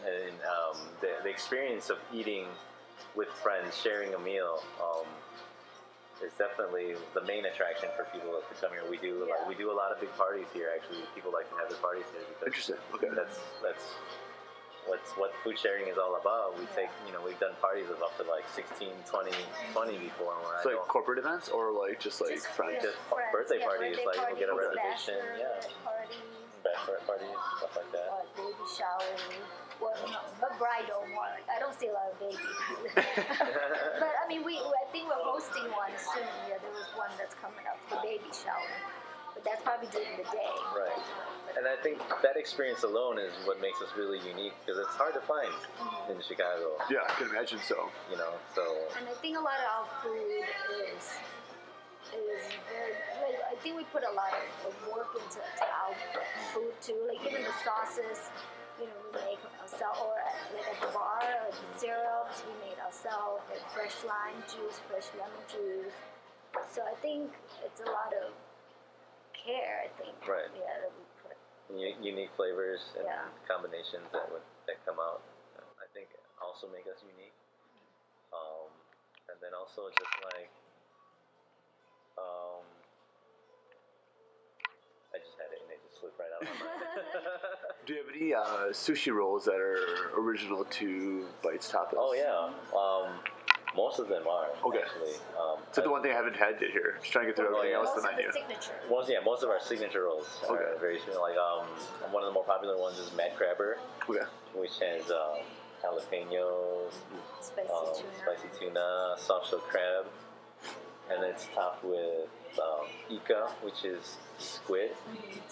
and 0.06 0.34
um, 0.46 0.76
the, 1.00 1.08
the 1.22 1.28
experience 1.28 1.90
of 1.90 1.98
eating 2.12 2.46
with 3.16 3.28
friends, 3.28 3.76
sharing 3.76 4.14
a 4.14 4.18
meal. 4.18 4.62
Um, 4.80 5.06
is 6.24 6.30
definitely 6.38 6.94
the 7.12 7.20
main 7.26 7.44
attraction 7.44 7.88
for 7.98 8.04
people 8.14 8.30
to 8.30 8.54
come 8.62 8.70
here. 8.70 8.82
We 8.88 8.96
do 8.98 9.26
Yeah. 9.26 9.34
like 9.34 9.48
we 9.48 9.54
do 9.56 9.72
a 9.72 9.76
lot 9.76 9.90
of 9.90 10.00
big 10.00 10.14
parties 10.16 10.46
here. 10.54 10.70
Actually, 10.72 11.02
people 11.12 11.32
like 11.32 11.50
to 11.50 11.56
have 11.56 11.68
their 11.68 11.78
parties 11.82 12.04
here 12.14 12.22
Interesting. 12.46 12.76
Okay. 12.94 13.08
that's 13.14 13.40
that's 13.60 13.84
what's 14.86 15.12
what 15.16 15.32
food 15.42 15.58
sharing 15.58 15.88
is 15.88 15.98
all 15.98 16.16
about. 16.16 16.58
We 16.58 16.66
take 16.76 16.90
you 17.06 17.12
know 17.12 17.20
we've 17.24 17.38
done 17.40 17.54
parties 17.60 17.88
of 17.90 18.02
up 18.02 18.16
to 18.18 18.24
like 18.28 18.44
16, 18.54 18.88
20, 19.06 19.30
20 19.72 19.98
before. 19.98 20.34
Where 20.44 20.62
So 20.62 20.70
I 20.70 20.74
like 20.74 20.82
know 20.82 20.88
corporate 20.88 21.18
events 21.18 21.48
or 21.48 21.72
like 21.72 22.00
just 22.00 22.20
like 22.20 22.36
Just 22.36 22.48
friends? 22.52 22.82
Just 22.82 22.98
friends, 23.08 23.30
birthday 23.32 23.58
yeah, 23.60 23.66
parties, 23.66 23.96
birthday 23.96 24.20
like, 24.20 24.30
we'll 24.30 24.40
get 24.40 24.50
a 24.50 24.56
reservation, 24.56 25.18
bachelor 25.20 25.40
yeah. 25.40 25.84
Parties, 25.84 26.24
bachelorette 26.64 27.04
parties, 27.06 27.38
stuff 27.58 27.74
like 27.76 27.90
that. 27.92 28.08
uh, 28.12 28.24
baby 28.36 28.64
shower. 28.72 29.12
Well, 29.82 29.92
no, 30.06 30.22
but 30.40 30.54
bridal 30.56 31.02
one. 31.18 31.34
I 31.50 31.58
don't 31.58 31.74
see 31.74 31.90
a 31.90 31.94
lot 31.98 32.08
of 32.14 32.16
babies. 32.22 32.38
but 32.94 34.12
I 34.16 34.24
mean, 34.30 34.44
we 34.46 34.56
I 34.56 34.86
think 34.92 35.10
we're 35.10 35.18
hosting 35.26 35.66
one 35.74 35.92
soon. 35.98 36.24
Yeah, 36.48 36.62
there 36.62 36.70
was 36.72 36.88
one 36.94 37.10
that's 37.18 37.34
coming 37.42 37.66
up, 37.66 37.76
the 37.90 37.98
baby 38.00 38.30
shower. 38.30 38.70
But 39.44 39.52
that's 39.52 39.62
probably 39.62 39.88
during 39.92 40.16
the 40.16 40.24
day. 40.32 40.48
Right. 40.72 41.04
And 41.56 41.68
I 41.68 41.76
think 41.84 42.00
that 42.22 42.36
experience 42.36 42.82
alone 42.82 43.18
is 43.18 43.30
what 43.44 43.60
makes 43.60 43.80
us 43.80 43.92
really 43.96 44.18
unique 44.26 44.54
because 44.64 44.80
it's 44.80 44.96
hard 44.96 45.12
to 45.14 45.20
find 45.20 45.52
mm-hmm. 45.52 46.12
in 46.12 46.18
Chicago, 46.24 46.80
Yeah, 46.90 47.04
I 47.06 47.12
can 47.14 47.28
imagine 47.28 47.60
so. 47.62 47.92
you 48.10 48.16
know. 48.16 48.32
So 48.56 48.64
And 48.98 49.06
I 49.06 49.14
think 49.20 49.36
a 49.36 49.44
lot 49.44 49.60
of 49.60 49.68
our 49.68 49.86
food 50.02 50.48
is 50.88 51.04
is 52.10 52.42
very. 52.68 52.94
Like, 53.22 53.38
I 53.52 53.54
think 53.62 53.76
we 53.76 53.84
put 53.94 54.02
a 54.02 54.12
lot 54.16 54.34
of, 54.34 54.72
of 54.72 54.74
work 54.90 55.14
into 55.14 55.40
to 55.40 55.66
our 55.68 55.94
food 56.52 56.74
too. 56.82 56.98
Like 57.06 57.22
even 57.22 57.46
the 57.46 57.54
sauces, 57.62 58.34
you 58.80 58.90
know, 58.90 58.98
we 59.12 59.38
make 59.38 59.42
ourselves. 59.62 60.00
Or 60.02 60.18
at, 60.18 60.34
like 60.58 60.68
at 60.68 60.78
the 60.82 60.90
bar, 60.90 61.22
like 61.22 61.54
the 61.54 61.70
syrups 61.78 62.42
we 62.48 62.54
made 62.66 62.78
ourselves. 62.82 63.46
Like 63.46 63.62
fresh 63.70 63.94
lime 64.02 64.42
juice, 64.50 64.82
fresh 64.90 65.06
lemon 65.14 65.44
juice. 65.46 65.94
So 66.74 66.82
I 66.82 66.94
think 66.98 67.30
it's 67.62 67.80
a 67.82 67.90
lot 67.90 68.10
of 68.14 68.34
care. 69.44 69.84
I 69.84 69.88
think. 70.00 70.16
Right. 70.26 70.48
Yeah, 70.56 70.88
that 70.88 70.92
we 70.96 71.04
put. 71.22 71.36
u- 71.76 72.00
unique 72.00 72.32
flavors 72.36 72.80
and 72.96 73.04
Yeah. 73.06 73.28
combinations 73.46 74.08
that 74.12 74.26
would 74.32 74.42
that 74.66 74.80
come 74.88 74.96
out, 74.98 75.20
I 75.78 75.86
think 75.92 76.08
also 76.42 76.66
make 76.72 76.84
us 76.88 76.98
unique. 77.04 77.32
Um, 78.32 78.68
and 79.28 79.36
then 79.40 79.52
also 79.54 79.88
just 79.92 80.14
like, 80.34 80.50
um, 82.18 82.64
I 85.14 85.18
just 85.18 85.36
had 85.38 85.52
it 85.54 85.62
and 85.62 85.70
it 85.70 85.80
just 85.86 86.00
slipped 86.00 86.18
right 86.18 86.28
out 86.34 86.42
of 86.42 86.48
my 86.48 86.66
mind. 86.66 86.82
Do 87.86 87.92
you 87.94 88.00
have 88.02 88.10
any 88.14 88.34
uh, 88.34 88.72
sushi 88.72 89.12
rolls 89.12 89.44
that 89.44 89.60
are 89.60 90.10
original 90.18 90.64
to 90.64 91.26
Bites 91.42 91.70
Tapas? 91.70 91.94
oh 91.96 92.12
yeah, 92.14 92.50
um, 92.76 93.20
most 93.76 93.98
of 93.98 94.08
them 94.08 94.26
are 94.28 94.48
Okay. 94.64 94.80
actually. 94.82 95.14
Um, 95.38 95.58
So 95.72 95.80
the 95.82 95.90
one 95.90 96.02
thing 96.02 96.12
I 96.12 96.14
haven't 96.14 96.36
had 96.36 96.60
yet 96.60 96.70
here. 96.70 96.96
Just 97.00 97.12
trying 97.12 97.24
to 97.26 97.30
get 97.32 97.36
through 97.36 97.46
Oh, 97.54 97.58
everything 97.58 97.70
yeah. 97.72 97.76
else 97.78 97.88
Most 97.94 97.96
of 97.98 98.02
the 98.04 98.08
the 98.10 98.16
menu. 98.16 98.32
signature. 98.32 98.78
most 98.88 99.08
yeah, 99.10 99.20
most 99.24 99.42
of 99.42 99.50
our 99.50 99.60
signature 99.60 100.04
rolls 100.04 100.28
are 100.48 100.56
Okay. 100.56 100.80
very 100.80 100.98
similar. 101.00 101.20
Like 101.20 101.36
um, 101.38 101.66
one 102.12 102.22
of 102.22 102.28
the 102.28 102.32
more 102.34 102.44
popular 102.44 102.78
ones 102.78 102.98
is 102.98 103.12
Mad 103.14 103.32
Crabber, 103.36 103.78
Okay. 104.08 104.24
which 104.54 104.78
has 104.80 105.10
um, 105.10 105.38
jalapeno, 105.82 106.90
Spicy 107.40 107.68
um, 107.72 107.94
tuna. 107.94 108.18
spicy 108.22 108.48
tuna, 108.58 109.14
soft 109.18 109.50
shell 109.50 109.58
crab, 109.60 110.06
and 111.10 111.22
it's 111.24 111.46
topped 111.54 111.84
with 111.84 112.28
um, 112.62 112.86
ika, 113.10 113.48
which 113.62 113.84
is 113.84 114.16
squid, 114.38 114.92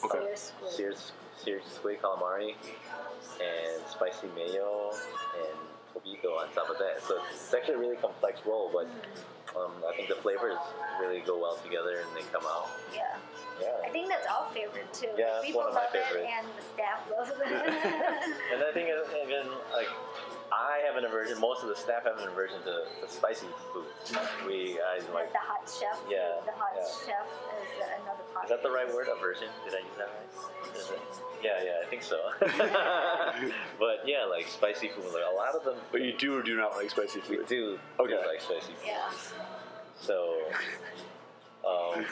Okay. 0.05 0.19
Seared 0.19 0.39
squid. 0.39 0.71
seared, 0.73 0.97
seared 1.37 1.63
squid 1.67 2.01
calamari, 2.01 2.55
and 3.41 3.87
spicy 3.89 4.29
mayo 4.35 4.93
and 5.37 5.59
tobiko 5.95 6.39
on 6.41 6.49
top 6.55 6.69
of 6.71 6.79
that. 6.79 7.03
So 7.07 7.19
it's 7.33 7.53
actually 7.55 7.75
a 7.75 7.79
really 7.79 7.97
complex 7.97 8.41
roll, 8.47 8.71
but 8.73 8.89
um, 9.57 9.73
I 9.87 9.95
think 9.97 10.09
the 10.09 10.17
flavors 10.17 10.57
really 11.01 11.21
go 11.21 11.39
well 11.39 11.57
together 11.57 12.01
and 12.01 12.09
they 12.17 12.25
come 12.33 12.45
out. 12.47 12.69
Yeah. 12.95 13.17
Yeah. 13.61 13.69
I 13.85 13.91
think 13.91 14.09
that's 14.09 14.27
our 14.27 14.49
favorite 14.53 14.93
too. 14.93 15.09
Yeah, 15.17 15.41
People 15.45 15.61
one 15.61 15.69
of 15.69 15.75
my 15.75 15.85
love 15.85 15.95
it 15.95 16.05
favorites. 16.05 16.29
and 16.33 16.47
the 16.57 16.65
staff 16.75 17.01
loves 17.11 17.31
it. 17.31 17.37
And 18.53 18.63
I 18.65 18.71
think 18.73 18.89
uh, 18.89 19.25
even 19.25 19.47
like 19.73 19.89
I 20.53 20.83
have 20.87 20.97
an 20.97 21.05
aversion. 21.07 21.41
Most 21.41 21.63
of 21.63 21.69
the 21.71 21.77
staff 21.77 22.05
have 22.05 22.19
an 22.19 22.29
aversion 22.29 22.61
to, 22.65 22.85
to 23.01 23.09
spicy 23.11 23.47
food. 23.73 23.87
We 24.47 24.79
I 24.79 25.01
like 25.15 25.33
the 25.33 25.39
hot 25.39 25.65
chef. 25.65 25.99
Yeah, 26.11 26.37
The 26.45 26.53
hot 26.53 26.77
yeah. 26.77 26.85
chef 26.85 27.27
is 27.57 28.03
another 28.03 28.45
Is 28.45 28.51
that 28.51 28.63
the 28.63 28.71
right 28.71 28.93
word? 28.93 29.09
Aversion? 29.09 29.49
Did 29.65 29.75
I 29.75 29.79
use 29.79 29.97
that 29.97 30.11
right? 30.13 31.09
Yeah, 31.43 31.65
yeah, 31.65 31.83
I 31.83 31.89
think 31.89 32.03
so. 32.03 32.19
but 33.79 34.07
yeah, 34.07 34.27
like 34.29 34.47
spicy 34.49 34.89
food, 34.89 35.07
like 35.15 35.25
a 35.31 35.35
lot 35.35 35.55
of 35.55 35.65
them. 35.65 35.77
But 35.91 36.03
you 36.03 36.13
do 36.13 36.37
or 36.37 36.43
do 36.43 36.55
not 36.57 36.77
like 36.77 36.91
spicy 36.91 37.21
We 37.31 37.37
food? 37.39 37.47
do, 37.47 37.79
Okay. 37.99 38.11
do 38.13 38.29
like 38.29 38.41
spicy 38.43 38.73
food. 38.75 38.87
Yeah. 38.87 39.11
So, 40.01 40.39
um, 41.67 42.05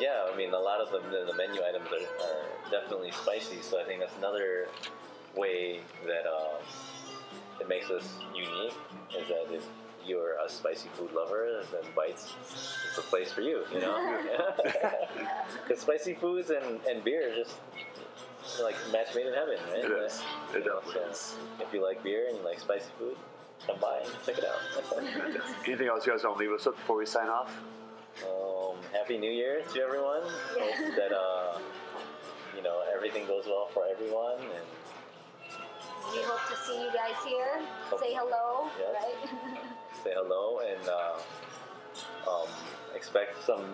yeah, 0.00 0.26
I 0.32 0.36
mean, 0.36 0.52
a 0.52 0.58
lot 0.58 0.80
of 0.80 0.90
them, 0.90 1.02
the, 1.12 1.24
the 1.30 1.36
menu 1.36 1.60
items 1.62 1.86
are, 1.92 2.26
are 2.26 2.70
definitely 2.70 3.12
spicy. 3.12 3.62
So 3.62 3.80
I 3.80 3.84
think 3.84 4.00
that's 4.00 4.16
another 4.18 4.68
way 5.36 5.80
that 6.06 6.26
um, 6.26 6.60
it 7.60 7.68
makes 7.68 7.90
us 7.90 8.18
unique 8.34 8.74
is 9.16 9.28
that 9.28 9.46
if 9.52 9.66
you're 10.04 10.36
a 10.44 10.48
spicy 10.48 10.88
food 10.94 11.10
lover, 11.12 11.62
then 11.72 11.82
Bites 11.94 12.34
is 12.92 12.98
a 12.98 13.02
place 13.02 13.32
for 13.32 13.40
you. 13.40 13.64
You 13.72 13.80
know, 13.80 14.18
because 15.62 15.80
spicy 15.82 16.14
foods 16.14 16.50
and, 16.50 16.80
and 16.88 17.02
beer 17.02 17.32
are 17.32 17.34
just 17.34 17.56
like 18.62 18.76
match 18.92 19.14
made 19.14 19.26
in 19.26 19.34
heaven, 19.34 19.58
right? 19.70 19.84
It 19.84 19.90
is. 19.90 20.22
It 20.54 20.58
You 20.58 20.64
know, 20.64 20.80
definitely 20.80 21.02
so 21.02 21.10
is. 21.10 21.36
If 21.60 21.72
you 21.74 21.82
like 21.82 22.02
beer 22.02 22.26
and 22.28 22.38
you 22.38 22.44
like 22.44 22.60
spicy 22.60 22.90
food, 22.98 23.16
come 23.66 23.78
by 23.80 24.00
and 24.04 24.12
check 24.24 24.38
it 24.38 24.44
out. 24.44 25.02
Anything 25.66 25.88
else 25.88 26.06
you 26.06 26.12
guys 26.12 26.24
want 26.24 26.38
to 26.38 26.44
leave 26.44 26.52
us 26.52 26.66
with 26.66 26.76
before 26.76 26.98
we 26.98 27.06
sign 27.06 27.28
off? 27.28 27.52
Um, 28.24 28.76
happy 28.92 29.18
New 29.18 29.30
Year 29.30 29.62
to 29.74 29.80
everyone. 29.80 30.22
Hope 30.22 30.96
that 30.96 31.12
uh, 31.12 31.58
you 32.56 32.62
know 32.62 32.82
everything 32.94 33.26
goes 33.26 33.44
well 33.46 33.68
for 33.74 33.84
everyone, 33.90 34.38
and 34.40 34.64
We 36.12 36.22
hope 36.22 36.40
to 36.48 36.56
see 36.64 36.80
you 36.82 36.90
guys 36.92 37.16
here. 37.26 37.60
Say 38.00 38.14
hello, 38.14 38.70
Yes. 38.78 38.94
right? 39.02 39.58
say 40.04 40.12
hello, 40.14 40.60
and 40.60 40.88
uh, 40.88 42.30
um, 42.30 42.48
expect 42.94 43.42
some 43.44 43.64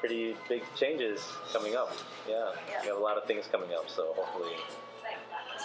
pretty 0.00 0.36
big 0.48 0.62
changes 0.76 1.20
coming 1.52 1.76
up. 1.76 1.92
Yeah, 2.28 2.50
Yeah. 2.68 2.80
we 2.82 2.88
have 2.88 2.96
a 2.96 3.00
lot 3.00 3.16
of 3.18 3.24
things 3.24 3.46
coming 3.50 3.70
up, 3.74 3.88
so 3.88 4.12
hopefully 4.16 4.52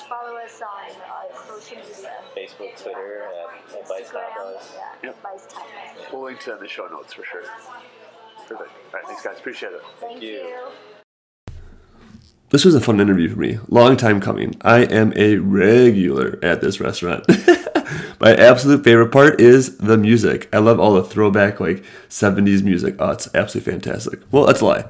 Follow 0.09 0.35
us 0.37 0.61
on 0.61 0.91
uh, 1.01 1.47
social 1.47 1.77
media. 1.77 2.11
Facebook, 2.35 2.81
Twitter, 2.81 3.23
at, 3.23 3.75
at 3.79 3.87
Bites 3.87 4.09
Instagram, 4.09 4.35
Tapas. 4.35 4.71
Yeah, 4.75 5.09
Yep. 5.09 5.23
Bites 5.23 5.47
Tapas. 5.47 6.11
We'll 6.11 6.23
link 6.23 6.39
to 6.41 6.45
that 6.51 6.55
in 6.57 6.63
the 6.63 6.67
show 6.67 6.87
notes 6.87 7.13
for 7.13 7.23
sure. 7.23 7.43
Perfect. 8.47 8.69
All 8.69 8.93
right, 8.93 9.05
thanks 9.07 9.21
guys. 9.23 9.37
Appreciate 9.37 9.71
it. 9.73 9.81
Thank 9.99 10.21
you. 10.21 10.29
you. 10.31 10.67
This 12.53 12.65
was 12.65 12.75
a 12.75 12.81
fun 12.81 12.99
interview 13.01 13.29
for 13.29 13.39
me. 13.39 13.57
Long 13.67 13.97
time 13.97 14.21
coming. 14.21 14.55
I 14.61 14.81
am 14.83 15.11
a 15.15 15.37
regular 15.37 16.37
at 16.43 16.61
this 16.61 16.79
restaurant. 16.79 17.25
my 18.19 18.35
absolute 18.35 18.83
favorite 18.83 19.11
part 19.11 19.41
is 19.41 19.77
the 19.79 19.97
music. 19.97 20.49
I 20.53 20.59
love 20.59 20.79
all 20.79 20.93
the 20.93 21.03
throwback 21.03 21.59
like 21.59 21.83
70s 22.09 22.61
music. 22.61 22.95
Oh, 22.99 23.09
it's 23.09 23.27
absolutely 23.33 23.71
fantastic. 23.71 24.19
Well, 24.29 24.45
that's 24.45 24.61
a 24.61 24.65
lie. 24.65 24.85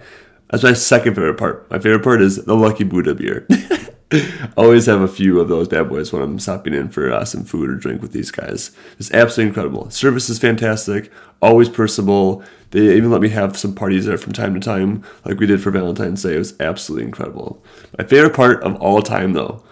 That's 0.51 0.63
my 0.63 0.73
second 0.73 1.15
favorite 1.15 1.37
part. 1.37 1.71
My 1.71 1.79
favorite 1.79 2.03
part 2.03 2.21
is 2.21 2.43
the 2.43 2.53
Lucky 2.53 2.83
Buddha 2.83 3.15
beer. 3.15 3.47
Always 4.57 4.85
have 4.85 5.01
a 5.01 5.07
few 5.07 5.39
of 5.39 5.47
those 5.47 5.67
bad 5.67 5.89
boys 5.89 6.11
when 6.11 6.21
I'm 6.21 6.39
stopping 6.39 6.73
in 6.73 6.89
for 6.89 7.11
uh, 7.11 7.25
some 7.25 7.43
food 7.43 7.69
or 7.69 7.75
drink 7.75 8.01
with 8.01 8.11
these 8.11 8.31
guys. 8.31 8.71
It's 8.99 9.11
absolutely 9.11 9.49
incredible. 9.49 9.89
Service 9.89 10.29
is 10.29 10.39
fantastic. 10.39 11.11
Always 11.41 11.69
personable. 11.69 12.43
They 12.71 12.95
even 12.95 13.11
let 13.11 13.21
me 13.21 13.29
have 13.29 13.57
some 13.57 13.75
parties 13.75 14.05
there 14.05 14.17
from 14.17 14.33
time 14.33 14.53
to 14.53 14.59
time, 14.59 15.03
like 15.25 15.39
we 15.39 15.45
did 15.45 15.61
for 15.61 15.71
Valentine's 15.71 16.23
Day. 16.23 16.35
It 16.35 16.39
was 16.39 16.59
absolutely 16.59 17.05
incredible. 17.05 17.63
My 17.97 18.05
favorite 18.05 18.35
part 18.35 18.63
of 18.63 18.75
all 18.75 19.01
time, 19.01 19.33
though, 19.33 19.63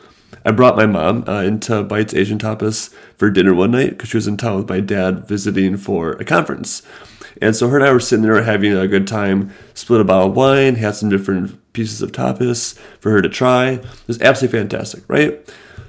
I 0.46 0.52
brought 0.52 0.76
my 0.76 0.86
mom 0.86 1.24
uh, 1.28 1.42
into 1.42 1.84
Bites 1.84 2.14
Asian 2.14 2.40
Tapas 2.40 2.94
for 3.18 3.30
dinner 3.30 3.54
one 3.54 3.72
night 3.72 3.92
because 3.92 4.10
she 4.10 4.18
was 4.18 4.28
in 4.28 4.38
town 4.38 4.58
with 4.58 4.70
my 4.70 4.80
dad 4.80 5.28
visiting 5.28 5.78
for 5.78 6.14
a 6.14 6.26
conference. 6.26 6.82
And 7.42 7.56
so 7.56 7.68
her 7.68 7.78
and 7.78 7.86
I 7.86 7.92
were 7.92 8.00
sitting 8.00 8.24
there 8.24 8.42
having 8.44 8.74
a 8.74 8.88
good 8.88 9.08
time, 9.08 9.52
split 9.74 10.00
a 10.00 10.04
bottle 10.04 10.30
of 10.30 10.36
wine, 10.36 10.76
had 10.76 10.96
some 10.96 11.10
different 11.10 11.58
pieces 11.74 12.02
of 12.02 12.12
tapas 12.12 12.78
for 13.00 13.12
her 13.12 13.22
to 13.22 13.30
try. 13.30 13.72
It 13.72 14.08
was 14.08 14.22
absolutely 14.22 14.60
fantastic, 14.60 15.04
right? 15.08 15.40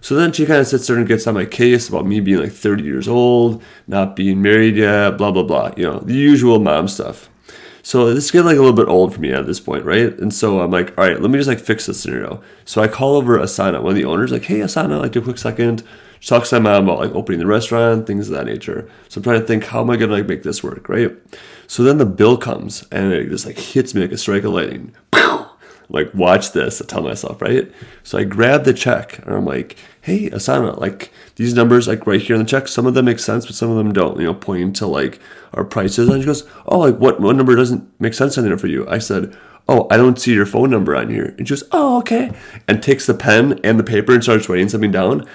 So 0.01 0.17
then 0.17 0.33
she 0.33 0.47
kind 0.47 0.61
of 0.61 0.67
sits 0.67 0.87
there 0.87 0.97
and 0.97 1.07
gets 1.07 1.27
on 1.27 1.35
my 1.35 1.45
case 1.45 1.89
about 1.89 2.07
me 2.07 2.19
being 2.21 2.41
like 2.41 2.53
30 2.53 2.83
years 2.83 3.07
old, 3.07 3.63
not 3.87 4.17
being 4.17 4.43
married 4.43 4.77
yet, 4.77 5.17
blah, 5.17 5.31
blah, 5.31 5.45
blah. 5.45 5.73
You 5.77 5.85
know, 5.85 5.99
the 6.01 6.15
usual 6.15 6.59
mom 6.59 6.89
stuff. 6.89 7.29
So 7.85 8.13
this 8.13 8.25
is 8.25 8.31
getting 8.31 8.47
like 8.47 8.57
a 8.57 8.61
little 8.61 8.77
bit 8.77 8.89
old 8.89 9.15
for 9.15 9.21
me 9.21 9.33
at 9.33 9.47
this 9.47 9.61
point, 9.61 9.85
right? 9.85 10.17
And 10.19 10.33
so 10.33 10.61
I'm 10.61 10.71
like, 10.71 10.97
all 10.99 11.05
right, 11.05 11.21
let 11.21 11.31
me 11.31 11.39
just 11.39 11.49
like 11.49 11.61
fix 11.61 11.87
this 11.87 12.01
scenario. 12.01 12.43
So 12.65 12.81
I 12.83 12.89
call 12.89 13.17
over 13.17 13.39
Asana, 13.39 13.83
one 13.83 13.91
of 13.91 13.97
the 13.97 14.05
owners, 14.05 14.33
like, 14.33 14.45
hey 14.45 14.61
Asana, 14.61 15.01
like 15.01 15.13
do 15.13 15.21
a 15.21 15.23
quick 15.23 15.39
second. 15.39 15.85
Talks 16.25 16.51
to 16.51 16.61
my 16.61 16.73
mom 16.73 16.85
about 16.85 17.01
like 17.01 17.15
opening 17.15 17.41
the 17.41 17.47
restaurant, 17.47 18.07
things 18.07 18.29
of 18.29 18.37
that 18.37 18.47
nature. 18.47 18.89
So 19.09 19.19
I'm 19.19 19.25
trying 19.25 19.41
to 19.41 19.47
think, 19.47 19.65
how 19.65 19.81
am 19.81 19.91
I 19.91 19.97
gonna 19.97 20.13
like 20.13 20.29
make 20.29 20.45
this 20.45 20.63
work, 20.63 20.89
right? 20.89 21.13
So 21.67 21.83
then 21.83 21.99
the 21.99 22.07
bill 22.07 22.37
comes 22.37 22.87
and 22.93 23.13
it 23.13 23.29
just 23.29 23.45
like 23.45 23.59
hits 23.59 23.95
me 23.95 24.03
like 24.03 24.13
a 24.13 24.19
strike 24.19 24.45
of 24.45 24.53
lightning. 24.53 24.95
like, 25.89 26.15
watch 26.15 26.53
this, 26.53 26.81
I 26.81 26.87
tell 26.87 27.03
myself, 27.03 27.43
right? 27.43 27.71
So 28.05 28.19
I 28.19 28.25
grab 28.25 28.65
the 28.65 28.73
check 28.73 29.19
and 29.19 29.35
I'm 29.35 29.45
like, 29.45 29.77
hey, 30.01 30.31
Asana, 30.31 30.79
like 30.79 31.13
these 31.37 31.55
numbers, 31.55 31.89
like 31.89 32.07
right 32.07 32.21
here 32.21 32.37
in 32.37 32.43
the 32.43 32.49
check, 32.49 32.69
some 32.69 32.87
of 32.87 32.95
them 32.95 33.07
make 33.07 33.19
sense, 33.19 33.47
but 33.47 33.57
some 33.57 33.71
of 33.71 33.77
them 33.77 33.93
don't, 33.93 34.19
you 34.19 34.25
know, 34.25 34.35
pointing 34.35 34.73
to 34.75 34.87
like 34.87 35.19
our 35.55 35.65
prices. 35.65 36.09
And 36.09 36.23
she 36.23 36.27
goes, 36.27 36.49
oh, 36.67 36.79
like 36.79 36.99
what, 36.99 37.21
what 37.21 37.35
number 37.35 37.57
doesn't 37.57 37.89
make 38.01 38.15
sense 38.15 38.39
on 38.39 38.45
there 38.45 38.57
for 38.57 38.69
you? 38.69 38.89
I 38.89 38.99
said, 38.99 39.37
oh, 39.69 39.87
I 39.91 39.97
don't 39.97 40.19
see 40.19 40.35
your 40.35 40.47
phone 40.47 40.71
number 40.71 40.97
on 40.97 41.11
here. 41.11 41.35
And 41.39 41.47
she 41.47 41.53
goes, 41.53 41.65
oh, 41.73 41.99
okay. 41.99 42.33
And 42.67 42.83
takes 42.83 43.07
the 43.07 43.15
pen 43.15 43.61
and 43.63 43.79
the 43.79 43.85
paper 43.85 44.13
and 44.13 44.23
starts 44.23 44.49
writing 44.49 44.69
something 44.69 44.91
down. 44.91 45.27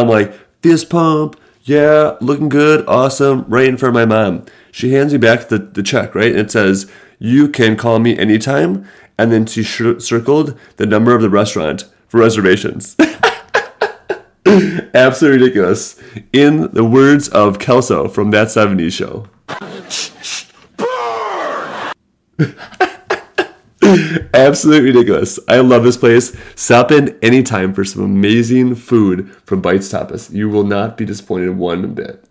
I'm 0.00 0.08
like, 0.08 0.32
fist 0.62 0.90
pump, 0.90 1.38
yeah, 1.62 2.16
looking 2.20 2.48
good, 2.48 2.86
awesome, 2.86 3.44
right 3.48 3.66
in 3.66 3.76
front 3.76 3.96
of 3.96 4.08
my 4.08 4.14
mom. 4.14 4.44
She 4.70 4.92
hands 4.92 5.12
me 5.12 5.18
back 5.18 5.48
the, 5.48 5.58
the 5.58 5.82
check, 5.82 6.14
right? 6.14 6.30
And 6.30 6.40
it 6.40 6.50
says, 6.50 6.90
you 7.18 7.48
can 7.48 7.76
call 7.76 8.00
me 8.00 8.18
anytime. 8.18 8.86
And 9.16 9.32
then 9.32 9.46
she 9.46 9.62
sh- 9.62 9.98
circled 9.98 10.58
the 10.76 10.86
number 10.86 11.14
of 11.14 11.22
the 11.22 11.30
restaurant 11.30 11.84
for 12.08 12.20
reservations. 12.20 12.96
Absolutely 14.46 15.40
ridiculous. 15.40 16.00
In 16.32 16.70
the 16.72 16.84
words 16.84 17.28
of 17.28 17.58
Kelso 17.58 18.08
from 18.08 18.30
that 18.32 18.48
70s 18.48 18.92
show. 18.92 19.28
Absolutely 24.34 24.90
ridiculous. 24.90 25.38
I 25.46 25.60
love 25.60 25.84
this 25.84 25.96
place. 25.96 26.36
Stop 26.56 26.90
in 26.90 27.16
anytime 27.22 27.72
for 27.72 27.84
some 27.84 28.02
amazing 28.02 28.74
food 28.74 29.32
from 29.46 29.60
Bites 29.60 29.92
Tapas. 29.92 30.34
You 30.34 30.48
will 30.48 30.64
not 30.64 30.96
be 30.96 31.04
disappointed 31.04 31.56
one 31.56 31.94
bit. 31.94 32.24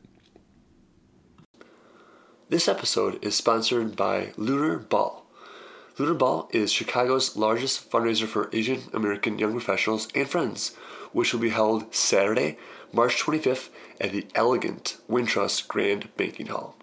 This 2.50 2.68
episode 2.68 3.24
is 3.24 3.36
sponsored 3.36 3.96
by 3.96 4.34
Lunar 4.36 4.80
Ball. 4.80 5.26
Lunar 5.98 6.14
Ball 6.14 6.50
is 6.52 6.74
Chicago's 6.74 7.38
largest 7.38 7.90
fundraiser 7.90 8.28
for 8.28 8.50
Asian 8.52 8.82
American 8.92 9.40
young 9.40 9.54
professionals 9.54 10.10
and 10.14 10.28
friends, 10.28 10.76
which 11.14 11.32
will 11.32 11.40
be 11.40 11.52
held 11.52 11.96
Saturday, 11.96 12.58
March 12.92 13.24
25th 13.24 13.70
at 14.02 14.12
the 14.12 14.28
elegant 14.36 14.98
Wintrust 15.10 15.70
Grand 15.70 16.14
Banking 16.18 16.48
Hall. 16.48 16.76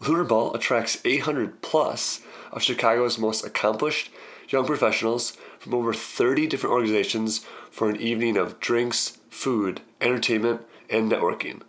Lunar 0.00 0.24
Ball 0.24 0.52
attracts 0.52 1.00
800 1.04 1.62
plus 1.62 2.22
of 2.50 2.64
Chicago's 2.64 3.18
most 3.18 3.46
accomplished 3.46 4.10
young 4.52 4.66
professionals 4.66 5.32
from 5.58 5.74
over 5.74 5.94
30 5.94 6.46
different 6.46 6.74
organizations 6.74 7.38
for 7.70 7.88
an 7.88 7.96
evening 7.96 8.36
of 8.36 8.60
drinks, 8.60 9.18
food, 9.30 9.80
entertainment, 10.00 10.60
and 10.90 11.10
networking. 11.10 11.62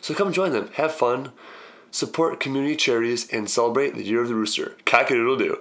So 0.00 0.14
come 0.14 0.32
join 0.32 0.52
them, 0.52 0.70
have 0.74 0.92
fun, 0.92 1.32
support 1.90 2.40
community 2.40 2.76
charities, 2.76 3.28
and 3.30 3.50
celebrate 3.50 3.94
the 3.94 4.04
Year 4.04 4.22
of 4.22 4.28
the 4.28 4.34
Rooster. 4.34 4.76
Cock-a-doodle 4.86 5.36
doo. 5.36 5.58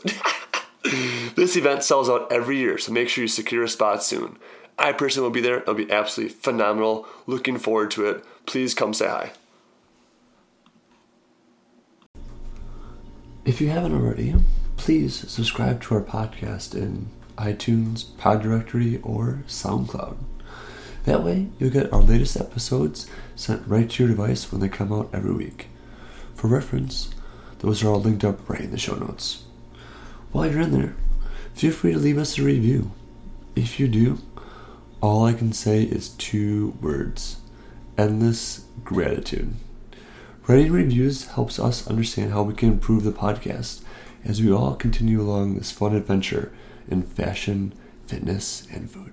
this 1.36 1.57
event 1.57 1.84
sells 1.84 2.09
out 2.09 2.32
every 2.32 2.57
year, 2.57 2.77
so 2.77 2.93
make 2.93 3.09
sure 3.09 3.23
you 3.23 3.27
secure 3.27 3.63
a 3.63 3.69
spot 3.69 4.03
soon. 4.03 4.38
I 4.77 4.93
personally 4.93 5.27
will 5.27 5.34
be 5.34 5.41
there. 5.41 5.59
It'll 5.59 5.73
be 5.73 5.91
absolutely 5.91 6.34
phenomenal. 6.36 7.05
Looking 7.27 7.57
forward 7.57 7.91
to 7.91 8.05
it. 8.05 8.23
Please 8.45 8.73
come 8.73 8.93
say 8.93 9.07
hi. 9.07 9.32
If 13.43 13.59
you 13.59 13.69
haven't 13.69 13.93
already, 13.93 14.36
please 14.80 15.30
subscribe 15.30 15.82
to 15.82 15.93
our 15.93 16.01
podcast 16.01 16.73
in 16.73 17.09
iTunes, 17.38 18.17
Pod 18.17 18.41
Directory, 18.41 18.97
or 19.03 19.43
SoundCloud. 19.45 20.15
That 21.03 21.21
way, 21.21 21.47
you'll 21.59 21.69
get 21.69 21.91
our 21.91 22.01
latest 22.01 22.38
episodes 22.38 23.05
sent 23.36 23.67
right 23.67 23.89
to 23.89 24.03
your 24.03 24.15
device 24.15 24.49
when 24.49 24.61
they 24.61 24.69
come 24.69 24.93
out 24.93 25.09
every 25.11 25.34
week. 25.34 25.67
For 26.34 26.47
reference, 26.47 27.09
those 27.59 27.84
are 27.84 27.89
all 27.89 27.99
linked 27.99 28.23
up 28.23 28.49
right 28.49 28.61
in 28.61 28.71
the 28.71 28.77
show 28.77 28.95
notes. 28.95 29.43
While 30.32 30.49
you're 30.49 30.61
in 30.61 30.71
there, 30.71 30.95
feel 31.53 31.73
free 31.73 31.91
to 31.91 31.99
leave 31.99 32.17
us 32.17 32.39
a 32.39 32.43
review. 32.43 32.93
If 33.57 33.82
you 33.82 33.89
do, 33.89 34.19
all 35.01 35.25
I 35.25 35.34
can 35.34 35.51
say 35.51 35.84
is 35.84 36.09
two 36.09 36.77
words 36.82 37.41
endless 37.97 38.63
gratitude. 38.86 39.55
Writing 40.47 40.71
reviews 40.71 41.27
helps 41.27 41.59
us 41.59 41.86
understand 41.86 42.32
how 42.32 42.43
we 42.43 42.53
can 42.53 42.69
improve 42.69 43.03
the 43.03 43.11
podcast 43.11 43.82
as 44.30 44.43
we 44.43 44.51
all 44.51 44.75
continue 44.75 45.19
along 45.19 45.55
this 45.55 45.71
fun 45.71 45.95
adventure 45.95 46.51
in 46.88 47.01
fashion, 47.01 47.73
fitness, 48.05 48.67
and 48.71 48.89
food. 48.89 49.11